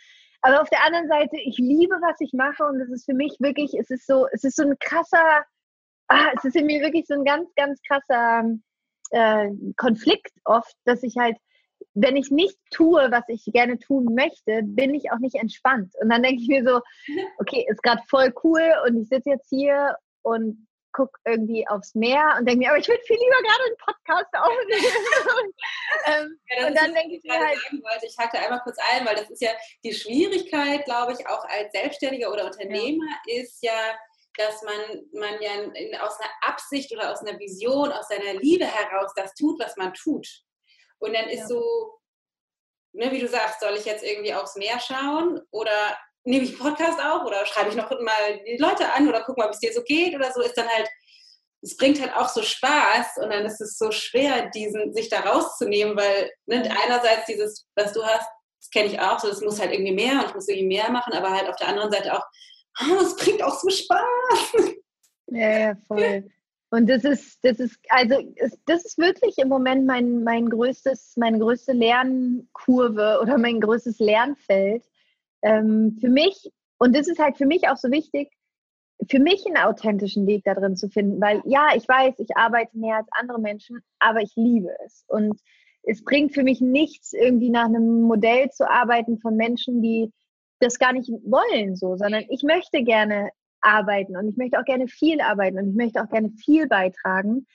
Aber 0.42 0.62
auf 0.62 0.70
der 0.70 0.84
anderen 0.84 1.08
Seite, 1.08 1.36
ich 1.36 1.58
liebe, 1.58 1.96
was 2.00 2.20
ich 2.20 2.32
mache 2.32 2.64
und 2.64 2.80
es 2.80 2.90
ist 2.90 3.04
für 3.04 3.14
mich 3.14 3.36
wirklich, 3.40 3.74
es 3.78 3.90
ist 3.90 4.06
so, 4.06 4.26
es 4.32 4.44
ist 4.44 4.56
so 4.56 4.62
ein 4.62 4.78
krasser, 4.78 5.44
ah, 6.08 6.30
es 6.36 6.44
ist 6.44 6.56
in 6.56 6.66
mir 6.66 6.80
wirklich 6.80 7.06
so 7.06 7.14
ein 7.14 7.24
ganz, 7.24 7.48
ganz 7.54 7.80
krasser 7.86 8.44
äh, 9.10 9.50
Konflikt 9.76 10.32
oft, 10.44 10.74
dass 10.84 11.02
ich 11.02 11.16
halt 11.18 11.36
wenn 11.94 12.16
ich 12.16 12.30
nicht 12.30 12.56
tue, 12.70 13.08
was 13.10 13.24
ich 13.28 13.44
gerne 13.46 13.78
tun 13.78 14.14
möchte, 14.14 14.62
bin 14.64 14.94
ich 14.94 15.10
auch 15.12 15.18
nicht 15.18 15.36
entspannt. 15.36 15.94
Und 16.00 16.10
dann 16.10 16.22
denke 16.22 16.42
ich 16.42 16.48
mir 16.48 16.64
so, 16.64 16.80
okay, 17.38 17.66
ist 17.68 17.82
gerade 17.82 18.02
voll 18.08 18.32
cool 18.44 18.62
und 18.86 19.00
ich 19.00 19.08
sitze 19.08 19.30
jetzt 19.30 19.48
hier 19.48 19.96
und 20.22 20.66
gucke 20.92 21.18
irgendwie 21.24 21.66
aufs 21.68 21.94
Meer 21.94 22.34
und 22.38 22.46
denke 22.46 22.60
mir, 22.60 22.70
aber 22.70 22.78
ich 22.78 22.88
würde 22.88 23.02
viel 23.06 23.16
lieber 23.16 23.42
gerade 23.42 23.64
einen 23.66 23.76
Podcast 23.76 24.34
aufnehmen. 24.34 25.52
ähm, 26.06 26.40
ja, 26.48 26.66
und 26.66 26.76
dann 26.76 26.94
denke 26.94 27.16
ich 27.16 27.24
mir 27.24 27.38
halt. 27.38 27.58
Ich 28.02 28.16
hake 28.18 28.38
einmal 28.38 28.60
kurz 28.60 28.78
ein, 28.92 29.06
weil 29.06 29.14
das 29.14 29.30
ist 29.30 29.42
ja 29.42 29.50
die 29.84 29.94
Schwierigkeit, 29.94 30.84
glaube 30.84 31.12
ich, 31.12 31.26
auch 31.26 31.44
als 31.44 31.72
Selbstständiger 31.72 32.32
oder 32.32 32.46
Unternehmer 32.46 33.04
ja. 33.26 33.40
ist 33.40 33.62
ja, 33.62 33.98
dass 34.36 34.62
man, 34.62 35.02
man 35.12 35.40
ja 35.40 35.52
in, 35.74 35.94
aus 35.96 36.18
einer 36.18 36.30
Absicht 36.42 36.92
oder 36.92 37.12
aus 37.12 37.20
einer 37.20 37.38
Vision, 37.38 37.92
aus 37.92 38.08
seiner 38.08 38.34
Liebe 38.40 38.66
heraus 38.66 39.12
das 39.14 39.34
tut, 39.34 39.60
was 39.60 39.76
man 39.76 39.94
tut. 39.94 40.26
Und 41.00 41.14
dann 41.14 41.28
ist 41.28 41.40
ja. 41.40 41.46
so, 41.48 41.98
ne, 42.92 43.10
wie 43.10 43.20
du 43.20 43.28
sagst, 43.28 43.60
soll 43.60 43.74
ich 43.74 43.84
jetzt 43.84 44.04
irgendwie 44.04 44.34
aufs 44.34 44.56
Meer 44.56 44.78
schauen 44.78 45.40
oder 45.50 45.96
nehme 46.24 46.44
ich 46.44 46.50
einen 46.50 46.58
Podcast 46.58 47.00
auf 47.00 47.24
oder 47.24 47.44
schreibe 47.46 47.70
ich 47.70 47.76
noch 47.76 47.90
mal 47.90 48.40
die 48.46 48.58
Leute 48.58 48.92
an 48.92 49.08
oder 49.08 49.22
guck 49.24 49.38
mal, 49.38 49.46
ob 49.46 49.52
es 49.52 49.60
dir 49.60 49.72
so 49.72 49.82
geht 49.82 50.14
oder 50.14 50.30
so, 50.32 50.42
ist 50.42 50.56
dann 50.56 50.68
halt, 50.68 50.88
es 51.62 51.76
bringt 51.76 52.00
halt 52.00 52.14
auch 52.14 52.28
so 52.28 52.42
Spaß 52.42 53.18
und 53.22 53.30
dann 53.30 53.44
ist 53.44 53.60
es 53.60 53.78
so 53.78 53.90
schwer, 53.90 54.50
diesen, 54.50 54.92
sich 54.94 55.08
da 55.08 55.20
rauszunehmen, 55.20 55.96
weil 55.96 56.30
ne, 56.46 56.70
einerseits 56.84 57.26
dieses, 57.26 57.66
was 57.74 57.92
du 57.92 58.04
hast, 58.04 58.28
das 58.60 58.70
kenne 58.70 58.88
ich 58.88 59.00
auch, 59.00 59.18
so 59.18 59.28
es 59.28 59.40
muss 59.40 59.58
halt 59.58 59.72
irgendwie 59.72 59.94
mehr 59.94 60.20
und 60.20 60.26
ich 60.26 60.34
muss 60.34 60.48
irgendwie 60.48 60.76
mehr 60.76 60.90
machen, 60.90 61.14
aber 61.14 61.30
halt 61.30 61.48
auf 61.48 61.56
der 61.56 61.68
anderen 61.68 61.90
Seite 61.90 62.14
auch, 62.14 62.24
oh, 62.82 63.00
es 63.02 63.16
bringt 63.16 63.42
auch 63.42 63.58
so 63.58 63.70
Spaß. 63.70 64.74
Ja, 65.28 65.58
ja, 65.58 65.74
voll. 65.86 66.30
Und 66.70 66.88
das 66.88 67.04
ist, 67.04 67.44
das 67.44 67.58
ist, 67.58 67.78
also 67.88 68.16
das 68.66 68.84
ist 68.84 68.98
wirklich 68.98 69.38
im 69.38 69.48
Moment 69.48 69.86
mein, 69.86 70.22
mein 70.22 70.48
größtes, 70.48 71.14
meine 71.16 71.38
größte 71.38 71.72
Lernkurve 71.72 73.18
oder 73.22 73.38
mein 73.38 73.60
größtes 73.60 73.98
Lernfeld. 73.98 74.84
Ähm, 75.42 75.96
für 76.00 76.08
mich, 76.08 76.50
und 76.78 76.94
das 76.96 77.08
ist 77.08 77.18
halt 77.18 77.36
für 77.36 77.46
mich 77.46 77.68
auch 77.68 77.76
so 77.76 77.90
wichtig, 77.90 78.30
für 79.08 79.18
mich 79.18 79.44
einen 79.46 79.56
authentischen 79.56 80.26
Weg 80.26 80.44
da 80.44 80.54
drin 80.54 80.76
zu 80.76 80.88
finden, 80.88 81.20
weil 81.20 81.42
ja, 81.44 81.70
ich 81.74 81.88
weiß, 81.88 82.18
ich 82.18 82.36
arbeite 82.36 82.76
mehr 82.76 82.96
als 82.96 83.08
andere 83.12 83.40
Menschen, 83.40 83.80
aber 83.98 84.20
ich 84.20 84.32
liebe 84.36 84.70
es. 84.84 85.04
Und 85.08 85.40
es 85.82 86.04
bringt 86.04 86.34
für 86.34 86.42
mich 86.42 86.60
nichts, 86.60 87.12
irgendwie 87.14 87.50
nach 87.50 87.64
einem 87.64 88.02
Modell 88.02 88.50
zu 88.50 88.68
arbeiten 88.68 89.18
von 89.18 89.36
Menschen, 89.36 89.82
die 89.82 90.12
das 90.60 90.78
gar 90.78 90.92
nicht 90.92 91.10
wollen, 91.24 91.74
so, 91.74 91.96
sondern 91.96 92.24
ich 92.28 92.42
möchte 92.42 92.82
gerne 92.84 93.30
arbeiten 93.60 94.16
und 94.16 94.28
ich 94.28 94.36
möchte 94.36 94.58
auch 94.58 94.64
gerne 94.64 94.88
viel 94.88 95.20
arbeiten 95.20 95.58
und 95.58 95.70
ich 95.70 95.76
möchte 95.76 96.02
auch 96.02 96.08
gerne 96.08 96.30
viel 96.30 96.66
beitragen. 96.66 97.46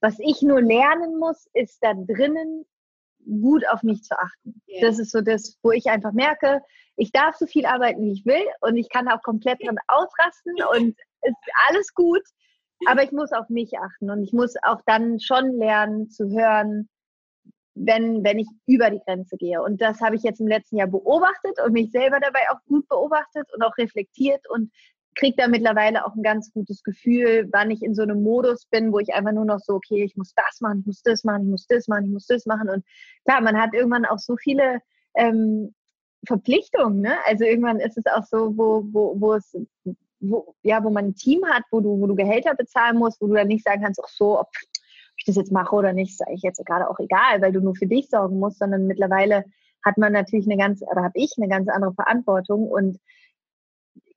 Was 0.00 0.18
ich 0.18 0.42
nur 0.42 0.60
lernen 0.60 1.18
muss, 1.18 1.46
ist 1.54 1.78
da 1.80 1.94
drinnen 1.94 2.64
gut 3.24 3.66
auf 3.68 3.82
mich 3.82 4.02
zu 4.02 4.18
achten. 4.18 4.60
Yeah. 4.68 4.88
Das 4.88 4.98
ist 4.98 5.12
so 5.12 5.20
das, 5.20 5.58
wo 5.62 5.70
ich 5.70 5.86
einfach 5.86 6.12
merke, 6.12 6.60
ich 6.96 7.12
darf 7.12 7.36
so 7.36 7.46
viel 7.46 7.66
arbeiten, 7.66 8.04
wie 8.04 8.12
ich 8.12 8.26
will 8.26 8.44
und 8.60 8.76
ich 8.76 8.88
kann 8.88 9.08
auch 9.08 9.22
komplett 9.22 9.62
drin 9.62 9.78
ausrasten 9.88 10.54
und 10.74 10.96
ist 11.22 11.36
alles 11.68 11.94
gut. 11.94 12.22
Aber 12.86 13.04
ich 13.04 13.12
muss 13.12 13.32
auf 13.32 13.48
mich 13.48 13.78
achten 13.78 14.10
und 14.10 14.22
ich 14.22 14.32
muss 14.32 14.54
auch 14.64 14.80
dann 14.86 15.20
schon 15.20 15.56
lernen 15.56 16.10
zu 16.10 16.30
hören, 16.30 16.88
wenn, 17.74 18.24
wenn 18.24 18.38
ich 18.38 18.48
über 18.66 18.90
die 18.90 19.00
Grenze 19.06 19.36
gehe. 19.36 19.62
Und 19.62 19.80
das 19.80 20.00
habe 20.00 20.16
ich 20.16 20.22
jetzt 20.22 20.40
im 20.40 20.48
letzten 20.48 20.76
Jahr 20.76 20.88
beobachtet 20.88 21.60
und 21.64 21.72
mich 21.72 21.90
selber 21.92 22.18
dabei 22.20 22.40
auch 22.50 22.58
gut 22.66 22.88
beobachtet 22.88 23.46
und 23.54 23.62
auch 23.62 23.76
reflektiert 23.78 24.48
und 24.50 24.72
kriege 25.14 25.36
da 25.36 25.48
mittlerweile 25.48 26.06
auch 26.06 26.14
ein 26.14 26.22
ganz 26.22 26.52
gutes 26.52 26.82
Gefühl, 26.82 27.48
wann 27.52 27.70
ich 27.70 27.82
in 27.82 27.94
so 27.94 28.02
einem 28.02 28.22
Modus 28.22 28.66
bin, 28.66 28.92
wo 28.92 28.98
ich 28.98 29.12
einfach 29.14 29.32
nur 29.32 29.44
noch 29.44 29.60
so, 29.60 29.74
okay, 29.74 30.04
ich 30.04 30.16
muss 30.16 30.34
das 30.34 30.60
machen, 30.60 30.80
ich 30.80 30.86
muss 30.86 31.02
das 31.02 31.24
machen, 31.24 31.44
ich 31.44 31.50
muss 31.50 31.66
das 31.66 31.88
machen, 31.88 32.04
ich 32.06 32.12
muss 32.12 32.26
das 32.26 32.46
machen. 32.46 32.68
Und 32.68 32.84
klar, 33.24 33.40
man 33.40 33.60
hat 33.60 33.74
irgendwann 33.74 34.04
auch 34.04 34.18
so 34.18 34.36
viele 34.36 34.80
ähm, 35.14 35.74
Verpflichtungen. 36.26 37.00
Ne? 37.00 37.16
Also 37.26 37.44
irgendwann 37.44 37.80
ist 37.80 37.98
es 37.98 38.06
auch 38.06 38.24
so, 38.24 38.56
wo, 38.56 38.84
wo, 38.92 39.20
wo 39.20 39.34
es 39.34 39.56
wo, 40.22 40.54
ja, 40.62 40.82
wo 40.84 40.90
man 40.90 41.06
ein 41.06 41.14
Team 41.14 41.44
hat, 41.46 41.64
wo 41.70 41.80
du, 41.80 42.00
wo 42.00 42.06
du 42.06 42.14
Gehälter 42.14 42.54
bezahlen 42.54 42.96
musst, 42.96 43.20
wo 43.20 43.26
du 43.26 43.34
dann 43.34 43.48
nicht 43.48 43.64
sagen 43.64 43.82
kannst, 43.82 44.00
ach 44.02 44.08
so, 44.08 44.38
ob 44.38 44.48
ich 45.16 45.24
das 45.24 45.36
jetzt 45.36 45.52
mache 45.52 45.74
oder 45.74 45.92
nicht, 45.92 46.12
ist 46.12 46.26
eigentlich 46.26 46.42
jetzt 46.42 46.64
gerade 46.64 46.88
auch 46.88 46.98
egal, 46.98 47.42
weil 47.42 47.52
du 47.52 47.60
nur 47.60 47.74
für 47.74 47.86
dich 47.86 48.08
sorgen 48.08 48.38
musst, 48.38 48.58
sondern 48.58 48.86
mittlerweile 48.86 49.44
hat 49.84 49.98
man 49.98 50.12
natürlich 50.12 50.46
eine 50.46 50.56
ganz, 50.56 50.80
oder 50.82 51.02
habe 51.02 51.12
ich 51.14 51.32
eine 51.36 51.48
ganz 51.48 51.68
andere 51.68 51.92
Verantwortung 51.92 52.68
und 52.68 52.98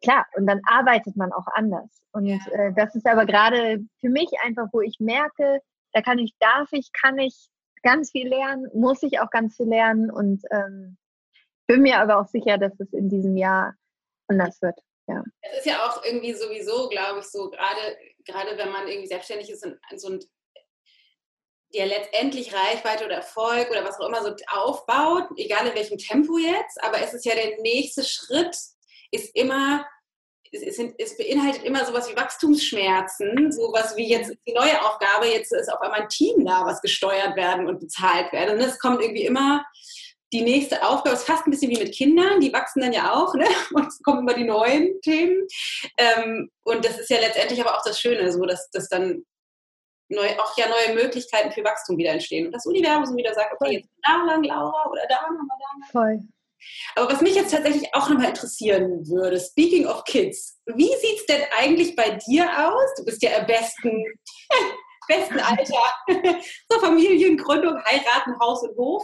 klar, 0.05 0.25
und 0.35 0.47
dann 0.47 0.61
arbeitet 0.65 1.15
man 1.15 1.31
auch 1.31 1.47
anders. 1.53 1.89
Und 2.11 2.25
ja. 2.25 2.37
äh, 2.51 2.73
das 2.75 2.95
ist 2.95 3.05
aber 3.05 3.25
gerade 3.25 3.85
für 3.99 4.09
mich 4.09 4.29
einfach, 4.43 4.67
wo 4.71 4.81
ich 4.81 4.97
merke, 4.99 5.59
da 5.93 6.01
kann 6.01 6.19
ich, 6.19 6.33
darf 6.39 6.69
ich, 6.71 6.91
kann 6.93 7.17
ich 7.17 7.49
ganz 7.83 8.11
viel 8.11 8.27
lernen, 8.27 8.67
muss 8.73 9.03
ich 9.03 9.19
auch 9.19 9.29
ganz 9.29 9.55
viel 9.57 9.67
lernen 9.67 10.09
und 10.09 10.43
ähm, 10.51 10.97
bin 11.67 11.81
mir 11.81 11.99
aber 11.99 12.19
auch 12.19 12.27
sicher, 12.27 12.57
dass 12.57 12.73
es 12.79 12.91
in 12.93 13.09
diesem 13.09 13.37
Jahr 13.37 13.73
anders 14.27 14.61
wird. 14.61 14.79
Ja. 15.07 15.23
Es 15.41 15.59
ist 15.59 15.65
ja 15.65 15.85
auch 15.85 16.03
irgendwie 16.03 16.33
sowieso, 16.33 16.89
glaube 16.89 17.19
ich, 17.19 17.25
so 17.25 17.49
gerade, 17.49 17.97
gerade 18.25 18.57
wenn 18.57 18.71
man 18.71 18.87
irgendwie 18.87 19.07
selbstständig 19.07 19.49
ist 19.51 19.65
und 19.65 19.77
so 19.99 20.09
ein 20.09 20.19
der 21.75 21.87
letztendlich 21.87 22.53
Reichweite 22.53 23.05
oder 23.05 23.15
Erfolg 23.15 23.69
oder 23.69 23.83
was 23.83 23.99
auch 23.99 24.07
immer 24.07 24.23
so 24.23 24.33
aufbaut, 24.47 25.27
egal 25.35 25.67
in 25.67 25.75
welchem 25.75 25.97
Tempo 25.97 26.37
jetzt, 26.37 26.81
aber 26.81 27.01
es 27.01 27.13
ist 27.13 27.25
ja 27.25 27.35
der 27.35 27.59
nächste 27.59 28.03
Schritt, 28.03 28.55
ist 29.11 29.35
immer, 29.35 29.85
es, 30.63 30.79
es, 30.97 31.17
beinhaltet 31.17 31.63
immer 31.63 31.85
sowas 31.85 32.09
wie 32.09 32.15
Wachstumsschmerzen, 32.15 33.51
sowas 33.51 33.95
wie 33.95 34.09
jetzt 34.09 34.33
die 34.47 34.53
neue 34.53 34.81
Aufgabe, 34.85 35.27
jetzt 35.27 35.53
ist 35.53 35.71
auf 35.71 35.81
einmal 35.81 36.01
ein 36.01 36.09
Team 36.09 36.45
da, 36.45 36.65
was 36.65 36.81
gesteuert 36.81 37.35
werden 37.35 37.67
und 37.67 37.79
bezahlt 37.79 38.31
werden. 38.31 38.55
Und 38.55 38.61
es 38.61 38.79
kommt 38.79 39.01
irgendwie 39.01 39.25
immer 39.25 39.65
die 40.33 40.41
nächste 40.41 40.85
Aufgabe, 40.85 41.15
es 41.15 41.21
ist 41.21 41.27
fast 41.27 41.47
ein 41.47 41.51
bisschen 41.51 41.71
wie 41.71 41.79
mit 41.79 41.93
Kindern, 41.93 42.39
die 42.39 42.51
wachsen 42.51 42.81
dann 42.81 42.93
ja 42.93 43.13
auch, 43.13 43.33
ne? 43.35 43.45
und 43.73 43.87
es 43.87 44.01
kommen 44.01 44.19
immer 44.19 44.33
die 44.33 44.43
neuen 44.43 44.99
Themen. 45.01 45.47
Ähm, 45.97 46.49
und 46.63 46.83
das 46.83 46.99
ist 46.99 47.09
ja 47.09 47.19
letztendlich 47.19 47.61
aber 47.61 47.75
auch 47.77 47.83
das 47.83 47.99
Schöne, 47.99 48.31
so 48.31 48.45
dass 48.45 48.69
das 48.71 48.89
dann 48.89 49.23
neu, 50.09 50.27
auch 50.39 50.57
ja 50.57 50.65
neue 50.67 50.95
Möglichkeiten 50.95 51.51
für 51.51 51.63
Wachstum 51.63 51.97
wieder 51.97 52.11
entstehen. 52.11 52.47
Und 52.47 52.51
das 52.51 52.65
Universum 52.65 53.15
wieder 53.15 53.33
sagt, 53.33 53.53
okay, 53.53 53.77
jetzt 53.77 53.89
da 54.03 54.23
lang, 54.23 54.43
Laura, 54.43 54.89
oder 54.89 55.03
da 55.09 55.21
nochmal 55.21 55.57
da. 55.59 55.91
Voll. 55.91 56.34
Aber 56.95 57.11
was 57.11 57.22
mich 57.22 57.36
jetzt 57.36 57.51
tatsächlich 57.51 57.93
auch 57.93 58.09
nochmal 58.09 58.30
interessieren 58.30 59.07
würde, 59.07 59.39
speaking 59.39 59.86
of 59.86 60.03
kids, 60.05 60.59
wie 60.66 60.88
sieht 60.88 61.20
es 61.20 61.26
denn 61.26 61.41
eigentlich 61.57 61.95
bei 61.95 62.18
dir 62.28 62.45
aus? 62.45 62.93
Du 62.97 63.05
bist 63.05 63.22
ja 63.22 63.38
im 63.38 63.45
besten, 63.45 64.03
besten 65.07 65.39
Alter. 65.39 65.84
so 66.70 66.80
Familiengründung, 66.80 67.84
heiraten, 67.84 68.39
Haus 68.39 68.63
und 68.63 68.76
Hof. 68.78 69.03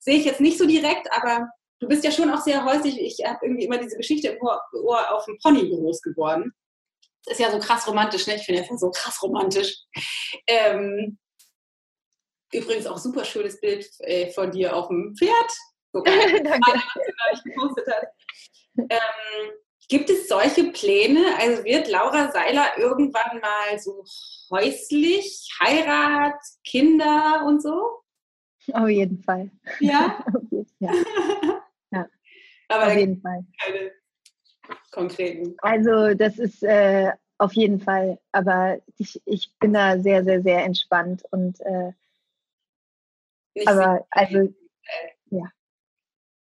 Sehe 0.00 0.16
ich 0.16 0.24
jetzt 0.24 0.40
nicht 0.40 0.58
so 0.58 0.66
direkt, 0.66 1.12
aber 1.12 1.48
du 1.80 1.88
bist 1.88 2.04
ja 2.04 2.10
schon 2.10 2.30
auch 2.30 2.42
sehr 2.42 2.64
häuslich. 2.64 3.00
Ich 3.00 3.24
habe 3.26 3.38
irgendwie 3.42 3.64
immer 3.64 3.78
diese 3.78 3.96
Geschichte 3.96 4.28
im 4.28 4.38
Ohr, 4.42 5.14
auf 5.14 5.24
dem 5.24 5.38
Pony 5.42 5.68
groß 5.68 6.02
geworden 6.02 6.52
ist 7.26 7.40
ja 7.40 7.50
so 7.50 7.58
krass 7.58 7.86
romantisch, 7.86 8.26
ne? 8.26 8.36
Ich 8.36 8.44
finde 8.44 8.62
das 8.62 8.80
so 8.80 8.90
krass 8.90 9.22
romantisch. 9.22 9.76
Ähm, 10.46 11.18
übrigens 12.52 12.86
auch 12.86 12.98
super 12.98 13.24
schönes 13.24 13.60
Bild 13.60 13.86
äh, 14.00 14.30
von 14.32 14.50
dir 14.50 14.74
auf 14.74 14.88
dem 14.88 15.14
Pferd. 15.16 15.52
So 15.92 16.02
geil, 16.02 16.42
Danke. 16.44 16.82
Was 17.30 17.42
gepostet 17.42 17.86
hat. 17.88 18.06
Ähm, 18.78 19.52
gibt 19.88 20.08
es 20.08 20.28
solche 20.28 20.64
Pläne? 20.72 21.36
Also 21.38 21.64
wird 21.64 21.88
Laura 21.88 22.30
Seiler 22.30 22.78
irgendwann 22.78 23.40
mal 23.40 23.78
so 23.78 24.04
häuslich, 24.50 25.48
Heirat, 25.60 26.40
Kinder 26.64 27.44
und 27.46 27.60
so? 27.60 28.02
Auf 28.72 28.88
jeden 28.88 29.22
Fall. 29.22 29.50
Ja? 29.80 30.24
ja. 30.78 30.92
ja. 31.90 32.06
Aber 32.68 32.86
auf 32.86 32.96
jeden 32.96 33.20
Fall. 33.20 33.44
Keine 33.60 33.92
konkreten? 34.92 35.56
Also 35.62 36.14
das 36.14 36.38
ist 36.38 36.62
äh, 36.62 37.12
auf 37.38 37.52
jeden 37.54 37.80
Fall, 37.80 38.18
aber 38.32 38.80
ich, 38.98 39.20
ich 39.24 39.50
bin 39.58 39.72
da 39.72 39.98
sehr, 39.98 40.22
sehr, 40.24 40.42
sehr 40.42 40.64
entspannt 40.64 41.22
und 41.30 41.60
äh, 41.60 41.92
aber 43.66 44.06
also 44.10 44.54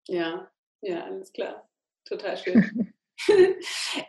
ja. 0.07 0.51
Ja, 0.81 1.03
alles 1.05 1.31
klar. 1.31 1.67
Total 2.05 2.37
schön. 2.37 2.93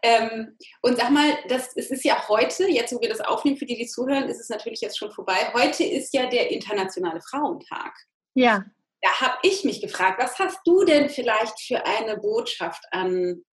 ähm, 0.03 0.57
und 0.82 0.97
sag 0.97 1.11
mal, 1.11 1.38
das, 1.49 1.76
es 1.76 1.90
ist 1.90 2.05
ja 2.05 2.28
heute, 2.28 2.68
jetzt 2.68 2.92
wo 2.92 3.01
wir 3.01 3.09
das 3.09 3.20
aufnehmen, 3.20 3.57
für 3.57 3.66
die, 3.66 3.76
die 3.76 3.86
zuhören, 3.86 4.28
ist 4.28 4.40
es 4.40 4.49
natürlich 4.49 4.80
jetzt 4.80 4.99
schon 4.99 5.12
vorbei. 5.12 5.53
Heute 5.55 5.84
ist 5.84 6.12
ja 6.12 6.26
der 6.26 6.51
Internationale 6.51 7.20
Frauentag. 7.20 7.94
Ja. 8.34 8.64
Da 9.01 9.20
habe 9.20 9.38
ich 9.42 9.64
mich 9.64 9.80
gefragt, 9.80 10.20
was 10.20 10.38
hast 10.38 10.59
du 10.64 10.84
denn 10.84 11.09
vielleicht 11.09 11.61
für 11.61 11.84
eine 11.86 12.16
Botschaft 12.16 12.84
an 12.90 13.44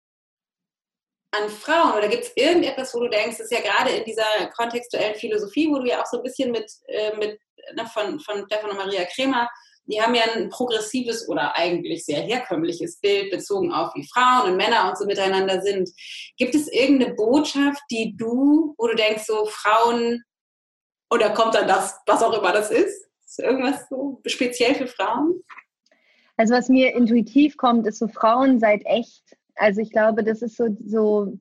an 1.35 1.49
Frauen? 1.49 1.93
Oder 1.97 2.09
gibt 2.09 2.25
es 2.25 2.31
irgendetwas, 2.35 2.93
wo 2.93 2.99
du 2.99 3.09
denkst, 3.09 3.37
das 3.37 3.51
ist 3.51 3.57
ja 3.57 3.61
gerade 3.61 3.89
in 3.91 4.05
dieser 4.05 4.23
kontextuellen 4.55 5.15
Philosophie, 5.15 5.67
wo 5.67 5.79
du 5.79 5.87
ja 5.87 6.01
auch 6.01 6.05
so 6.05 6.17
ein 6.17 6.23
bisschen 6.23 6.51
mit, 6.51 6.71
äh, 6.87 7.15
mit 7.17 7.39
ne, 7.73 7.85
von, 7.87 8.19
von 8.19 8.45
Stefan 8.45 8.69
und 8.69 8.77
Maria 8.77 9.03
Kremer, 9.05 9.49
die 9.85 10.01
haben 10.01 10.15
ja 10.15 10.23
ein 10.35 10.49
progressives 10.49 11.27
oder 11.27 11.55
eigentlich 11.55 12.05
sehr 12.05 12.21
herkömmliches 12.21 12.99
Bild 12.99 13.31
bezogen 13.31 13.71
auf 13.71 13.93
wie 13.95 14.07
Frauen 14.07 14.51
und 14.51 14.57
Männer 14.57 14.89
und 14.89 14.97
so 14.97 15.05
miteinander 15.05 15.61
sind. 15.61 15.89
Gibt 16.37 16.55
es 16.55 16.67
irgendeine 16.67 17.13
Botschaft, 17.15 17.81
die 17.91 18.15
du, 18.15 18.73
wo 18.77 18.87
du 18.87 18.95
denkst, 18.95 19.23
so 19.25 19.45
Frauen, 19.45 20.23
oder 21.09 21.29
kommt 21.31 21.55
dann 21.55 21.67
das, 21.67 21.99
was 22.07 22.23
auch 22.23 22.37
immer 22.37 22.51
das 22.51 22.71
ist? 22.71 23.07
Ist 23.25 23.39
irgendwas 23.39 23.87
so 23.89 24.21
speziell 24.25 24.75
für 24.75 24.87
Frauen? 24.87 25.41
Also 26.37 26.55
was 26.55 26.69
mir 26.69 26.95
intuitiv 26.95 27.57
kommt, 27.57 27.85
ist 27.85 27.99
so 27.99 28.07
Frauen 28.07 28.59
seid 28.59 28.81
echt 28.85 29.23
also 29.55 29.81
ich 29.81 29.91
glaube, 29.91 30.23
das 30.23 30.41
ist 30.41 30.57
so, 30.57 30.75
so 30.85 31.37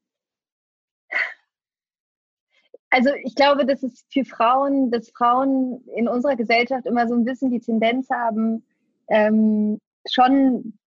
also 2.92 3.08
ich 3.24 3.34
glaube, 3.34 3.64
das 3.64 3.82
ist 3.82 4.04
für 4.12 4.24
Frauen, 4.24 4.90
dass 4.90 5.10
Frauen 5.10 5.82
in 5.96 6.08
unserer 6.08 6.36
Gesellschaft 6.36 6.84
immer 6.84 7.08
so 7.08 7.14
ein 7.14 7.24
bisschen 7.24 7.50
die 7.50 7.60
Tendenz 7.60 8.10
haben, 8.10 8.66
ähm, 9.08 9.80
schon 10.10 10.78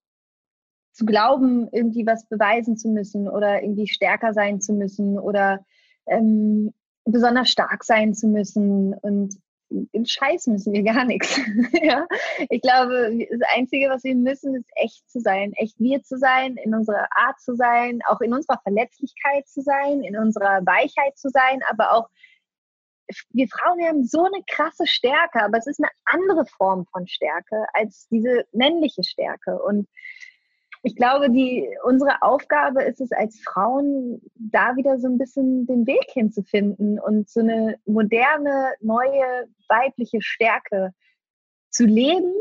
zu 0.93 1.05
glauben, 1.05 1.67
irgendwie 1.71 2.05
was 2.05 2.27
beweisen 2.29 2.77
zu 2.77 2.89
müssen 2.89 3.27
oder 3.27 3.63
irgendwie 3.63 3.87
stärker 3.87 4.33
sein 4.33 4.61
zu 4.61 4.73
müssen 4.73 5.17
oder 5.17 5.65
ähm, 6.05 6.73
besonders 7.05 7.49
stark 7.49 7.83
sein 7.83 8.13
zu 8.13 8.27
müssen. 8.27 8.93
Und 8.93 9.35
im 9.69 10.05
Scheiß 10.05 10.47
müssen 10.47 10.73
wir 10.73 10.83
gar 10.83 11.05
nichts. 11.05 11.39
ja? 11.81 12.07
Ich 12.49 12.61
glaube, 12.61 13.17
das 13.29 13.41
Einzige, 13.55 13.89
was 13.89 14.03
wir 14.03 14.15
müssen, 14.15 14.55
ist 14.55 14.69
echt 14.75 15.09
zu 15.09 15.19
sein, 15.19 15.53
echt 15.53 15.79
wir 15.79 16.01
zu 16.03 16.17
sein, 16.17 16.57
in 16.57 16.75
unserer 16.75 17.07
Art 17.11 17.39
zu 17.39 17.55
sein, 17.55 17.99
auch 18.07 18.21
in 18.21 18.33
unserer 18.33 18.59
Verletzlichkeit 18.61 19.47
zu 19.47 19.61
sein, 19.61 20.03
in 20.03 20.17
unserer 20.17 20.65
Weichheit 20.65 21.17
zu 21.17 21.29
sein, 21.29 21.61
aber 21.69 21.93
auch 21.93 22.09
wir 23.29 23.47
Frauen 23.47 23.79
haben 23.85 24.03
so 24.03 24.23
eine 24.23 24.43
krasse 24.47 24.87
Stärke, 24.87 25.43
aber 25.43 25.57
es 25.57 25.67
ist 25.67 25.79
eine 25.79 25.91
andere 26.05 26.45
Form 26.45 26.85
von 26.91 27.07
Stärke 27.07 27.65
als 27.73 28.07
diese 28.09 28.45
männliche 28.51 29.03
Stärke. 29.03 29.61
Und 29.61 29.87
ich 30.85 30.95
glaube, 30.95 31.31
die, 31.31 31.67
unsere 31.83 32.21
Aufgabe 32.21 32.83
ist 32.83 33.01
es 33.01 33.11
als 33.11 33.41
Frauen, 33.41 34.21
da 34.35 34.75
wieder 34.75 34.99
so 34.99 35.07
ein 35.07 35.17
bisschen 35.17 35.65
den 35.65 35.87
Weg 35.87 36.11
hinzufinden 36.13 36.99
und 36.99 37.27
so 37.27 37.39
eine 37.39 37.79
moderne, 37.87 38.75
neue 38.81 39.47
weibliche 39.67 40.21
Stärke 40.21 40.93
zu 41.71 41.85
leben, 41.85 42.31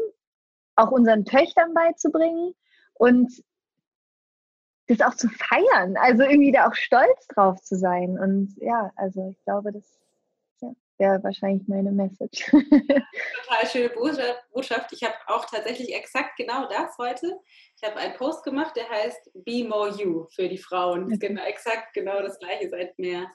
auch 0.76 0.90
unseren 0.90 1.24
Töchtern 1.24 1.72
beizubringen 1.72 2.52
und 2.92 3.32
das 4.88 5.00
auch 5.00 5.14
zu 5.14 5.30
feiern, 5.30 5.96
also 5.96 6.24
irgendwie 6.24 6.52
da 6.52 6.68
auch 6.68 6.74
stolz 6.74 7.26
drauf 7.28 7.62
zu 7.62 7.76
sein. 7.76 8.18
Und 8.18 8.54
ja, 8.58 8.92
also 8.96 9.30
ich 9.30 9.42
glaube, 9.44 9.72
das 9.72 10.03
wäre 10.98 11.22
wahrscheinlich 11.22 11.66
meine 11.68 11.90
Message. 11.90 12.44
Total 12.50 13.66
schöne 13.70 13.90
Botschaft. 14.52 14.92
Ich 14.92 15.02
habe 15.02 15.14
auch 15.26 15.44
tatsächlich 15.46 15.94
exakt 15.94 16.36
genau 16.36 16.68
das 16.68 16.96
heute. 16.98 17.38
Ich 17.76 17.88
habe 17.88 17.98
einen 17.98 18.14
Post 18.14 18.44
gemacht, 18.44 18.76
der 18.76 18.88
heißt 18.88 19.30
Be 19.44 19.64
More 19.64 19.90
You 19.90 20.26
für 20.34 20.48
die 20.48 20.58
Frauen. 20.58 21.04
Okay. 21.06 21.28
Genau, 21.28 21.44
exakt 21.44 21.94
genau 21.94 22.22
das 22.22 22.38
gleiche 22.38 22.68
seit 22.70 22.98
mehr. 22.98 23.30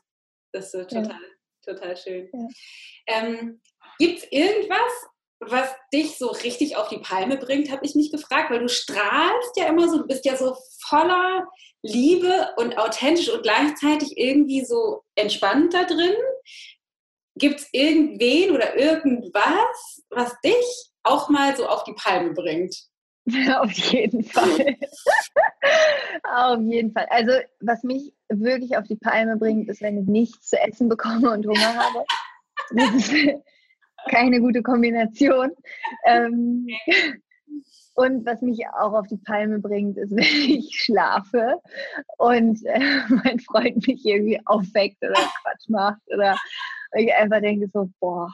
Das 0.51 0.74
ist 0.74 0.89
total, 0.89 1.05
ja. 1.05 1.74
total 1.74 1.97
schön. 1.97 2.30
Ja. 2.34 2.47
Ähm, 3.07 3.62
Gibt 3.99 4.20
es 4.20 4.32
irgendwas, 4.32 5.10
was 5.39 5.70
dich 5.93 6.18
so 6.18 6.28
richtig 6.28 6.76
auf 6.76 6.89
die 6.89 6.99
Palme 6.99 7.38
bringt, 7.38 7.72
habe 7.72 7.86
ich 7.86 7.95
mich 7.95 8.12
gefragt, 8.12 8.51
weil 8.51 8.60
du 8.60 8.68
strahlst 8.68 9.55
ja 9.55 9.68
immer 9.68 9.88
so, 9.88 9.99
du 9.99 10.07
bist 10.07 10.26
ja 10.26 10.36
so 10.36 10.55
voller 10.86 11.47
Liebe 11.82 12.49
und 12.57 12.78
authentisch 12.78 13.30
und 13.30 13.43
gleichzeitig 13.43 14.18
irgendwie 14.18 14.66
so 14.66 15.03
entspannt 15.16 15.74
da 15.74 15.86
drin. 15.86 16.16
Gibt 17.36 17.61
es 17.61 17.69
irgendwen 17.71 18.51
oder 18.51 18.75
irgendwas, 18.77 20.03
was 20.09 20.39
dich 20.41 20.91
auch 21.03 21.30
mal 21.30 21.55
so 21.55 21.67
auf 21.67 21.84
die 21.84 21.93
Palme 21.93 22.34
bringt? 22.34 22.75
Auf 23.59 23.71
jeden 23.71 24.23
Fall. 24.23 24.75
auf 26.23 26.61
jeden 26.61 26.91
Fall. 26.91 27.05
Also, 27.09 27.32
was 27.59 27.84
mich 27.84 28.13
wirklich 28.30 28.77
auf 28.77 28.86
die 28.88 28.95
Palme 28.95 29.38
bringt, 29.38 29.69
ist, 29.69 29.82
wenn 29.82 29.99
ich 29.99 30.07
nichts 30.07 30.49
zu 30.49 30.59
essen 30.59 30.89
bekomme 30.89 31.32
und 31.32 31.45
Hunger 31.45 31.75
habe. 31.75 32.05
Das 32.71 32.93
ist 32.93 33.13
keine 34.11 34.39
gute 34.41 34.61
Kombination. 34.61 35.51
Ähm, 36.05 36.67
und 37.95 38.25
was 38.25 38.41
mich 38.41 38.59
auch 38.80 38.93
auf 38.93 39.07
die 39.07 39.17
Palme 39.17 39.57
bringt, 39.57 39.97
ist, 39.97 40.11
wenn 40.11 40.23
ich 40.23 40.80
schlafe 40.80 41.55
und 42.17 42.63
äh, 42.65 42.80
mein 43.09 43.39
Freund 43.39 43.88
mich 43.88 44.05
irgendwie 44.05 44.39
aufweckt 44.45 45.01
oder 45.01 45.13
Quatsch 45.13 45.67
macht 45.67 46.01
oder 46.13 46.38
ich 46.95 47.13
einfach 47.13 47.41
denke 47.41 47.69
so, 47.73 47.89
boah, 47.99 48.31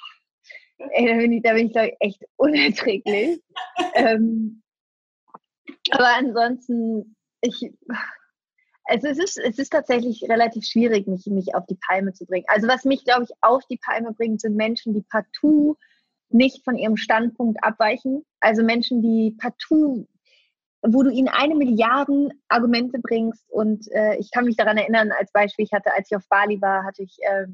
ey, 0.78 1.08
da 1.08 1.16
bin 1.16 1.34
ich, 1.34 1.44
da 1.44 1.54
bin 1.54 1.68
ich 1.68 1.74
glaube 1.74 1.90
ich, 1.90 1.96
echt 2.00 2.24
unerträglich. 2.38 3.42
ähm, 3.96 4.62
aber 5.92 6.16
ansonsten, 6.18 7.16
ich, 7.42 7.72
also 8.86 9.08
es 9.08 9.18
ist, 9.18 9.38
es 9.38 9.58
ist 9.58 9.72
tatsächlich 9.72 10.24
relativ 10.30 10.66
schwierig, 10.66 11.08
mich, 11.08 11.26
mich 11.28 11.56
auf 11.56 11.66
die 11.66 11.78
Palme 11.88 12.14
zu 12.14 12.26
bringen. 12.26 12.46
Also 12.48 12.68
was 12.68 12.86
mich, 12.86 13.04
glaube 13.04 13.24
ich, 13.24 13.32
auf 13.42 13.64
die 13.68 13.78
Palme 13.78 14.14
bringt, 14.14 14.42
sind 14.42 14.56
Menschen, 14.56 14.94
die 14.94 15.04
partout 15.10 15.78
nicht 16.30 16.64
von 16.64 16.78
ihrem 16.78 16.98
Standpunkt 16.98 17.64
abweichen. 17.64 18.24
Also 18.40 18.64
Menschen, 18.64 19.02
die 19.02 19.36
partout, 19.40 20.08
wo 20.82 21.04
du 21.04 21.10
ihnen 21.10 21.30
eine 21.30 21.56
Milliarde 21.56 22.30
Argumente 22.48 23.00
bringst. 23.00 23.44
Und 23.50 23.88
äh, 23.92 24.18
ich 24.18 24.30
kann 24.32 24.46
mich 24.46 24.56
daran 24.56 24.78
erinnern, 24.78 25.12
als 25.12 25.32
Beispiel, 25.32 25.66
ich 25.66 25.74
hatte, 25.74 25.94
als 25.94 26.10
ich 26.12 26.18
auf 26.18 26.28
Bali 26.30 26.62
war, 26.62 26.84
hatte 26.84 27.04
ich 27.04 27.18
äh, 27.22 27.48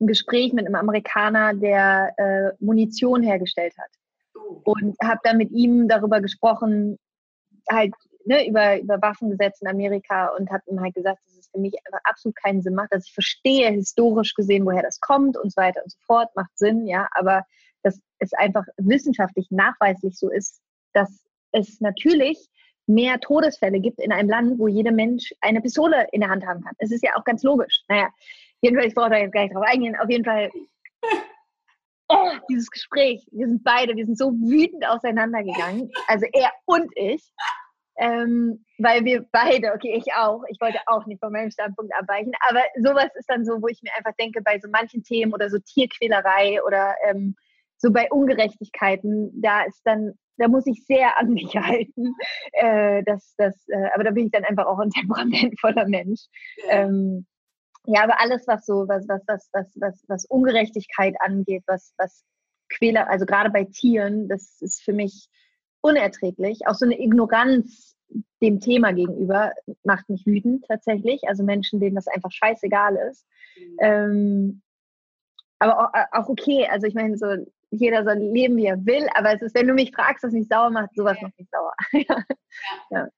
ein 0.00 0.06
Gespräch 0.06 0.52
mit 0.52 0.66
einem 0.66 0.74
Amerikaner, 0.74 1.54
der 1.54 2.12
äh, 2.16 2.64
Munition 2.64 3.22
hergestellt 3.22 3.74
hat. 3.78 3.90
Oh. 4.34 4.62
Und 4.64 4.96
habe 5.02 5.20
dann 5.22 5.38
mit 5.38 5.50
ihm 5.50 5.88
darüber 5.88 6.20
gesprochen, 6.20 6.98
halt 7.70 7.94
ne, 8.24 8.46
über, 8.48 8.80
über 8.80 9.00
Waffengesetze 9.00 9.64
in 9.64 9.68
Amerika 9.68 10.28
und 10.28 10.50
habe 10.50 10.62
ihm 10.66 10.80
halt 10.80 10.94
gesagt, 10.94 11.20
dass 11.26 11.36
es 11.36 11.48
für 11.48 11.58
mich 11.58 11.74
einfach 11.86 12.00
absolut 12.04 12.36
keinen 12.36 12.62
Sinn 12.62 12.74
macht, 12.74 12.92
dass 12.92 13.06
ich 13.06 13.14
verstehe 13.14 13.70
historisch 13.70 14.34
gesehen, 14.34 14.64
woher 14.64 14.82
das 14.82 15.00
kommt 15.00 15.36
und 15.36 15.52
so 15.52 15.60
weiter 15.60 15.82
und 15.82 15.90
so 15.90 15.98
fort, 16.06 16.34
macht 16.34 16.56
Sinn, 16.56 16.86
ja, 16.86 17.08
aber 17.12 17.44
dass 17.82 18.00
es 18.18 18.32
einfach 18.34 18.64
wissenschaftlich 18.78 19.46
nachweislich 19.50 20.18
so 20.18 20.30
ist, 20.30 20.60
dass 20.94 21.24
es 21.52 21.80
natürlich 21.80 22.48
mehr 22.86 23.18
Todesfälle 23.20 23.80
gibt 23.80 24.00
in 24.00 24.12
einem 24.12 24.28
Land, 24.28 24.58
wo 24.58 24.68
jeder 24.68 24.92
Mensch 24.92 25.32
eine 25.40 25.60
Pistole 25.60 26.06
in 26.12 26.20
der 26.20 26.30
Hand 26.30 26.46
haben 26.46 26.62
kann. 26.62 26.74
Es 26.78 26.90
ist 26.90 27.02
ja 27.02 27.12
auch 27.16 27.24
ganz 27.24 27.42
logisch. 27.42 27.82
Naja, 27.88 28.08
jedenfalls, 28.60 28.88
ich 28.88 28.94
brauche 28.94 29.10
da 29.10 29.16
jetzt 29.16 29.32
gar 29.32 29.42
nicht 29.42 29.54
drauf 29.54 29.64
eingehen. 29.66 29.96
Auf 29.96 30.10
jeden 30.10 30.24
Fall, 30.24 30.50
oh, 32.08 32.30
dieses 32.50 32.70
Gespräch, 32.70 33.26
wir 33.32 33.46
sind 33.46 33.64
beide, 33.64 33.96
wir 33.96 34.04
sind 34.04 34.18
so 34.18 34.32
wütend 34.32 34.86
auseinandergegangen. 34.86 35.90
Also 36.08 36.26
er 36.32 36.52
und 36.66 36.90
ich. 36.96 37.22
Ähm, 37.96 38.64
weil 38.78 39.04
wir 39.04 39.24
beide, 39.30 39.72
okay, 39.72 39.94
ich 39.96 40.12
auch, 40.14 40.42
ich 40.48 40.60
wollte 40.60 40.78
auch 40.86 41.06
nicht 41.06 41.20
von 41.20 41.30
meinem 41.30 41.52
Standpunkt 41.52 41.94
abweichen, 41.94 42.32
aber 42.48 42.60
sowas 42.82 43.08
ist 43.14 43.30
dann 43.30 43.44
so, 43.44 43.62
wo 43.62 43.68
ich 43.68 43.80
mir 43.82 43.92
einfach 43.96 44.16
denke, 44.18 44.42
bei 44.42 44.58
so 44.58 44.68
manchen 44.68 45.04
Themen 45.04 45.32
oder 45.32 45.48
so 45.48 45.58
Tierquälerei 45.60 46.60
oder 46.64 46.96
ähm, 47.06 47.36
so 47.84 47.92
bei 47.92 48.10
Ungerechtigkeiten, 48.10 49.30
da 49.42 49.62
ist 49.64 49.82
dann, 49.84 50.14
da 50.38 50.48
muss 50.48 50.66
ich 50.66 50.86
sehr 50.86 51.18
an 51.18 51.34
mich 51.34 51.54
halten. 51.54 52.14
Äh, 52.52 53.02
das, 53.04 53.34
das, 53.36 53.54
äh, 53.68 53.90
aber 53.94 54.04
da 54.04 54.10
bin 54.10 54.26
ich 54.26 54.32
dann 54.32 54.44
einfach 54.44 54.64
auch 54.64 54.78
ein 54.78 54.90
temperamentvoller 54.98 55.86
Mensch. 55.86 56.22
Ähm, 56.70 57.26
ja, 57.86 58.02
aber 58.02 58.18
alles, 58.20 58.46
was 58.46 58.64
so, 58.64 58.88
was, 58.88 59.06
was, 59.06 59.20
was, 59.26 59.50
was, 59.52 59.66
was, 59.74 60.04
was 60.08 60.24
Ungerechtigkeit 60.24 61.14
angeht, 61.20 61.62
was, 61.66 61.92
was 61.98 62.24
Quäler, 62.70 63.10
also 63.10 63.26
gerade 63.26 63.50
bei 63.50 63.64
Tieren, 63.64 64.26
das 64.28 64.56
ist 64.62 64.82
für 64.82 64.94
mich 64.94 65.28
unerträglich. 65.82 66.66
Auch 66.66 66.74
so 66.74 66.86
eine 66.86 66.98
Ignoranz 66.98 67.96
dem 68.40 68.60
Thema 68.60 68.92
gegenüber 68.92 69.52
macht 69.82 70.08
mich 70.08 70.24
wütend 70.24 70.64
tatsächlich. 70.66 71.20
Also 71.28 71.44
Menschen, 71.44 71.80
denen 71.80 71.96
das 71.96 72.08
einfach 72.08 72.32
scheißegal 72.32 72.96
ist. 73.10 73.26
Mhm. 73.58 73.76
Ähm, 73.80 74.62
aber 75.58 75.78
auch, 75.78 75.92
auch, 76.12 76.28
okay, 76.28 76.66
also 76.70 76.86
ich 76.86 76.94
meine, 76.94 77.16
so 77.16 77.26
jeder 77.80 78.04
soll 78.04 78.16
leben, 78.16 78.56
wie 78.56 78.66
er 78.66 78.84
will, 78.84 79.06
aber 79.14 79.34
es 79.34 79.42
ist, 79.42 79.54
wenn 79.54 79.66
du 79.66 79.74
mich 79.74 79.92
fragst, 79.94 80.24
was 80.24 80.32
mich 80.32 80.48
sauer 80.48 80.70
macht, 80.70 80.94
sowas 80.94 81.16
macht 81.20 81.38
mich 81.38 81.48
sauer. 81.50 81.72
ja. 81.92 82.24
ja. 82.90 83.08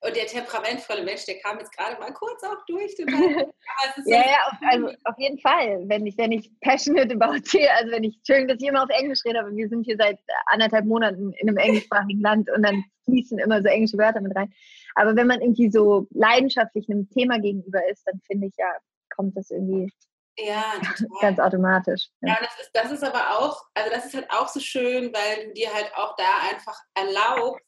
Und 0.00 0.14
der 0.14 0.26
temperamentvolle 0.26 1.02
Mensch, 1.02 1.24
der 1.24 1.38
kam 1.40 1.58
jetzt 1.58 1.76
gerade 1.76 1.98
mal 1.98 2.12
kurz 2.12 2.42
auch 2.44 2.64
durch. 2.66 2.94
ja, 4.06 4.18
ja, 4.18 4.36
auf, 4.46 4.58
also 4.70 4.88
auf 5.04 5.18
jeden 5.18 5.38
Fall. 5.38 5.82
Wenn 5.88 6.06
ich, 6.06 6.16
wenn 6.18 6.32
ich 6.32 6.50
passionate 6.60 7.14
about 7.14 7.36
it, 7.54 7.68
also 7.76 7.90
wenn 7.90 8.04
ich, 8.04 8.18
schön, 8.24 8.46
dass 8.46 8.60
ich 8.60 8.68
immer 8.68 8.84
auf 8.84 8.90
Englisch 8.90 9.24
rede, 9.24 9.40
aber 9.40 9.50
wir 9.54 9.68
sind 9.68 9.84
hier 9.84 9.96
seit 9.98 10.18
anderthalb 10.46 10.84
Monaten 10.84 11.32
in 11.32 11.48
einem 11.48 11.56
englischsprachigen 11.56 12.20
Land 12.20 12.50
und 12.50 12.62
dann 12.62 12.84
fließen 13.04 13.38
immer 13.38 13.62
so 13.62 13.68
englische 13.68 13.98
Wörter 13.98 14.20
mit 14.20 14.36
rein. 14.36 14.52
Aber 14.94 15.16
wenn 15.16 15.26
man 15.26 15.40
irgendwie 15.40 15.70
so 15.70 16.06
leidenschaftlich 16.10 16.88
einem 16.88 17.08
Thema 17.10 17.40
gegenüber 17.40 17.80
ist, 17.90 18.06
dann 18.06 18.20
finde 18.26 18.48
ich 18.48 18.54
ja, 18.58 18.70
kommt 19.14 19.36
das 19.36 19.50
irgendwie 19.50 19.90
ja, 20.38 20.72
total. 20.80 21.20
Ganz 21.20 21.38
automatisch. 21.38 22.08
Ja, 22.20 22.34
ja 22.34 22.38
das, 22.40 22.60
ist, 22.60 22.70
das 22.72 22.92
ist 22.92 23.04
aber 23.04 23.38
auch, 23.38 23.64
also 23.74 23.90
das 23.90 24.06
ist 24.06 24.14
halt 24.14 24.30
auch 24.30 24.48
so 24.48 24.60
schön, 24.60 25.12
weil 25.12 25.48
du 25.48 25.54
dir 25.54 25.72
halt 25.72 25.92
auch 25.96 26.14
da 26.16 26.38
einfach 26.50 26.78
erlaubst, 26.94 27.64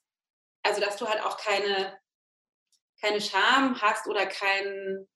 also 0.62 0.80
dass 0.80 0.96
du 0.96 1.06
halt 1.08 1.22
auch 1.22 1.36
keine, 1.38 1.98
keine 3.00 3.20
Scham 3.20 3.80
hast 3.80 4.06
oder 4.06 4.26
keinen 4.26 5.08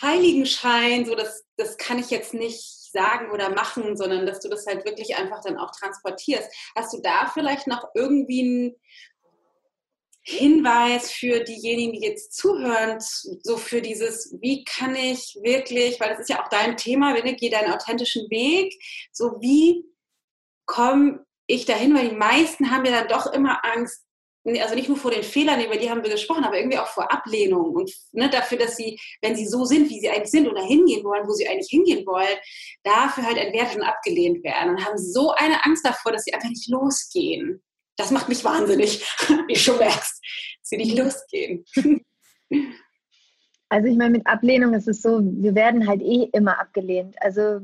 Heiligenschein, 0.00 1.04
so 1.04 1.14
das, 1.14 1.44
das 1.56 1.76
kann 1.76 1.98
ich 1.98 2.10
jetzt 2.10 2.34
nicht 2.34 2.84
sagen 2.92 3.30
oder 3.30 3.50
machen, 3.50 3.96
sondern 3.96 4.24
dass 4.24 4.40
du 4.40 4.48
das 4.48 4.66
halt 4.66 4.84
wirklich 4.84 5.16
einfach 5.16 5.40
dann 5.42 5.58
auch 5.58 5.70
transportierst. 5.72 6.48
Hast 6.76 6.94
du 6.94 7.00
da 7.02 7.26
vielleicht 7.26 7.66
noch 7.66 7.88
irgendwie 7.94 8.42
ein 8.42 8.76
Hinweis 10.26 11.12
für 11.12 11.40
diejenigen, 11.40 11.92
die 11.92 12.06
jetzt 12.06 12.34
zuhören, 12.34 12.98
so 12.98 13.58
für 13.58 13.82
dieses, 13.82 14.34
wie 14.40 14.64
kann 14.64 14.96
ich 14.96 15.38
wirklich, 15.42 16.00
weil 16.00 16.08
das 16.08 16.20
ist 16.20 16.30
ja 16.30 16.42
auch 16.42 16.48
dein 16.48 16.78
Thema, 16.78 17.14
wenn 17.14 17.26
ich 17.26 17.36
gehe 17.36 17.50
deinen 17.50 17.72
authentischen 17.72 18.30
Weg, 18.30 18.74
so 19.12 19.36
wie 19.40 19.84
komme 20.64 21.26
ich 21.46 21.66
dahin, 21.66 21.94
weil 21.94 22.08
die 22.08 22.16
meisten 22.16 22.70
haben 22.70 22.86
ja 22.86 22.92
dann 22.92 23.08
doch 23.08 23.34
immer 23.34 23.62
Angst, 23.66 24.02
also 24.46 24.74
nicht 24.74 24.88
nur 24.88 24.96
vor 24.96 25.10
den 25.10 25.22
Fehlern, 25.22 25.62
über 25.62 25.76
die 25.76 25.90
haben 25.90 26.02
wir 26.02 26.10
gesprochen, 26.10 26.44
aber 26.44 26.56
irgendwie 26.56 26.78
auch 26.78 26.86
vor 26.86 27.12
Ablehnung 27.12 27.74
und 27.74 27.92
ne, 28.12 28.30
dafür, 28.30 28.56
dass 28.56 28.76
sie, 28.76 28.98
wenn 29.20 29.36
sie 29.36 29.46
so 29.46 29.66
sind, 29.66 29.90
wie 29.90 30.00
sie 30.00 30.08
eigentlich 30.08 30.30
sind 30.30 30.48
oder 30.48 30.62
hingehen 30.62 31.04
wollen, 31.04 31.28
wo 31.28 31.32
sie 31.32 31.46
eigentlich 31.46 31.68
hingehen 31.68 32.06
wollen, 32.06 32.38
dafür 32.82 33.26
halt 33.26 33.36
entwertet 33.36 33.76
und 33.76 33.82
abgelehnt 33.82 34.42
werden 34.42 34.70
und 34.70 34.86
haben 34.86 34.96
so 34.96 35.32
eine 35.32 35.62
Angst 35.66 35.84
davor, 35.84 36.12
dass 36.12 36.24
sie 36.24 36.32
einfach 36.32 36.48
nicht 36.48 36.68
losgehen 36.68 37.62
das 37.96 38.10
macht 38.10 38.28
mich 38.28 38.44
wahnsinnig, 38.44 39.04
wie 39.48 39.56
schon 39.56 39.78
merkst. 39.78 40.22
Sie 40.62 40.76
nicht 40.76 40.98
losgehen. 40.98 41.64
Also 43.70 43.88
ich 43.88 43.96
meine, 43.96 44.10
mit 44.10 44.26
Ablehnung 44.28 44.74
ist 44.74 44.86
es 44.86 45.02
so, 45.02 45.20
wir 45.20 45.56
werden 45.56 45.88
halt 45.88 46.00
eh 46.00 46.28
immer 46.32 46.60
abgelehnt. 46.60 47.16
Also 47.20 47.60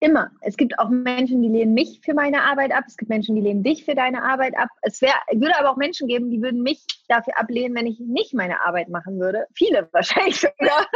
immer. 0.00 0.30
Es 0.42 0.56
gibt 0.56 0.78
auch 0.78 0.88
Menschen, 0.90 1.42
die 1.42 1.48
lehnen 1.48 1.74
mich 1.74 2.00
für 2.04 2.14
meine 2.14 2.42
Arbeit 2.42 2.72
ab. 2.72 2.84
Es 2.86 2.96
gibt 2.96 3.08
Menschen, 3.08 3.34
die 3.34 3.42
lehnen 3.42 3.62
dich 3.62 3.84
für 3.84 3.94
deine 3.94 4.22
Arbeit 4.22 4.56
ab. 4.56 4.68
Es 4.82 5.00
wär, 5.02 5.14
würde 5.32 5.58
aber 5.58 5.70
auch 5.70 5.76
Menschen 5.76 6.06
geben, 6.06 6.30
die 6.30 6.40
würden 6.40 6.62
mich 6.62 6.84
dafür 7.08 7.36
ablehnen, 7.38 7.74
wenn 7.74 7.86
ich 7.86 7.98
nicht 7.98 8.34
meine 8.34 8.60
Arbeit 8.60 8.88
machen 8.88 9.18
würde. 9.18 9.46
Viele 9.54 9.88
wahrscheinlich 9.92 10.38
sogar. 10.38 10.86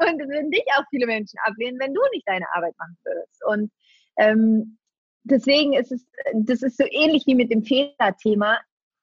Und 0.00 0.20
es 0.20 0.28
würden 0.28 0.50
dich 0.50 0.64
auch 0.76 0.84
viele 0.90 1.06
Menschen 1.06 1.38
ablehnen, 1.44 1.78
wenn 1.80 1.94
du 1.94 2.00
nicht 2.12 2.28
deine 2.28 2.46
Arbeit 2.52 2.74
machen 2.78 2.98
würdest. 3.04 3.42
Und 3.46 3.70
ähm, 4.18 4.76
deswegen 5.24 5.74
ist 5.74 5.92
es, 5.92 6.06
das 6.34 6.62
ist 6.62 6.76
so 6.76 6.84
ähnlich 6.90 7.26
wie 7.26 7.34
mit 7.34 7.50
dem 7.50 7.62
Fehlerthema. 7.62 8.58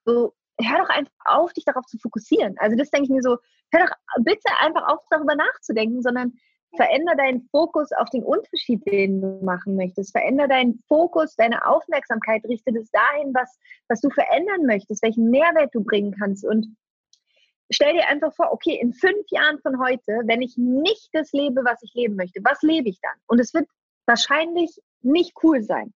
So, 0.05 0.34
hör 0.61 0.80
doch 0.80 0.89
einfach 0.89 1.11
auf, 1.26 1.53
dich 1.53 1.65
darauf 1.65 1.86
zu 1.86 1.97
fokussieren. 1.97 2.55
Also 2.59 2.76
das 2.76 2.89
denke 2.89 3.05
ich 3.05 3.11
mir 3.11 3.22
so, 3.22 3.38
hör 3.72 3.86
doch 3.86 4.24
bitte 4.24 4.49
einfach 4.59 4.88
auf, 4.88 4.99
darüber 5.09 5.36
nachzudenken, 5.36 6.01
sondern 6.01 6.34
veränder 6.76 7.15
deinen 7.15 7.47
Fokus 7.51 7.91
auf 7.93 8.09
den 8.09 8.24
Unterschied, 8.24 8.86
den 8.86 9.22
du 9.22 9.39
machen 9.43 9.76
möchtest. 9.76 10.11
Veränder 10.11 10.47
deinen 10.47 10.84
Fokus, 10.88 11.36
deine 11.36 11.65
Aufmerksamkeit, 11.65 12.43
richte 12.45 12.72
es 12.78 12.91
dahin, 12.91 13.34
was, 13.34 13.57
was 13.88 14.01
du 14.01 14.09
verändern 14.09 14.65
möchtest, 14.65 15.01
welchen 15.03 15.30
Mehrwert 15.30 15.74
du 15.74 15.84
bringen 15.84 16.13
kannst. 16.18 16.45
Und 16.45 16.68
stell 17.72 17.93
dir 17.93 18.07
einfach 18.07 18.34
vor, 18.36 18.51
okay, 18.51 18.78
in 18.82 18.93
fünf 18.93 19.26
Jahren 19.30 19.59
von 19.59 19.80
heute, 19.80 20.22
wenn 20.26 20.41
ich 20.41 20.57
nicht 20.57 21.09
das 21.13 21.32
lebe, 21.32 21.63
was 21.63 21.82
ich 21.84 21.93
leben 21.93 22.15
möchte, 22.15 22.41
was 22.43 22.61
lebe 22.61 22.89
ich 22.89 22.99
dann? 23.01 23.15
Und 23.28 23.39
es 23.39 23.53
wird 23.53 23.68
wahrscheinlich 24.05 24.80
nicht 25.01 25.34
cool 25.43 25.63
sein. 25.63 25.93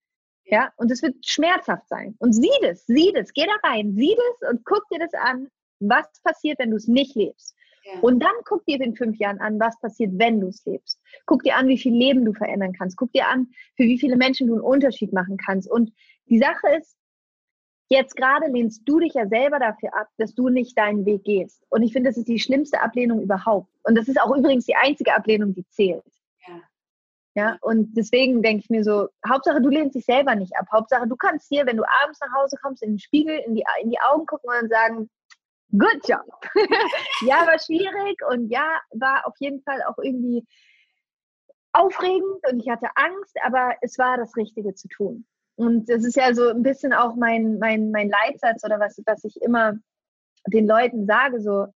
Ja, 0.50 0.72
und 0.76 0.90
es 0.90 1.02
wird 1.02 1.14
schmerzhaft 1.26 1.88
sein. 1.88 2.14
Und 2.18 2.32
sieh 2.32 2.48
das, 2.62 2.86
sieh 2.86 3.12
das, 3.12 3.32
geh 3.32 3.44
da 3.44 3.68
rein, 3.68 3.94
sieh 3.94 4.16
das 4.16 4.50
und 4.50 4.64
guck 4.64 4.82
dir 4.90 4.98
das 4.98 5.12
an, 5.14 5.48
was 5.80 6.06
passiert, 6.22 6.58
wenn 6.58 6.70
du 6.70 6.76
es 6.76 6.88
nicht 6.88 7.14
lebst. 7.14 7.54
Ja. 7.84 8.00
Und 8.00 8.20
dann 8.20 8.32
guck 8.44 8.64
dir 8.66 8.80
in 8.80 8.96
fünf 8.96 9.18
Jahren 9.18 9.40
an, 9.40 9.60
was 9.60 9.78
passiert, 9.80 10.12
wenn 10.14 10.40
du 10.40 10.48
es 10.48 10.64
lebst. 10.64 11.00
Guck 11.26 11.42
dir 11.42 11.56
an, 11.56 11.68
wie 11.68 11.78
viel 11.78 11.94
Leben 11.94 12.24
du 12.24 12.32
verändern 12.32 12.72
kannst. 12.72 12.96
Guck 12.96 13.12
dir 13.12 13.28
an, 13.28 13.48
für 13.76 13.84
wie 13.84 13.98
viele 13.98 14.16
Menschen 14.16 14.46
du 14.46 14.54
einen 14.54 14.62
Unterschied 14.62 15.12
machen 15.12 15.36
kannst. 15.36 15.70
Und 15.70 15.92
die 16.28 16.38
Sache 16.38 16.76
ist, 16.78 16.96
jetzt 17.88 18.16
gerade 18.16 18.46
lehnst 18.50 18.82
du 18.86 19.00
dich 19.00 19.14
ja 19.14 19.26
selber 19.26 19.58
dafür 19.58 19.94
ab, 19.94 20.08
dass 20.18 20.34
du 20.34 20.48
nicht 20.48 20.76
deinen 20.76 21.06
Weg 21.06 21.24
gehst. 21.24 21.64
Und 21.70 21.82
ich 21.82 21.92
finde, 21.92 22.10
das 22.10 22.18
ist 22.18 22.28
die 22.28 22.38
schlimmste 22.38 22.80
Ablehnung 22.80 23.22
überhaupt. 23.22 23.70
Und 23.84 23.96
das 23.96 24.08
ist 24.08 24.20
auch 24.20 24.34
übrigens 24.36 24.66
die 24.66 24.76
einzige 24.76 25.14
Ablehnung, 25.14 25.54
die 25.54 25.66
zählt. 25.68 26.04
Ja. 27.38 27.56
Und 27.60 27.96
deswegen 27.96 28.42
denke 28.42 28.64
ich 28.64 28.68
mir 28.68 28.82
so, 28.82 29.06
Hauptsache 29.24 29.62
du 29.62 29.68
lehnst 29.68 29.94
dich 29.94 30.04
selber 30.04 30.34
nicht 30.34 30.56
ab. 30.56 30.66
Hauptsache 30.72 31.06
du 31.06 31.14
kannst 31.14 31.46
hier, 31.48 31.66
wenn 31.66 31.76
du 31.76 31.84
abends 32.02 32.18
nach 32.20 32.32
Hause 32.36 32.56
kommst, 32.60 32.82
in 32.82 32.94
den 32.94 32.98
Spiegel, 32.98 33.38
in 33.46 33.54
die, 33.54 33.64
in 33.80 33.90
die 33.90 34.00
Augen 34.00 34.26
gucken 34.26 34.50
und 34.60 34.68
sagen, 34.68 35.08
good 35.70 36.00
job. 36.04 36.26
ja, 37.28 37.46
war 37.46 37.60
schwierig 37.60 38.18
und 38.28 38.50
ja, 38.50 38.80
war 38.90 39.24
auf 39.24 39.36
jeden 39.38 39.62
Fall 39.62 39.80
auch 39.84 39.98
irgendwie 39.98 40.44
aufregend 41.72 42.40
und 42.50 42.58
ich 42.58 42.68
hatte 42.68 42.88
Angst, 42.96 43.36
aber 43.44 43.74
es 43.82 43.96
war 43.98 44.16
das 44.16 44.36
Richtige 44.36 44.74
zu 44.74 44.88
tun. 44.88 45.24
Und 45.54 45.88
das 45.88 46.04
ist 46.04 46.16
ja 46.16 46.34
so 46.34 46.48
ein 46.48 46.64
bisschen 46.64 46.92
auch 46.92 47.14
mein, 47.14 47.60
mein, 47.60 47.92
mein 47.92 48.08
Leitsatz 48.08 48.64
oder 48.64 48.80
was, 48.80 49.00
was 49.06 49.22
ich 49.22 49.40
immer 49.42 49.74
den 50.48 50.66
Leuten 50.66 51.06
sage, 51.06 51.40
so, 51.40 51.66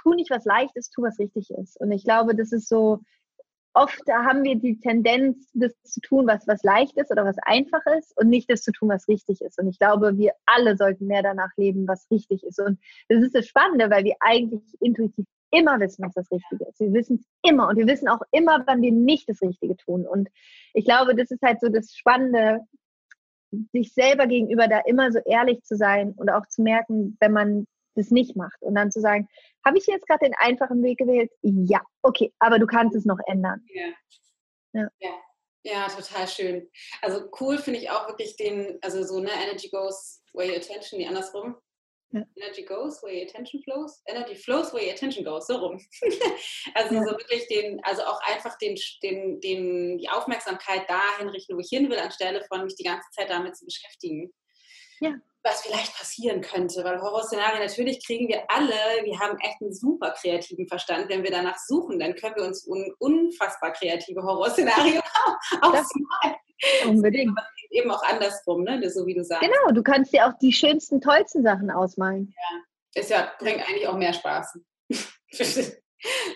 tu 0.00 0.14
nicht 0.14 0.30
was 0.30 0.46
Leichtes, 0.46 0.88
tu 0.88 1.02
was 1.02 1.18
richtig 1.18 1.50
ist. 1.50 1.78
Und 1.78 1.92
ich 1.92 2.04
glaube, 2.04 2.34
das 2.34 2.52
ist 2.52 2.70
so, 2.70 3.00
oft 3.74 4.02
haben 4.08 4.44
wir 4.44 4.56
die 4.56 4.78
Tendenz, 4.78 5.50
das 5.52 5.72
zu 5.82 6.00
tun, 6.00 6.26
was, 6.26 6.46
was 6.46 6.62
leicht 6.62 6.96
ist 6.96 7.10
oder 7.10 7.24
was 7.24 7.36
einfach 7.42 7.82
ist 7.98 8.16
und 8.16 8.28
nicht 8.28 8.48
das 8.50 8.62
zu 8.62 8.72
tun, 8.72 8.88
was 8.88 9.08
richtig 9.08 9.40
ist. 9.40 9.58
Und 9.58 9.68
ich 9.68 9.78
glaube, 9.78 10.16
wir 10.16 10.32
alle 10.46 10.76
sollten 10.76 11.06
mehr 11.06 11.22
danach 11.22 11.50
leben, 11.56 11.86
was 11.86 12.08
richtig 12.10 12.44
ist. 12.44 12.60
Und 12.60 12.78
das 13.08 13.22
ist 13.22 13.34
das 13.34 13.46
Spannende, 13.46 13.90
weil 13.90 14.04
wir 14.04 14.14
eigentlich 14.20 14.62
intuitiv 14.80 15.26
immer 15.50 15.78
wissen, 15.80 16.04
was 16.04 16.14
das 16.14 16.30
Richtige 16.30 16.64
ist. 16.64 16.80
Wir 16.80 16.92
wissen 16.92 17.16
es 17.16 17.50
immer 17.50 17.68
und 17.68 17.76
wir 17.76 17.86
wissen 17.86 18.08
auch 18.08 18.22
immer, 18.32 18.62
wann 18.66 18.82
wir 18.82 18.92
nicht 18.92 19.28
das 19.28 19.42
Richtige 19.42 19.76
tun. 19.76 20.06
Und 20.06 20.28
ich 20.72 20.84
glaube, 20.84 21.14
das 21.14 21.30
ist 21.30 21.42
halt 21.42 21.60
so 21.60 21.68
das 21.68 21.94
Spannende, 21.94 22.60
sich 23.72 23.92
selber 23.92 24.26
gegenüber 24.26 24.66
da 24.66 24.80
immer 24.80 25.12
so 25.12 25.20
ehrlich 25.20 25.62
zu 25.62 25.76
sein 25.76 26.12
und 26.16 26.28
auch 26.28 26.46
zu 26.46 26.62
merken, 26.62 27.16
wenn 27.20 27.32
man 27.32 27.66
das 27.94 28.10
nicht 28.10 28.36
macht 28.36 28.60
und 28.62 28.74
dann 28.74 28.90
zu 28.90 29.00
sagen, 29.00 29.28
habe 29.64 29.78
ich 29.78 29.86
jetzt 29.86 30.06
gerade 30.06 30.26
den 30.26 30.34
einfachen 30.34 30.82
Weg 30.82 30.98
gewählt? 30.98 31.30
Ja, 31.42 31.80
okay, 32.02 32.32
aber 32.38 32.58
du 32.58 32.66
kannst 32.66 32.96
es 32.96 33.04
noch 33.04 33.18
ändern. 33.26 33.64
Ja. 33.68 33.92
ja. 34.72 34.88
ja. 35.00 35.10
ja 35.62 35.88
total 35.88 36.28
schön. 36.28 36.70
Also 37.00 37.30
cool 37.40 37.58
finde 37.58 37.80
ich 37.80 37.90
auch 37.90 38.08
wirklich 38.08 38.36
den, 38.36 38.78
also 38.82 39.02
so, 39.02 39.20
ne, 39.20 39.30
Energy 39.30 39.70
goes 39.70 40.22
where 40.32 40.48
your 40.48 40.56
attention, 40.56 40.98
die 40.98 41.06
andersrum. 41.06 41.56
Ja. 42.12 42.22
Energy 42.36 42.64
goes 42.64 43.02
where 43.02 43.12
your 43.12 43.22
attention 43.22 43.62
flows. 43.64 44.00
Energy 44.06 44.36
flows 44.36 44.72
where 44.72 44.84
your 44.84 44.92
attention 44.92 45.24
goes, 45.24 45.46
so 45.46 45.56
rum. 45.56 45.80
also 46.74 46.94
ja. 46.94 47.02
so 47.02 47.10
wirklich 47.10 47.46
den, 47.48 47.82
also 47.84 48.02
auch 48.02 48.20
einfach 48.26 48.56
den, 48.58 48.78
den, 49.02 49.40
den, 49.40 49.98
die 49.98 50.08
Aufmerksamkeit 50.10 50.88
dahin 50.88 51.28
richten, 51.28 51.56
wo 51.56 51.60
ich 51.60 51.70
hin 51.70 51.90
will, 51.90 51.98
anstelle 51.98 52.44
von 52.44 52.64
mich 52.64 52.76
die 52.76 52.84
ganze 52.84 53.08
Zeit 53.10 53.30
damit 53.30 53.56
zu 53.56 53.64
beschäftigen. 53.64 54.32
Ja 55.00 55.14
was 55.44 55.60
vielleicht 55.60 55.96
passieren 55.96 56.40
könnte. 56.40 56.82
Weil 56.82 57.00
Horrorszenarien, 57.00 57.60
natürlich 57.60 58.04
kriegen 58.04 58.28
wir 58.28 58.50
alle, 58.50 58.74
wir 59.04 59.18
haben 59.20 59.38
echt 59.38 59.60
einen 59.60 59.72
super 59.72 60.12
kreativen 60.12 60.66
Verstand. 60.66 61.08
Wenn 61.08 61.22
wir 61.22 61.30
danach 61.30 61.58
suchen, 61.58 61.98
dann 61.98 62.14
können 62.14 62.34
wir 62.36 62.44
uns 62.44 62.66
un 62.66 62.92
unfassbar 62.98 63.72
kreative 63.72 64.22
Horrorszenarien 64.22 65.02
ausmalen. 65.60 66.36
Unbedingt. 66.86 67.38
Eben 67.70 67.90
auch 67.90 68.02
andersrum, 68.04 68.62
ne? 68.62 68.88
so 68.90 69.06
wie 69.06 69.14
du 69.14 69.22
sagst. 69.22 69.42
Genau, 69.42 69.74
du 69.74 69.82
kannst 69.82 70.12
dir 70.12 70.26
auch 70.26 70.32
die 70.40 70.52
schönsten, 70.52 71.00
tollsten 71.00 71.42
Sachen 71.42 71.70
ausmalen. 71.70 72.32
Ja, 72.36 73.00
ist 73.00 73.10
ja, 73.10 73.32
bringt 73.38 73.68
eigentlich 73.68 73.86
auch 73.86 73.96
mehr 73.96 74.14
Spaß. 74.14 74.58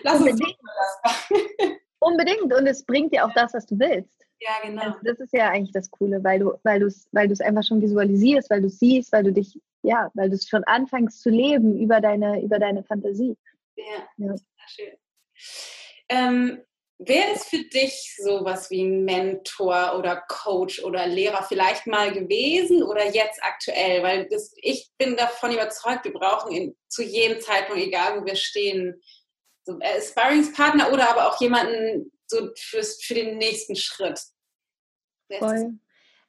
Lass 0.03 0.19
Unbedingt. 0.19 0.41
uns 0.41 0.57
das 0.77 1.29
machen. 1.29 1.77
Unbedingt. 1.99 2.53
Und 2.53 2.67
es 2.67 2.85
bringt 2.85 3.13
dir 3.13 3.25
auch 3.25 3.33
das, 3.33 3.53
was 3.53 3.65
du 3.65 3.79
willst. 3.79 4.25
Ja, 4.39 4.51
genau. 4.63 4.81
Also 4.83 4.97
das 5.03 5.19
ist 5.19 5.33
ja 5.33 5.49
eigentlich 5.49 5.73
das 5.73 5.91
Coole, 5.91 6.23
weil 6.23 6.39
du, 6.39 6.53
weil 6.63 6.79
du 6.79 6.85
es, 6.85 7.07
weil 7.11 7.29
einfach 7.41 7.63
schon 7.63 7.81
visualisierst, 7.81 8.49
weil 8.49 8.61
du 8.61 8.69
siehst, 8.69 9.11
weil 9.11 9.23
du 9.23 9.33
dich, 9.33 9.59
ja, 9.83 10.09
weil 10.13 10.29
du 10.29 10.35
es 10.35 10.47
schon 10.47 10.63
anfängst 10.63 11.21
zu 11.21 11.29
leben 11.29 11.79
über 11.79 11.99
deine, 11.99 12.41
über 12.41 12.57
deine 12.57 12.83
Fantasie. 12.83 13.35
Ja, 13.75 14.07
ja. 14.17 14.35
schön. 14.67 14.93
Ähm, 16.09 16.61
wer 16.99 17.33
ist 17.33 17.49
für 17.49 17.63
dich 17.63 18.15
sowas 18.17 18.69
wie 18.69 18.83
ein 18.83 19.03
Mentor 19.03 19.95
oder 19.97 20.23
Coach 20.27 20.83
oder 20.83 21.05
Lehrer 21.07 21.43
vielleicht 21.43 21.85
mal 21.85 22.11
gewesen 22.11 22.81
oder 22.83 23.05
jetzt 23.05 23.41
aktuell? 23.43 24.03
Weil 24.03 24.27
das, 24.29 24.53
ich 24.57 24.89
bin 24.97 25.15
davon 25.15 25.51
überzeugt, 25.51 26.05
wir 26.05 26.13
brauchen 26.13 26.51
in, 26.51 26.75
zu 26.87 27.03
jedem 27.03 27.39
Zeitpunkt, 27.41 27.81
egal 27.81 28.19
wo 28.19 28.25
wir 28.25 28.35
stehen, 28.35 29.01
so 29.69 29.79
äh, 29.79 30.01
Sparringspartner 30.01 30.91
oder 30.91 31.09
aber 31.09 31.27
auch 31.27 31.39
jemanden, 31.39 32.11
so 32.27 32.49
fürs, 32.55 33.01
für 33.01 33.13
den 33.13 33.37
nächsten 33.37 33.75
Schritt. 33.75 34.21
Voll. 35.37 35.79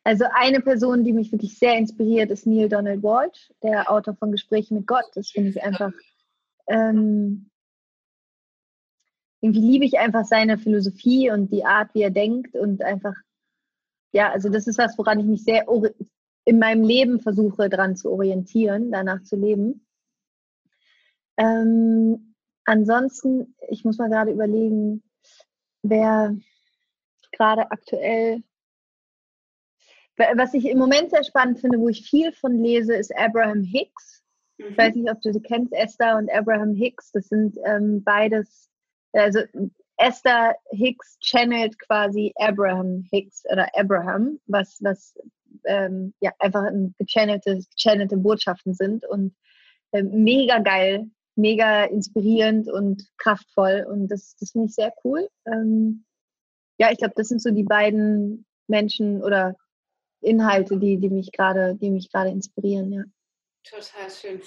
Also 0.05 0.25
eine 0.33 0.61
Person, 0.61 1.05
die 1.05 1.13
mich 1.13 1.31
wirklich 1.31 1.59
sehr 1.59 1.77
inspiriert, 1.77 2.31
ist 2.31 2.47
Neil 2.47 2.69
Donald 2.69 3.03
Walsh, 3.03 3.53
der 3.63 3.91
Autor 3.91 4.15
von 4.17 4.33
Gesprächen 4.33 4.79
mit 4.79 4.87
Gott. 4.87 5.05
Das 5.15 5.31
finde 5.31 5.51
ich 5.51 5.63
einfach, 5.63 5.93
ähm, 6.69 7.51
irgendwie 9.43 9.61
liebe 9.61 9.85
ich 9.85 9.99
einfach 9.99 10.25
seine 10.25 10.59
Philosophie 10.59 11.31
und 11.31 11.51
die 11.53 11.65
Art, 11.65 11.95
wie 11.95 12.03
er 12.03 12.11
denkt 12.11 12.57
und 12.57 12.83
einfach, 12.83 13.15
ja, 14.13 14.31
also 14.31 14.49
das 14.49 14.67
ist 14.67 14.79
was, 14.79 14.97
woran 14.97 15.21
ich 15.21 15.27
mich 15.27 15.45
sehr 15.45 15.67
in 16.47 16.59
meinem 16.59 16.83
Leben 16.83 17.21
versuche, 17.21 17.69
dran 17.69 17.97
zu 17.97 18.11
orientieren, 18.11 18.91
danach 18.91 19.23
zu 19.23 19.37
leben. 19.37 19.87
Ähm, 21.37 22.30
ansonsten, 22.71 23.57
ich 23.69 23.85
muss 23.85 23.99
mal 23.99 24.09
gerade 24.09 24.31
überlegen, 24.31 25.03
wer 25.83 26.37
gerade 27.33 27.71
aktuell, 27.71 28.43
was 30.17 30.55
ich 30.55 30.67
im 30.67 30.79
Moment 30.79 31.11
sehr 31.11 31.25
spannend 31.25 31.59
finde, 31.59 31.81
wo 31.81 31.89
ich 31.89 32.09
viel 32.09 32.33
von 32.33 32.63
lese, 32.63 32.95
ist 32.95 33.17
Abraham 33.17 33.63
Hicks. 33.63 34.23
Mhm. 34.59 34.67
Ich 34.69 34.79
weiß 34.79 34.95
nicht, 34.95 35.11
ob 35.11 35.21
du 35.21 35.33
sie 35.33 35.41
kennst, 35.41 35.73
Esther 35.73 36.17
und 36.17 36.31
Abraham 36.31 36.75
Hicks. 36.75 37.11
Das 37.11 37.27
sind 37.29 37.57
ähm, 37.65 38.05
beides, 38.05 38.71
also 39.13 39.41
Esther 39.97 40.55
Hicks 40.71 41.19
channelt 41.21 41.77
quasi 41.81 42.33
Abraham 42.37 43.05
Hicks 43.11 43.43
oder 43.51 43.69
Abraham, 43.75 44.39
was, 44.47 44.79
was 44.81 45.15
ähm, 45.65 46.15
ja 46.21 46.31
einfach 46.39 46.71
gechannelte, 46.99 47.61
gechannelte 47.77 48.17
Botschaften 48.17 48.75
sind 48.75 49.05
und 49.07 49.35
ähm, 49.93 50.23
mega 50.23 50.61
geil 50.61 51.11
mega 51.41 51.85
inspirierend 51.85 52.69
und 52.69 53.09
kraftvoll 53.19 53.87
und 53.89 54.09
das, 54.09 54.37
das 54.39 54.53
finde 54.53 54.69
ich 54.69 54.75
sehr 54.75 54.93
cool. 55.05 55.29
Ähm, 55.47 56.05
ja, 56.79 56.91
ich 56.91 56.99
glaube, 56.99 57.15
das 57.17 57.29
sind 57.29 57.43
so 57.43 57.51
die 57.51 57.65
beiden 57.65 58.47
Menschen 58.69 59.23
oder 59.23 59.57
Inhalte, 60.23 60.79
die, 60.79 60.99
die 60.99 61.11
mich 61.11 61.33
gerade, 61.33 61.75
die 61.77 61.91
mich 61.91 62.11
gerade 62.11 62.31
inspirieren, 62.31 62.93
ja. 62.93 63.03
Total 63.65 64.11
schön. 64.11 64.43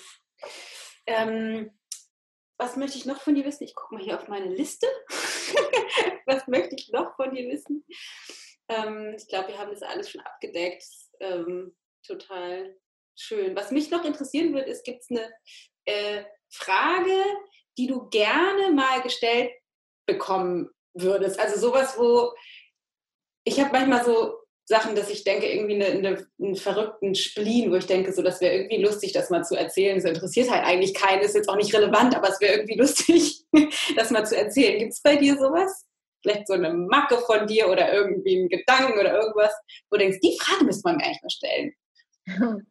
Ähm, 1.06 1.72
was 2.58 2.76
möchte 2.76 2.98
ich 2.98 3.06
noch 3.06 3.22
von 3.22 3.36
dir 3.36 3.46
wissen? 3.46 3.64
Ich 3.64 3.76
gucke 3.76 3.96
mal 3.96 4.04
hier 4.04 4.18
auf 4.18 4.28
meine 4.28 4.54
Liste. 4.54 4.88
was 6.26 6.48
möchte 6.48 6.76
ich 6.76 6.92
noch 6.92 7.16
von 7.16 7.34
dir 7.34 7.50
wissen? 7.50 7.86
Ähm, 8.70 9.16
ich 9.18 9.28
glaube, 9.28 9.50
wir 9.50 9.58
haben 9.58 9.72
das 9.72 9.82
alles 9.82 10.10
schon 10.10 10.22
abgedeckt. 10.22 10.86
Ähm, 11.20 11.76
total 12.06 12.76
schön. 13.16 13.56
Was 13.56 13.72
mich 13.72 13.92
noch 13.92 14.06
interessieren 14.06 14.54
würde, 14.54 14.70
ist, 14.70 14.86
gibt 14.86 15.02
es 15.02 15.10
eine 15.10 15.32
äh, 15.86 16.24
Frage, 16.50 17.24
die 17.78 17.88
du 17.88 18.10
gerne 18.10 18.72
mal 18.72 19.02
gestellt 19.02 19.52
bekommen 20.06 20.70
würdest? 20.94 21.40
Also 21.40 21.60
sowas, 21.60 21.98
wo 21.98 22.34
ich 23.46 23.60
habe 23.60 23.72
manchmal 23.72 24.06
so 24.06 24.44
Sachen, 24.66 24.96
dass 24.96 25.10
ich 25.10 25.24
denke, 25.26 25.48
irgendwie 25.48 25.76
eine, 25.76 25.86
eine, 25.88 26.28
einen 26.42 26.56
verrückten 26.56 27.16
Spleen, 27.16 27.70
wo 27.72 27.76
ich 27.76 27.86
denke, 27.86 28.14
so, 28.14 28.22
das 28.22 28.40
wäre 28.40 28.56
irgendwie 28.56 28.82
lustig, 28.82 29.12
das 29.12 29.30
mal 29.30 29.44
zu 29.44 29.56
erzählen. 29.56 29.98
Das 29.98 30.06
interessiert 30.06 30.50
halt 30.50 30.64
eigentlich 30.64 30.94
keinen, 30.94 31.22
ist 31.22 31.36
jetzt 31.36 31.50
auch 31.50 31.58
nicht 31.58 31.74
relevant, 31.74 32.16
aber 32.16 32.30
es 32.30 32.40
wäre 32.40 32.54
irgendwie 32.56 32.78
lustig, 32.80 33.44
das 33.96 34.12
mal 34.12 34.26
zu 34.26 34.38
erzählen. 34.38 34.80
Gibt 34.80 34.94
es 34.94 35.02
bei 35.02 35.18
dir 35.18 35.36
sowas? 35.36 35.86
Vielleicht 36.22 36.48
so 36.48 36.54
eine 36.54 36.74
Macke 36.74 37.18
von 37.18 37.46
dir 37.48 37.68
oder 37.68 37.92
irgendwie 37.92 38.38
einen 38.38 38.50
Gedanken 38.50 38.98
oder 38.98 39.20
irgendwas, 39.20 39.54
wo 39.90 39.98
du 39.98 40.04
denkst, 40.04 40.20
die 40.24 40.38
Frage 40.40 40.64
müsste 40.64 40.88
man 40.88 40.96
mir 40.96 41.04
eigentlich 41.04 41.22
mal 41.22 41.30
stellen. 41.30 41.74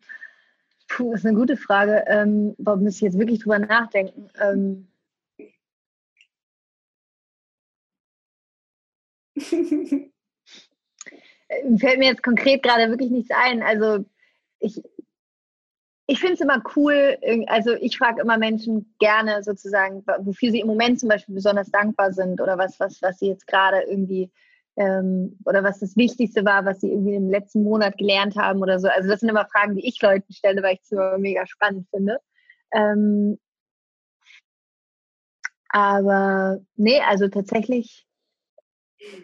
Puh, 0.92 1.12
das 1.12 1.20
ist 1.20 1.26
eine 1.26 1.38
gute 1.38 1.56
Frage. 1.56 2.04
Ähm, 2.06 2.54
warum 2.58 2.82
muss 2.84 2.96
ich 2.96 3.00
jetzt 3.00 3.18
wirklich 3.18 3.40
drüber 3.40 3.58
nachdenken? 3.58 4.28
Ähm, 4.38 4.88
fällt 11.78 11.98
mir 11.98 12.08
jetzt 12.08 12.22
konkret 12.22 12.62
gerade 12.62 12.90
wirklich 12.90 13.10
nichts 13.10 13.30
ein. 13.34 13.62
Also 13.62 14.04
ich, 14.58 14.82
ich 16.06 16.20
finde 16.20 16.34
es 16.34 16.40
immer 16.40 16.62
cool, 16.76 17.16
also 17.46 17.72
ich 17.72 17.96
frage 17.96 18.20
immer 18.20 18.36
Menschen 18.36 18.94
gerne 18.98 19.42
sozusagen, 19.42 20.04
wofür 20.18 20.50
sie 20.50 20.60
im 20.60 20.66
Moment 20.66 21.00
zum 21.00 21.08
Beispiel 21.08 21.34
besonders 21.34 21.70
dankbar 21.70 22.12
sind 22.12 22.38
oder 22.38 22.58
was, 22.58 22.78
was, 22.80 23.00
was 23.00 23.18
sie 23.18 23.28
jetzt 23.28 23.46
gerade 23.46 23.80
irgendwie 23.88 24.30
ähm, 24.76 25.38
oder 25.44 25.62
was 25.62 25.80
das 25.80 25.96
Wichtigste 25.96 26.44
war, 26.44 26.64
was 26.64 26.80
sie 26.80 26.90
irgendwie 26.90 27.14
im 27.14 27.30
letzten 27.30 27.62
Monat 27.62 27.98
gelernt 27.98 28.36
haben 28.36 28.60
oder 28.62 28.78
so. 28.78 28.88
Also 28.88 29.08
das 29.08 29.20
sind 29.20 29.28
immer 29.28 29.46
Fragen, 29.46 29.76
die 29.76 29.86
ich 29.86 30.00
Leuten 30.00 30.32
stelle, 30.32 30.62
weil 30.62 30.74
ich 30.74 30.82
es 30.82 30.92
immer 30.92 31.18
mega 31.18 31.46
spannend 31.46 31.88
finde. 31.90 32.18
Ähm, 32.72 33.38
aber 35.68 36.60
nee, 36.76 37.00
also 37.00 37.28
tatsächlich, 37.28 38.06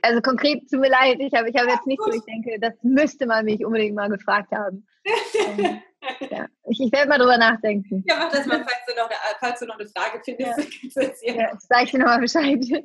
also 0.03 0.21
konkret, 0.21 0.69
tut 0.71 0.81
mir 0.81 0.91
leid, 0.91 1.19
ich 1.21 1.33
habe 1.35 1.49
ich 1.49 1.57
hab 1.57 1.69
jetzt 1.69 1.87
nicht 1.87 2.03
so, 2.03 2.11
ich 2.11 2.25
denke, 2.25 2.59
das 2.61 2.75
müsste 2.83 3.27
man 3.27 3.45
mich 3.45 3.65
unbedingt 3.65 3.95
mal 3.95 4.09
gefragt 4.09 4.51
haben. 4.53 4.87
ähm, 5.05 5.81
ja. 6.31 6.47
Ich, 6.71 6.81
ich 6.81 6.93
werde 6.93 7.09
mal 7.09 7.19
drüber 7.19 7.39
nachdenken. 7.39 8.05
Ja, 8.07 8.17
mach 8.19 8.31
das 8.31 8.47
mal, 8.47 8.59
falls 8.59 8.85
du 8.87 8.95
noch 8.95 9.09
eine, 9.09 9.17
falls 9.41 9.61
du 9.61 9.67
noch 9.67 9.79
eine 9.79 9.89
Frage 9.89 10.21
findest. 10.25 11.23
Ja, 11.23 11.35
ja 11.35 11.59
sag 11.59 11.85
ich 11.85 11.91
dir 11.91 11.99
nochmal 11.99 12.21
Bescheid. 12.21 12.65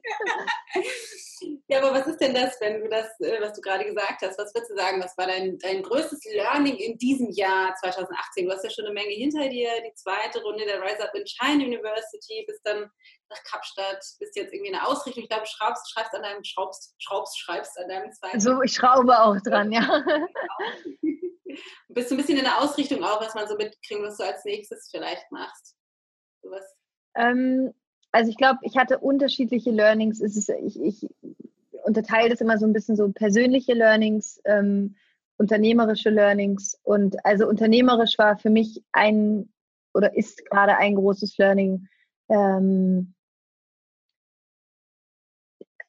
Ja, 1.68 1.80
aber 1.80 1.94
was 1.94 2.08
ist 2.08 2.20
denn 2.20 2.34
das, 2.34 2.60
wenn 2.60 2.82
du 2.82 2.90
das, 2.90 3.08
äh, 3.20 3.42
was 3.42 3.54
du 3.54 3.62
gerade 3.62 3.86
gesagt 3.86 4.22
hast, 4.22 4.38
was 4.38 4.54
würdest 4.54 4.72
du 4.72 4.76
sagen, 4.76 5.02
was 5.02 5.18
war 5.18 5.28
dein, 5.28 5.58
dein 5.60 5.82
größtes 5.84 6.24
Learning 6.34 6.76
in 6.76 6.98
diesem 6.98 7.30
Jahr 7.32 7.74
2018? 7.76 8.46
Du 8.46 8.52
hast 8.52 8.64
ja 8.64 8.70
schon 8.70 8.86
eine 8.86 8.94
Menge 8.94 9.14
hinter 9.14 9.48
dir, 9.50 9.70
die 9.86 9.94
zweite 9.96 10.42
Runde 10.42 10.66
der 10.66 10.82
Rise 10.82 11.04
Up 11.04 11.16
in 11.16 11.26
China 11.26 11.66
University, 11.66 12.44
bist 12.48 12.62
dann 12.64 12.90
nach 13.30 13.44
Kapstadt, 13.44 14.04
bist 14.20 14.36
jetzt 14.36 14.54
irgendwie 14.54 14.72
in 14.72 14.74
der 14.74 14.88
Ausrichtung, 14.88 15.24
ich 15.24 15.30
glaube, 15.30 15.46
du 15.46 15.50
schraubst, 15.50 15.92
schreibst 15.92 16.14
an 16.14 16.24
deinem, 16.24 16.44
schraubst, 16.44 16.96
schraubst, 17.00 17.40
schreibst 17.40 17.78
an 17.80 17.90
deinem 17.90 18.12
zweiten. 18.12 18.40
So, 18.40 18.62
ich 18.62 18.74
schraube 18.74 19.20
auch 19.20 19.40
dran, 19.42 19.72
ja. 19.72 20.04
bist 21.90 22.10
du 22.12 22.16
ein 22.16 22.18
bisschen 22.18 22.38
in 22.38 22.44
der 22.44 22.60
Ausrichtung 22.62 23.04
auch, 23.04 23.22
was 23.22 23.36
man 23.36 23.48
so 23.48 23.56
mitkriegt, 23.56 24.02
was 24.02 24.18
du 24.18 24.24
als 24.24 24.44
nächstes 24.46 24.90
vielleicht 24.92 25.32
machst? 25.32 25.76
Sowas. 26.42 26.66
Ähm, 27.16 27.74
also 28.14 28.30
ich 28.30 28.38
glaube, 28.38 28.60
ich 28.62 28.78
hatte 28.78 29.00
unterschiedliche 29.00 29.72
Learnings. 29.72 30.22
Ist, 30.22 30.50
ich, 30.50 30.80
ich 30.80 31.10
unterteile 31.84 32.30
das 32.30 32.42
immer 32.42 32.58
so 32.58 32.66
ein 32.66 32.74
bisschen 32.74 32.96
so 32.96 33.12
persönliche 33.12 33.74
Learnings, 33.74 34.40
ähm, 34.46 34.96
unternehmerische 35.38 36.12
Learnings. 36.12 36.80
Und 36.84 37.26
also 37.26 37.48
unternehmerisch 37.48 38.18
war 38.20 38.38
für 38.38 38.52
mich 38.52 38.84
ein 38.92 39.50
oder 39.94 40.16
ist 40.16 40.46
gerade 40.46 40.78
ein 40.78 40.96
großes 40.96 41.38
Learning. 41.38 41.88
Ähm, 42.30 43.16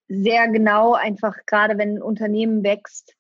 sehr 0.09 0.49
genau 0.49 0.95
einfach, 0.95 1.37
gerade 1.47 1.77
wenn 1.77 1.97
ein 1.97 2.03
Unternehmen 2.03 2.65
wächst, 2.65 3.15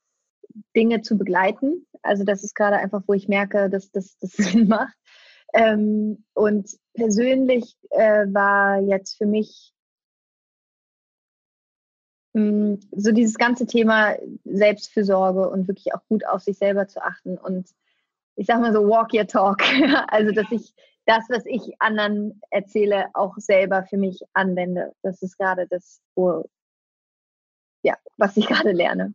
Dinge 0.75 1.03
zu 1.03 1.19
begleiten. 1.19 1.87
Also 2.03 2.25
das 2.25 2.43
ist 2.43 2.55
gerade 2.55 2.77
einfach, 2.77 3.03
wo 3.07 3.13
ich 3.13 3.29
merke, 3.29 3.69
dass 3.69 3.91
das 3.91 4.17
Sinn 4.21 4.69
macht. 4.69 4.97
Ähm, 5.55 6.25
und 6.35 6.77
persönlich 6.95 7.77
äh, 7.91 8.27
war 8.27 8.81
jetzt 8.81 9.17
für 9.17 9.27
mich 9.27 9.73
mh, 12.33 12.43
mm, 12.43 12.81
so 12.93 13.13
dieses 13.13 13.37
ganze 13.37 13.67
Thema 13.67 14.17
Selbstfürsorge 14.45 15.49
und 15.49 15.69
wirklich 15.69 15.95
auch 15.95 16.05
gut 16.09 16.27
auf 16.27 16.43
sich 16.43 16.59
selber 16.59 16.89
zu 16.89 17.03
achten 17.03 17.39
und 17.39 17.69
ich 18.37 18.47
sag 18.47 18.61
mal 18.61 18.73
so 18.73 18.89
walk 18.89 19.15
your 19.15 19.27
talk. 19.27 19.63
also 20.09 20.33
dass 20.33 20.51
ich 20.51 20.75
das, 21.07 21.25
was 21.29 21.45
ich 21.47 21.81
anderen 21.81 22.41
erzähle, 22.51 23.09
auch 23.15 23.35
selber 23.37 23.85
für 23.85 23.97
mich 23.97 24.23
anwende. 24.33 24.95
Das 25.03 25.23
ist 25.23 25.37
gerade 25.37 25.67
das, 25.69 26.01
wo, 26.15 26.49
ja, 27.83 27.97
was 28.17 28.37
ich 28.37 28.47
gerade 28.47 28.73
lerne. 28.73 29.15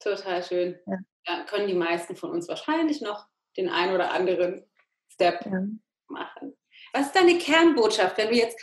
Total 0.00 0.42
schön. 0.42 0.78
Ja. 0.86 0.98
ja. 1.26 1.44
können 1.44 1.68
die 1.68 1.74
meisten 1.74 2.16
von 2.16 2.30
uns 2.30 2.48
wahrscheinlich 2.48 3.00
noch 3.00 3.28
den 3.56 3.68
einen 3.68 3.94
oder 3.94 4.12
anderen 4.12 4.64
Step 5.12 5.44
ja. 5.46 5.66
machen. 6.08 6.56
Was 6.92 7.06
ist 7.06 7.16
deine 7.16 7.38
Kernbotschaft, 7.38 8.18
wenn 8.18 8.28
du 8.28 8.36
jetzt 8.36 8.60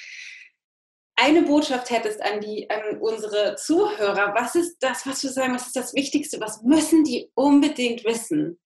eine 1.15 1.41
Botschaft 1.41 1.89
hättest 1.89 2.21
an, 2.21 2.39
die, 2.41 2.69
an 2.69 2.99
unsere 2.99 3.55
Zuhörer? 3.55 4.33
Was 4.35 4.55
ist 4.55 4.77
das, 4.79 5.05
was 5.05 5.21
du 5.21 5.27
sagen, 5.27 5.53
was 5.53 5.67
ist 5.67 5.75
das 5.75 5.93
Wichtigste? 5.93 6.39
Was 6.39 6.61
müssen 6.63 7.03
die 7.03 7.31
unbedingt 7.35 8.03
wissen 8.03 8.59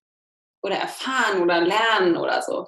oder 0.61 0.75
erfahren 0.75 1.41
oder 1.41 1.61
lernen 1.61 2.17
oder 2.17 2.41
so? 2.41 2.67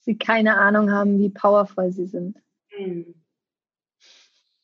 Sie 0.00 0.16
keine 0.16 0.56
Ahnung 0.56 0.90
haben, 0.90 1.18
wie 1.18 1.30
powerful 1.30 1.92
sie 1.92 2.06
sind. 2.06 2.42
Hm. 2.70 3.22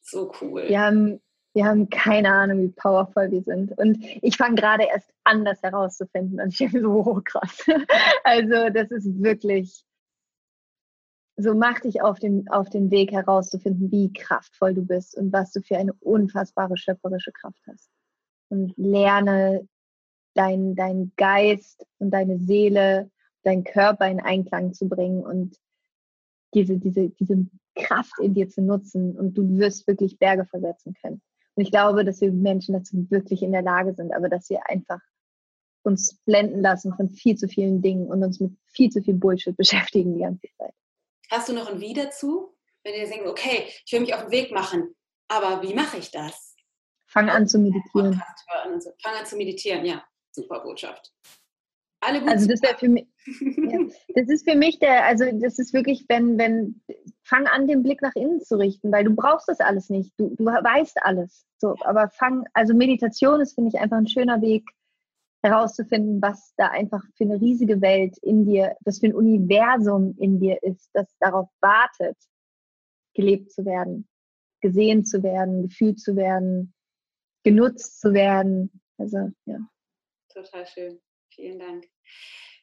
So 0.01 0.33
cool. 0.41 0.69
Wir 0.69 0.81
haben 0.81 1.21
wir 1.57 1.65
haben 1.65 1.89
keine 1.89 2.31
Ahnung, 2.31 2.61
wie 2.61 2.69
powerful 2.69 3.31
wir 3.31 3.43
sind. 3.43 3.73
Und 3.79 4.05
ich 4.21 4.37
fange 4.37 4.57
gerade 4.57 4.85
erst 4.85 5.11
an, 5.25 5.43
das 5.43 5.63
herauszufinden. 5.63 6.39
Und 6.39 6.49
ich 6.49 6.59
denke 6.59 6.83
so, 6.83 6.91
oh, 6.91 7.23
krass. 7.25 7.65
Also 8.25 8.69
das 8.69 8.91
ist 8.91 9.23
wirklich, 9.23 9.83
so 11.39 11.55
mach 11.55 11.81
dich 11.81 12.03
auf 12.03 12.19
den, 12.19 12.47
auf 12.51 12.69
den 12.69 12.91
Weg 12.91 13.11
herauszufinden, 13.11 13.91
wie 13.91 14.13
kraftvoll 14.13 14.75
du 14.75 14.83
bist 14.83 15.17
und 15.17 15.33
was 15.33 15.51
du 15.53 15.63
für 15.63 15.79
eine 15.79 15.95
unfassbare 15.95 16.77
schöpferische 16.77 17.33
Kraft 17.33 17.63
hast. 17.67 17.89
Und 18.51 18.75
lerne 18.77 19.67
deinen 20.35 20.75
dein 20.75 21.13
Geist 21.17 21.87
und 21.99 22.11
deine 22.11 22.39
Seele, 22.39 23.11
deinen 23.45 23.65
Körper 23.65 24.07
in 24.09 24.21
Einklang 24.21 24.75
zu 24.75 24.91
bringen 24.91 25.25
und 25.25 25.57
diese, 26.53 26.77
diese, 26.77 27.09
diese 27.09 27.47
Kraft 27.75 28.19
in 28.21 28.35
dir 28.35 28.51
zu 28.51 28.61
nutzen 28.61 29.17
und 29.17 29.39
du 29.39 29.57
wirst 29.57 29.87
wirklich 29.87 30.19
Berge 30.19 30.45
versetzen 30.45 30.93
können. 31.01 31.23
Und 31.57 31.65
ich 31.65 31.71
glaube, 31.71 32.05
dass 32.05 32.21
wir 32.21 32.31
Menschen 32.31 32.75
dazu 32.75 33.11
wirklich 33.11 33.43
in 33.43 33.53
der 33.53 33.63
Lage 33.63 33.95
sind, 33.95 34.13
aber 34.13 34.29
dass 34.29 34.51
wir 34.51 34.61
einfach 34.69 35.01
uns 35.83 36.19
blenden 36.27 36.61
lassen 36.61 36.95
von 36.95 37.09
viel 37.09 37.37
zu 37.37 37.49
vielen 37.49 37.81
Dingen 37.81 38.09
und 38.09 38.23
uns 38.23 38.41
mit 38.41 38.53
viel 38.67 38.91
zu 38.91 39.03
viel 39.03 39.15
Bullshit 39.15 39.57
beschäftigen 39.57 40.15
die 40.15 40.21
ganze 40.21 40.49
Zeit. 40.59 40.75
Hast 41.31 41.49
du 41.49 41.55
noch 41.55 41.71
ein 41.71 41.81
Wie 41.81 41.95
dazu? 41.95 42.55
Wenn 42.85 42.95
ihr 42.95 43.09
denkt, 43.09 43.27
okay, 43.27 43.67
ich 43.85 43.93
will 43.93 44.01
mich 44.01 44.15
auf 44.15 44.23
den 44.23 44.31
Weg 44.31 44.53
machen, 44.53 44.95
aber 45.29 45.63
wie 45.63 45.75
mache 45.75 45.97
ich 45.97 46.11
das? 46.11 46.55
Fang 47.07 47.29
an 47.29 47.49
zu 47.49 47.59
meditieren. 47.59 48.23
Fang 49.03 49.15
an 49.15 49.27
zu 49.27 49.37
meditieren, 49.37 49.85
ja. 49.85 50.05
Super 50.31 50.61
Botschaft. 50.61 51.13
Alle 52.01 52.21
gut 52.21 52.29
also 52.29 52.47
das 52.47 52.63
wäre 52.63 52.77
für 52.77 52.89
mich, 52.89 53.07
ja, 53.27 53.79
das 54.15 54.29
ist 54.29 54.49
für 54.49 54.57
mich 54.57 54.79
der, 54.79 55.07
also 55.07 55.25
das 55.41 55.59
ist 55.59 55.73
wirklich, 55.73 56.05
wenn, 56.09 56.39
wenn, 56.39 56.81
fang 57.25 57.47
an, 57.47 57.67
den 57.67 57.83
Blick 57.83 58.03
nach 58.03 58.15
innen 58.15 58.41
zu 58.41 58.57
richten, 58.57 58.93
weil 58.93 59.05
du 59.05 59.15
brauchst 59.15 59.49
das 59.49 59.61
alles 59.61 59.89
nicht. 59.89 60.13
Du, 60.19 60.35
du 60.37 60.45
weißt 60.45 60.99
alles. 61.03 61.47
So, 61.59 61.75
aber 61.81 62.11
fang, 62.11 62.45
also 62.53 62.75
Meditation 62.75 63.41
ist, 63.41 63.55
finde 63.55 63.71
ich, 63.75 63.81
einfach 63.81 63.97
ein 63.97 64.07
schöner 64.07 64.43
Weg, 64.43 64.65
herauszufinden, 65.47 66.21
was 66.21 66.53
da 66.57 66.69
einfach 66.69 67.03
für 67.17 67.25
eine 67.25 67.41
riesige 67.41 67.81
Welt 67.81 68.17
in 68.19 68.45
dir, 68.45 68.77
was 68.85 68.99
für 68.99 69.07
ein 69.07 69.15
Universum 69.15 70.15
in 70.19 70.41
dir 70.41 70.63
ist, 70.63 70.91
das 70.93 71.07
darauf 71.21 71.49
wartet, 71.61 72.17
gelebt 73.15 73.53
zu 73.53 73.65
werden, 73.65 74.09
gesehen 74.61 75.05
zu 75.05 75.23
werden, 75.23 75.63
gefühlt 75.63 76.01
zu 76.01 76.17
werden, 76.17 76.75
genutzt 77.45 78.01
zu 78.01 78.13
werden. 78.13 78.83
Also, 78.99 79.31
ja. 79.47 79.59
Total 80.33 80.67
schön. 80.67 81.01
Vielen 81.37 81.59
Dank. 81.59 81.85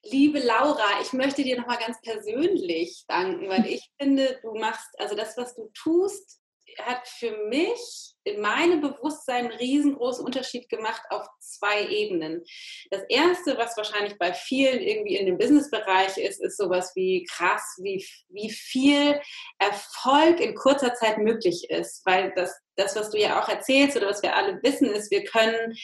Liebe 0.04 0.40
Laura, 0.40 1.00
ich 1.02 1.14
möchte 1.14 1.44
dir 1.44 1.58
nochmal 1.58 1.78
ganz 1.78 2.02
persönlich 2.02 3.06
danken, 3.08 3.48
weil 3.48 3.68
ich 3.68 3.88
finde, 4.02 4.40
du 4.42 4.56
machst, 4.56 4.90
also 4.98 5.16
das, 5.16 5.38
was 5.38 5.56
du 5.56 5.70
tust, 5.76 6.40
hat 6.80 7.08
für 7.08 7.38
mich 7.50 8.16
in 8.24 8.42
meinem 8.42 8.82
Bewusstsein 8.82 9.46
einen 9.46 9.60
riesengroßen 9.60 10.26
Unterschied 10.26 10.70
gemacht 10.70 11.04
auf 11.12 11.28
zwei 11.40 11.88
Ebenen. 11.88 12.44
Das 12.90 13.04
erste, 13.10 13.60
was 13.60 13.78
wahrscheinlich 13.78 14.18
bei 14.18 14.34
vielen 14.34 14.82
irgendwie 14.82 15.18
in 15.18 15.28
dem 15.28 15.38
Businessbereich 15.38 16.18
ist, 16.18 16.42
ist 16.42 16.58
sowas 16.58 16.94
wie 16.96 17.28
krass, 17.30 17.78
wie, 17.80 18.04
wie 18.30 18.50
viel 18.50 19.22
Erfolg 19.60 20.40
in 20.40 20.56
kurzer 20.56 20.96
Zeit 20.96 21.20
möglich 21.20 21.70
ist. 21.70 22.04
Weil 22.06 22.34
das, 22.36 22.60
das, 22.76 22.96
was 22.96 23.12
du 23.12 23.20
ja 23.20 23.40
auch 23.40 23.50
erzählst 23.50 23.96
oder 23.96 24.08
was 24.08 24.24
wir 24.24 24.36
alle 24.36 24.60
wissen, 24.64 24.88
ist, 24.88 25.12
wir 25.12 25.24
können 25.26 25.76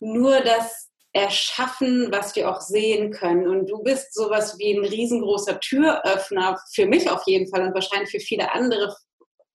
nur 0.00 0.40
das 0.40 0.91
erschaffen, 1.12 2.08
was 2.10 2.34
wir 2.36 2.50
auch 2.50 2.60
sehen 2.60 3.10
können. 3.10 3.46
Und 3.46 3.68
du 3.68 3.82
bist 3.82 4.14
sowas 4.14 4.58
wie 4.58 4.72
ein 4.72 4.84
riesengroßer 4.84 5.60
Türöffner, 5.60 6.58
für 6.74 6.86
mich 6.86 7.10
auf 7.10 7.22
jeden 7.26 7.48
Fall 7.48 7.66
und 7.66 7.74
wahrscheinlich 7.74 8.10
für 8.10 8.20
viele 8.20 8.52
andere, 8.52 8.94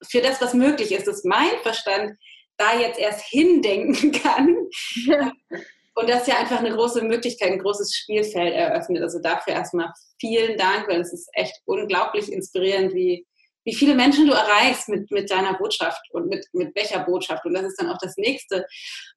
für 0.07 0.21
das, 0.21 0.39
was 0.41 0.53
möglich 0.53 0.91
ist, 0.91 1.07
dass 1.07 1.23
mein 1.23 1.57
Verstand 1.63 2.11
da 2.57 2.79
jetzt 2.79 2.99
erst 2.99 3.25
hindenken 3.25 4.11
kann. 4.23 4.55
Ja. 5.05 5.31
Und 5.95 6.07
das 6.07 6.27
ja 6.27 6.37
einfach 6.37 6.59
eine 6.59 6.75
große 6.75 7.01
Möglichkeit, 7.01 7.53
ein 7.53 7.57
großes 7.57 7.95
Spielfeld 7.95 8.53
eröffnet. 8.53 9.01
Also 9.01 9.19
dafür 9.19 9.53
erstmal 9.53 9.91
vielen 10.19 10.55
Dank, 10.55 10.87
weil 10.87 11.01
es 11.01 11.11
ist 11.11 11.27
echt 11.33 11.59
unglaublich 11.65 12.31
inspirierend, 12.31 12.93
wie, 12.93 13.25
wie 13.67 13.75
viele 13.75 13.95
Menschen 13.95 14.25
du 14.25 14.31
erreichst 14.31 14.87
mit, 14.87 15.11
mit 15.11 15.29
deiner 15.29 15.53
Botschaft 15.55 16.01
und 16.11 16.29
mit, 16.29 16.47
mit 16.53 16.73
welcher 16.73 16.99
Botschaft. 16.99 17.45
Und 17.45 17.53
das 17.53 17.65
ist 17.65 17.75
dann 17.77 17.91
auch 17.91 17.97
das 18.01 18.15
nächste, 18.15 18.65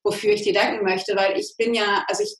wofür 0.02 0.32
ich 0.32 0.42
dir 0.42 0.52
danken 0.52 0.84
möchte, 0.84 1.14
weil 1.14 1.38
ich 1.38 1.54
bin 1.56 1.72
ja, 1.72 2.04
also 2.08 2.24
ich 2.24 2.34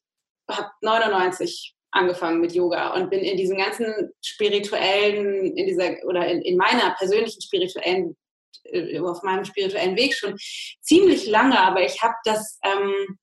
habe 0.51 0.69
99 0.81 1.73
angefangen 1.93 2.41
mit 2.41 2.53
Yoga 2.53 2.95
und 2.95 3.11
bin 3.11 3.21
in 3.21 3.37
diesem 3.37 3.59
ganzen 3.59 4.11
spirituellen, 4.25 5.57
in 5.57 5.67
dieser 5.69 6.05
oder 6.05 6.27
in, 6.27 6.43
in 6.43 6.57
meiner 6.57 6.97
persönlichen 6.99 7.43
spirituellen, 7.43 8.17
äh, 8.65 8.99
auf 8.99 9.23
meinem 9.23 9.45
spirituellen 9.45 9.95
Weg 9.95 10.13
schon 10.13 10.37
ziemlich 10.81 11.29
lange, 11.29 11.61
aber 11.61 11.85
ich 11.85 12.03
habe 12.03 12.15
das 12.25 12.59
ähm, 12.65 13.19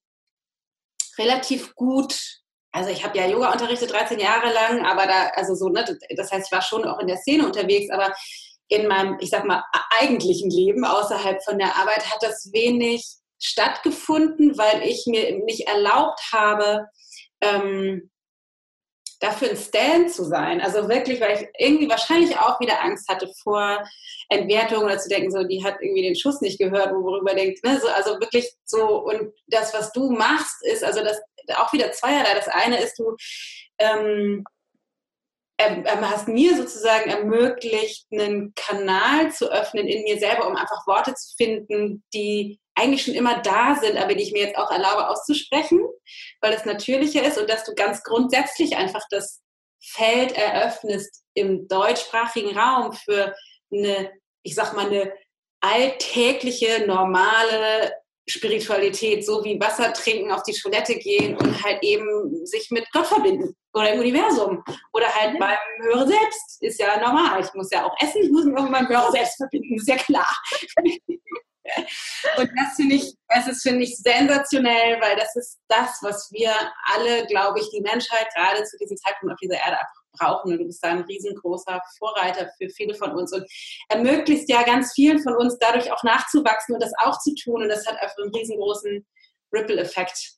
relativ 1.19 1.75
gut 1.75 2.17
also 2.73 2.91
ich 2.91 3.03
habe 3.03 3.17
ja 3.17 3.25
Yoga 3.25 3.53
unterrichtet 3.53 3.91
13 3.91 4.19
Jahre 4.19 4.53
lang, 4.53 4.85
aber 4.85 5.07
da, 5.07 5.29
also 5.33 5.55
so, 5.55 5.69
ne, 5.69 5.83
das 6.15 6.31
heißt, 6.31 6.45
ich 6.47 6.51
war 6.51 6.61
schon 6.61 6.85
auch 6.85 6.99
in 6.99 7.07
der 7.07 7.17
Szene 7.17 7.43
unterwegs, 7.43 7.89
aber 7.89 8.13
in 8.69 8.87
meinem, 8.87 9.17
ich 9.19 9.29
sag 9.29 9.45
mal, 9.45 9.63
eigentlichen 9.99 10.49
Leben 10.49 10.83
außerhalb 10.85 11.43
von 11.43 11.57
der 11.57 11.75
Arbeit 11.75 12.09
hat 12.11 12.21
das 12.21 12.51
wenig 12.51 13.05
stattgefunden, 13.39 14.57
weil 14.57 14.81
ich 14.83 15.05
mir 15.05 15.37
nicht 15.45 15.67
erlaubt 15.67 16.19
habe, 16.33 16.87
ähm, 17.41 18.09
dafür 19.19 19.49
ein 19.49 19.57
Stand 19.57 20.11
zu 20.11 20.25
sein. 20.25 20.61
Also 20.61 20.89
wirklich, 20.89 21.19
weil 21.21 21.37
ich 21.37 21.47
irgendwie 21.57 21.89
wahrscheinlich 21.89 22.37
auch 22.37 22.59
wieder 22.59 22.83
Angst 22.83 23.07
hatte 23.09 23.31
vor 23.41 23.83
Entwertung 24.29 24.83
oder 24.83 24.99
zu 24.99 25.09
denken, 25.09 25.31
so, 25.31 25.43
die 25.43 25.63
hat 25.63 25.77
irgendwie 25.81 26.03
den 26.03 26.15
Schuss 26.15 26.41
nicht 26.41 26.59
gehört, 26.59 26.91
worüber 26.91 27.33
denkt, 27.33 27.63
ne? 27.63 27.79
so, 27.79 27.87
also 27.87 28.11
wirklich 28.19 28.51
so, 28.65 29.03
und 29.03 29.33
das, 29.47 29.73
was 29.73 29.91
du 29.91 30.11
machst, 30.11 30.63
ist, 30.65 30.83
also 30.83 31.03
das 31.03 31.19
auch 31.55 31.71
wieder 31.73 31.91
zweierlei. 31.91 32.33
Das 32.35 32.47
eine 32.47 32.79
ist, 32.81 32.99
du 32.99 33.15
ähm, 33.79 34.43
hast 35.59 36.27
mir 36.27 36.55
sozusagen 36.55 37.09
ermöglicht, 37.09 38.05
einen 38.11 38.53
Kanal 38.55 39.31
zu 39.31 39.51
öffnen 39.51 39.87
in 39.87 40.03
mir 40.03 40.19
selber, 40.19 40.47
um 40.47 40.55
einfach 40.55 40.85
Worte 40.85 41.13
zu 41.15 41.35
finden, 41.35 42.03
die 42.13 42.59
eigentlich 42.75 43.03
schon 43.03 43.15
immer 43.15 43.41
da 43.41 43.75
sind, 43.75 43.97
aber 43.97 44.13
die 44.13 44.23
ich 44.23 44.31
mir 44.31 44.43
jetzt 44.43 44.57
auch 44.57 44.69
erlaube 44.69 45.09
auszusprechen, 45.09 45.79
weil 46.41 46.53
es 46.53 46.65
natürlicher 46.65 47.25
ist 47.25 47.37
und 47.37 47.49
dass 47.49 47.63
du 47.63 47.73
ganz 47.73 48.03
grundsätzlich 48.03 48.77
einfach 48.77 49.03
das 49.09 49.41
Feld 49.81 50.33
eröffnest 50.33 51.23
im 51.33 51.67
deutschsprachigen 51.67 52.57
Raum 52.57 52.93
für 52.93 53.33
eine, 53.71 54.11
ich 54.43 54.53
sag 54.53 54.73
mal, 54.73 54.87
eine 54.87 55.11
alltägliche, 55.61 56.85
normale 56.85 57.93
Spiritualität, 58.29 59.25
so 59.25 59.43
wie 59.43 59.59
Wasser 59.59 59.93
trinken, 59.93 60.31
auf 60.31 60.43
die 60.43 60.53
Toilette 60.53 60.95
gehen 60.95 61.37
und 61.37 61.63
halt 61.63 61.81
eben 61.81 62.45
sich 62.45 62.69
mit 62.71 62.85
Gott 62.91 63.07
verbinden 63.07 63.55
oder 63.73 63.93
im 63.93 63.99
Universum 63.99 64.63
oder 64.93 65.07
halt 65.13 65.35
mhm. 65.35 65.39
beim 65.39 65.57
Höre 65.81 66.07
Selbst 66.07 66.61
ist 66.61 66.79
ja 66.79 66.99
normal. 66.99 67.41
Ich 67.41 67.53
muss 67.53 67.69
ja 67.71 67.85
auch 67.85 67.95
essen, 68.01 68.23
ich 68.23 68.31
muss 68.31 68.45
mich 68.45 68.57
auch 68.57 68.63
mit 68.63 68.71
meinem 68.71 68.89
Höre 68.89 69.11
Selbst 69.11 69.37
verbinden, 69.37 69.75
ist 69.75 69.87
ja 69.87 69.95
klar. 69.95 70.27
und 72.37 72.49
das 72.57 72.75
finde 72.75 72.95
ich, 72.95 73.13
das 73.27 73.47
ist 73.47 73.61
finde 73.61 73.83
ich 73.83 73.97
sensationell, 73.97 74.99
weil 75.01 75.15
das 75.15 75.35
ist 75.35 75.59
das, 75.67 75.97
was 76.01 76.29
wir 76.31 76.53
alle, 76.93 77.25
glaube 77.27 77.59
ich, 77.59 77.69
die 77.69 77.81
Menschheit 77.81 78.27
gerade 78.35 78.63
zu 78.63 78.77
diesem 78.77 78.97
Zeitpunkt 78.97 79.33
auf 79.33 79.39
dieser 79.39 79.55
Erde 79.55 79.77
brauchen. 80.19 80.51
Und 80.51 80.59
du 80.59 80.65
bist 80.65 80.83
da 80.83 80.89
ein 80.89 81.01
riesengroßer 81.01 81.81
Vorreiter 81.97 82.49
für 82.57 82.69
viele 82.69 82.95
von 82.95 83.11
uns 83.11 83.33
und 83.33 83.45
ermöglicht 83.89 84.49
ja 84.49 84.63
ganz 84.63 84.93
vielen 84.93 85.19
von 85.19 85.35
uns 85.35 85.57
dadurch 85.59 85.91
auch 85.91 86.03
nachzuwachsen 86.03 86.75
und 86.75 86.83
das 86.83 86.93
auch 86.99 87.17
zu 87.19 87.33
tun. 87.35 87.63
Und 87.63 87.69
das 87.69 87.85
hat 87.85 87.97
einfach 88.01 88.17
einen 88.21 88.33
riesengroßen 88.33 89.05
Ripple-Effekt 89.53 90.37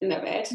in 0.00 0.10
der 0.10 0.22
Welt. 0.22 0.50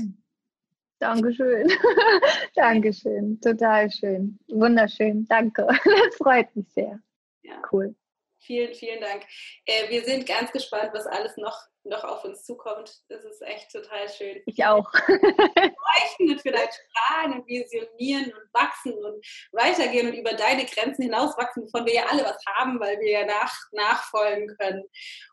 Dankeschön. 0.99 1.68
Dankeschön. 2.55 3.39
Total 3.41 3.91
schön. 3.91 4.39
Wunderschön. 4.47 5.26
Danke. 5.28 5.68
Das 5.84 6.16
freut 6.18 6.55
mich 6.55 6.68
sehr. 6.74 6.99
Ja. 7.43 7.61
Cool. 7.72 7.95
Vielen, 8.46 8.76
vielen 8.76 9.02
Dank. 9.02 9.24
Äh, 9.66 9.89
wir 9.89 10.04
sind 10.04 10.28
ganz 10.28 10.52
gespannt, 10.52 10.91
was 10.93 11.08
alles 11.08 11.36
noch, 11.38 11.60
noch 11.84 12.04
auf 12.04 12.24
uns 12.24 12.43
zukommt. 12.43 13.02
Das 13.10 13.24
ist 13.24 13.41
echt 13.41 13.72
total 13.72 14.08
schön. 14.08 14.41
Ich 14.46 14.64
auch. 14.64 14.88
Leuchten 15.08 16.30
und 16.30 16.41
vielleicht 16.41 16.74
strahlen 16.74 17.39
und 17.39 17.48
visionieren 17.48 18.26
und 18.26 18.54
wachsen 18.54 18.93
und 18.93 19.26
weitergehen 19.52 20.08
und 20.10 20.14
über 20.14 20.34
deine 20.34 20.66
Grenzen 20.66 21.04
hinauswachsen, 21.04 21.64
wovon 21.64 21.88
wir 21.88 21.96
ja 21.96 22.06
alle 22.06 22.24
was 22.24 22.38
haben, 22.56 22.80
weil 22.80 23.00
wir 23.00 23.12
ja 23.12 23.26
nach, 23.26 23.54
nachfolgen 23.72 24.56
können. 24.60 24.84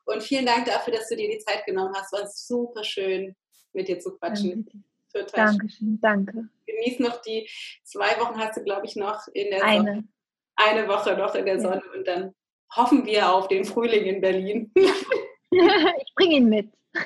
Und 0.07 0.23
vielen 0.23 0.47
Dank 0.47 0.65
dafür, 0.65 0.95
dass 0.95 1.09
du 1.09 1.17
dir 1.17 1.29
die 1.29 1.45
Zeit 1.45 1.67
genommen 1.67 1.95
hast. 1.95 2.13
War 2.13 2.27
super 2.27 2.83
schön, 2.83 3.37
mit 3.75 3.89
dir 3.89 4.01
zu 4.01 4.17
quatschen. 4.17 4.65
Danke. 4.65 4.85
Total 5.13 5.47
Dankeschön, 5.49 5.79
schön. 5.79 5.99
danke. 6.01 6.49
Genieß 6.67 6.99
noch 7.01 7.21
die 7.21 7.47
zwei 7.85 8.19
Wochen 8.19 8.39
hast 8.39 8.57
du, 8.57 8.63
glaube 8.63 8.87
ich, 8.87 8.97
noch 8.97 9.29
in 9.35 9.51
der 9.51 9.63
Eine. 9.63 9.85
Sonne. 9.85 10.09
Eine 10.57 10.89
Woche 10.89 11.15
noch 11.17 11.35
in 11.35 11.45
der 11.45 11.61
Sonne 11.61 11.83
und 11.95 12.07
dann 12.07 12.35
hoffen 12.77 13.07
wir 13.07 13.31
auf 13.33 13.49
den 13.49 13.65
Frühling 13.65 14.05
in 14.05 14.21
Berlin. 14.21 14.71
ich 14.75 16.15
bringe 16.17 16.37
ihn 16.37 16.49
mit. 16.49 16.69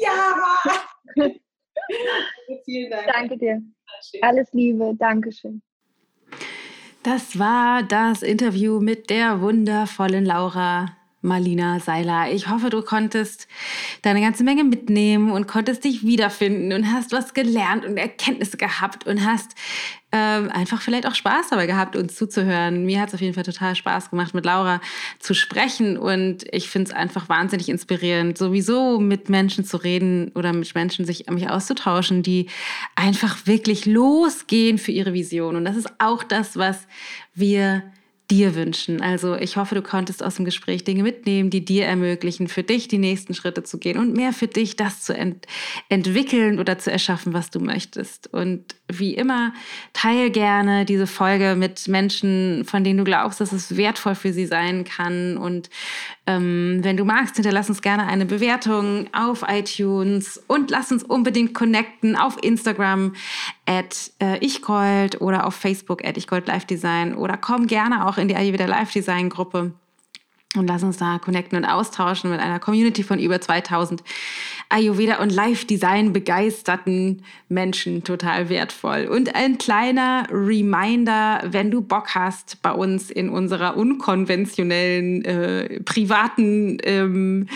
ja! 0.00 0.36
Vielen 2.64 2.90
Dank. 2.90 3.06
Danke 3.06 3.36
dir. 3.38 3.62
Alles 4.22 4.52
Liebe. 4.52 4.94
Dankeschön. 4.98 5.62
Das 7.02 7.38
war 7.38 7.82
das 7.82 8.22
Interview 8.22 8.80
mit 8.80 9.08
der 9.10 9.40
wundervollen 9.40 10.24
Laura 10.24 10.99
Marlina 11.22 11.80
Seiler. 11.80 12.32
Ich 12.32 12.48
hoffe, 12.48 12.70
du 12.70 12.82
konntest 12.82 13.46
deine 14.02 14.20
ganze 14.20 14.42
Menge 14.42 14.64
mitnehmen 14.64 15.30
und 15.30 15.46
konntest 15.46 15.84
dich 15.84 16.04
wiederfinden 16.04 16.72
und 16.72 16.92
hast 16.92 17.12
was 17.12 17.34
gelernt 17.34 17.84
und 17.84 17.96
Erkenntnisse 17.98 18.56
gehabt 18.56 19.06
und 19.06 19.24
hast 19.24 19.54
ähm, 20.12 20.50
einfach 20.50 20.80
vielleicht 20.82 21.06
auch 21.06 21.14
Spaß 21.14 21.50
dabei 21.50 21.66
gehabt, 21.66 21.94
uns 21.94 22.16
zuzuhören. 22.16 22.84
Mir 22.84 23.00
hat 23.00 23.08
es 23.08 23.14
auf 23.14 23.20
jeden 23.20 23.34
Fall 23.34 23.44
total 23.44 23.76
Spaß 23.76 24.10
gemacht, 24.10 24.34
mit 24.34 24.44
Laura 24.44 24.80
zu 25.18 25.34
sprechen 25.34 25.96
und 25.98 26.44
ich 26.52 26.68
finde 26.68 26.90
es 26.90 26.96
einfach 26.96 27.28
wahnsinnig 27.28 27.68
inspirierend, 27.68 28.36
sowieso 28.36 28.98
mit 28.98 29.28
Menschen 29.28 29.64
zu 29.64 29.76
reden 29.76 30.32
oder 30.34 30.52
mit 30.52 30.74
Menschen 30.74 31.04
sich 31.04 31.28
mich 31.30 31.48
auszutauschen, 31.48 32.22
die 32.22 32.46
einfach 32.96 33.46
wirklich 33.46 33.86
losgehen 33.86 34.78
für 34.78 34.90
ihre 34.90 35.12
Vision. 35.12 35.54
Und 35.54 35.64
das 35.64 35.76
ist 35.76 35.92
auch 35.98 36.24
das, 36.24 36.56
was 36.56 36.86
wir 37.34 37.84
dir 38.30 38.54
wünschen. 38.54 39.02
Also 39.02 39.34
ich 39.34 39.56
hoffe, 39.56 39.74
du 39.74 39.82
konntest 39.82 40.22
aus 40.22 40.36
dem 40.36 40.44
Gespräch 40.44 40.84
Dinge 40.84 41.02
mitnehmen, 41.02 41.50
die 41.50 41.64
dir 41.64 41.86
ermöglichen, 41.86 42.48
für 42.48 42.62
dich 42.62 42.88
die 42.88 42.98
nächsten 42.98 43.34
Schritte 43.34 43.64
zu 43.64 43.78
gehen 43.78 43.98
und 43.98 44.14
mehr 44.14 44.32
für 44.32 44.46
dich 44.46 44.76
das 44.76 45.02
zu 45.02 45.16
ent 45.16 45.46
entwickeln 45.88 46.58
oder 46.58 46.78
zu 46.78 46.90
erschaffen, 46.90 47.32
was 47.32 47.50
du 47.50 47.60
möchtest. 47.60 48.32
Und 48.32 48.76
wie 48.88 49.14
immer, 49.14 49.52
teile 49.92 50.30
gerne 50.30 50.84
diese 50.84 51.06
Folge 51.06 51.56
mit 51.56 51.88
Menschen, 51.88 52.64
von 52.64 52.84
denen 52.84 52.98
du 52.98 53.04
glaubst, 53.04 53.40
dass 53.40 53.52
es 53.52 53.76
wertvoll 53.76 54.14
für 54.14 54.32
sie 54.32 54.46
sein 54.46 54.84
kann. 54.84 55.36
Und 55.36 55.68
ähm, 56.30 56.78
wenn 56.82 56.96
du 56.96 57.04
magst, 57.04 57.36
hinterlass 57.36 57.68
uns 57.68 57.82
gerne 57.82 58.06
eine 58.06 58.24
Bewertung 58.24 59.08
auf 59.12 59.44
iTunes 59.48 60.40
und 60.46 60.70
lass 60.70 60.92
uns 60.92 61.02
unbedingt 61.02 61.54
connecten 61.54 62.14
auf 62.14 62.36
Instagram 62.42 63.14
at 63.66 64.12
äh, 64.22 64.44
ichgold 64.44 65.20
oder 65.20 65.46
auf 65.46 65.54
Facebook 65.54 66.04
at 66.04 66.16
ichgold 66.16 66.46
Live 66.46 66.66
Design 66.66 67.14
oder 67.14 67.36
komm 67.36 67.66
gerne 67.66 68.06
auch 68.06 68.16
in 68.16 68.28
die 68.28 68.36
Ayurveda 68.36 68.66
Live 68.66 68.92
Design 68.92 69.28
Gruppe 69.28 69.72
und 70.56 70.66
lass 70.66 70.82
uns 70.82 70.98
da 70.98 71.18
connecten 71.18 71.58
und 71.58 71.64
austauschen 71.64 72.30
mit 72.30 72.40
einer 72.40 72.58
Community 72.60 73.02
von 73.02 73.18
über 73.18 73.40
2000 73.40 74.02
Ayurveda 74.70 75.20
und 75.20 75.30
Live 75.30 75.66
Design 75.66 76.12
begeisterten 76.12 77.22
Menschen 77.48 78.04
total 78.04 78.48
wertvoll. 78.48 79.06
Und 79.06 79.34
ein 79.34 79.58
kleiner 79.58 80.26
Reminder, 80.30 81.42
wenn 81.44 81.70
du 81.70 81.82
Bock 81.82 82.14
hast, 82.14 82.62
bei 82.62 82.72
uns 82.72 83.10
in 83.10 83.28
unserer 83.28 83.76
unkonventionellen, 83.76 85.24
äh, 85.24 85.80
privaten 85.80 86.78
ähm, 86.84 87.48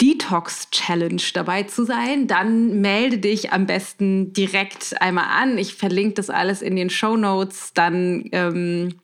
Detox 0.00 0.68
Challenge 0.70 1.22
dabei 1.32 1.62
zu 1.62 1.84
sein, 1.84 2.26
dann 2.26 2.80
melde 2.80 3.18
dich 3.18 3.52
am 3.52 3.66
besten 3.66 4.32
direkt 4.32 5.00
einmal 5.00 5.26
an. 5.30 5.56
Ich 5.56 5.74
verlinke 5.74 6.14
das 6.14 6.30
alles 6.30 6.62
in 6.62 6.76
den 6.76 6.90
Show 6.90 7.16
Notes. 7.16 7.72
Dann 7.74 8.28
ähm, 8.32 8.96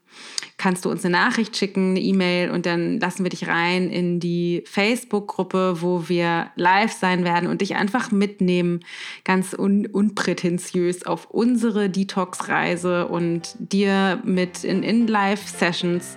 kannst 0.60 0.84
du 0.84 0.90
uns 0.90 1.04
eine 1.04 1.12
Nachricht 1.12 1.56
schicken, 1.56 1.90
eine 1.90 2.00
E-Mail 2.00 2.50
und 2.50 2.66
dann 2.66 3.00
lassen 3.00 3.24
wir 3.24 3.30
dich 3.30 3.48
rein 3.48 3.90
in 3.90 4.20
die 4.20 4.62
Facebook-Gruppe, 4.66 5.80
wo 5.80 6.08
wir 6.08 6.50
live 6.54 6.92
sein 6.92 7.24
werden 7.24 7.48
und 7.48 7.62
dich 7.62 7.76
einfach 7.76 8.12
mitnehmen, 8.12 8.80
ganz 9.24 9.54
un 9.54 9.86
unprätentiös 9.86 11.06
auf 11.06 11.30
unsere 11.30 11.88
Detox-Reise 11.88 13.08
und 13.08 13.54
dir 13.58 14.20
mit 14.24 14.62
in, 14.64 14.82
in 14.82 15.06
Live-Sessions 15.06 16.16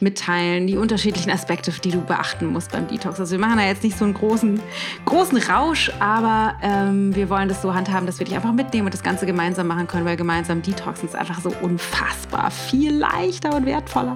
mitteilen, 0.00 0.66
die 0.66 0.76
unterschiedlichen 0.76 1.30
Aspekte, 1.30 1.70
die 1.70 1.90
du 1.90 2.00
beachten 2.00 2.46
musst 2.46 2.72
beim 2.72 2.86
Detox. 2.88 3.20
Also 3.20 3.32
wir 3.32 3.38
machen 3.38 3.58
da 3.58 3.64
jetzt 3.64 3.82
nicht 3.82 3.96
so 3.96 4.04
einen 4.04 4.14
großen, 4.14 4.60
großen 5.04 5.38
Rausch, 5.38 5.90
aber 6.00 6.54
ähm, 6.62 7.14
wir 7.14 7.28
wollen 7.30 7.48
das 7.48 7.62
so 7.62 7.74
handhaben, 7.74 8.06
dass 8.06 8.18
wir 8.18 8.26
dich 8.26 8.34
einfach 8.34 8.52
mitnehmen 8.52 8.86
und 8.86 8.94
das 8.94 9.02
Ganze 9.02 9.26
gemeinsam 9.26 9.66
machen 9.66 9.86
können, 9.86 10.04
weil 10.04 10.16
gemeinsam 10.16 10.62
Detoxen 10.62 11.08
ist 11.08 11.14
einfach 11.14 11.40
so 11.40 11.52
unfassbar 11.62 12.50
viel 12.50 12.94
leichter 12.94 13.54
und 13.54 13.66
wertvoller 13.66 14.14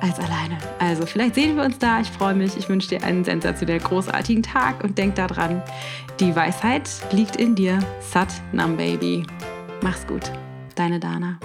als 0.00 0.18
alleine. 0.18 0.58
Also 0.78 1.06
vielleicht 1.06 1.34
sehen 1.34 1.56
wir 1.56 1.64
uns 1.64 1.78
da. 1.78 2.00
Ich 2.00 2.08
freue 2.08 2.34
mich. 2.34 2.56
Ich 2.56 2.68
wünsche 2.68 2.88
dir 2.88 3.02
einen 3.02 3.24
sensationell 3.24 3.80
großartigen 3.80 4.42
Tag 4.42 4.82
und 4.84 4.98
denk 4.98 5.14
daran, 5.14 5.62
die 6.20 6.34
Weisheit 6.34 6.88
liegt 7.12 7.36
in 7.36 7.54
dir. 7.54 7.78
Sat 8.00 8.28
Nam 8.52 8.76
Baby. 8.76 9.24
Mach's 9.82 10.06
gut. 10.06 10.32
Deine 10.74 11.00
Dana. 11.00 11.38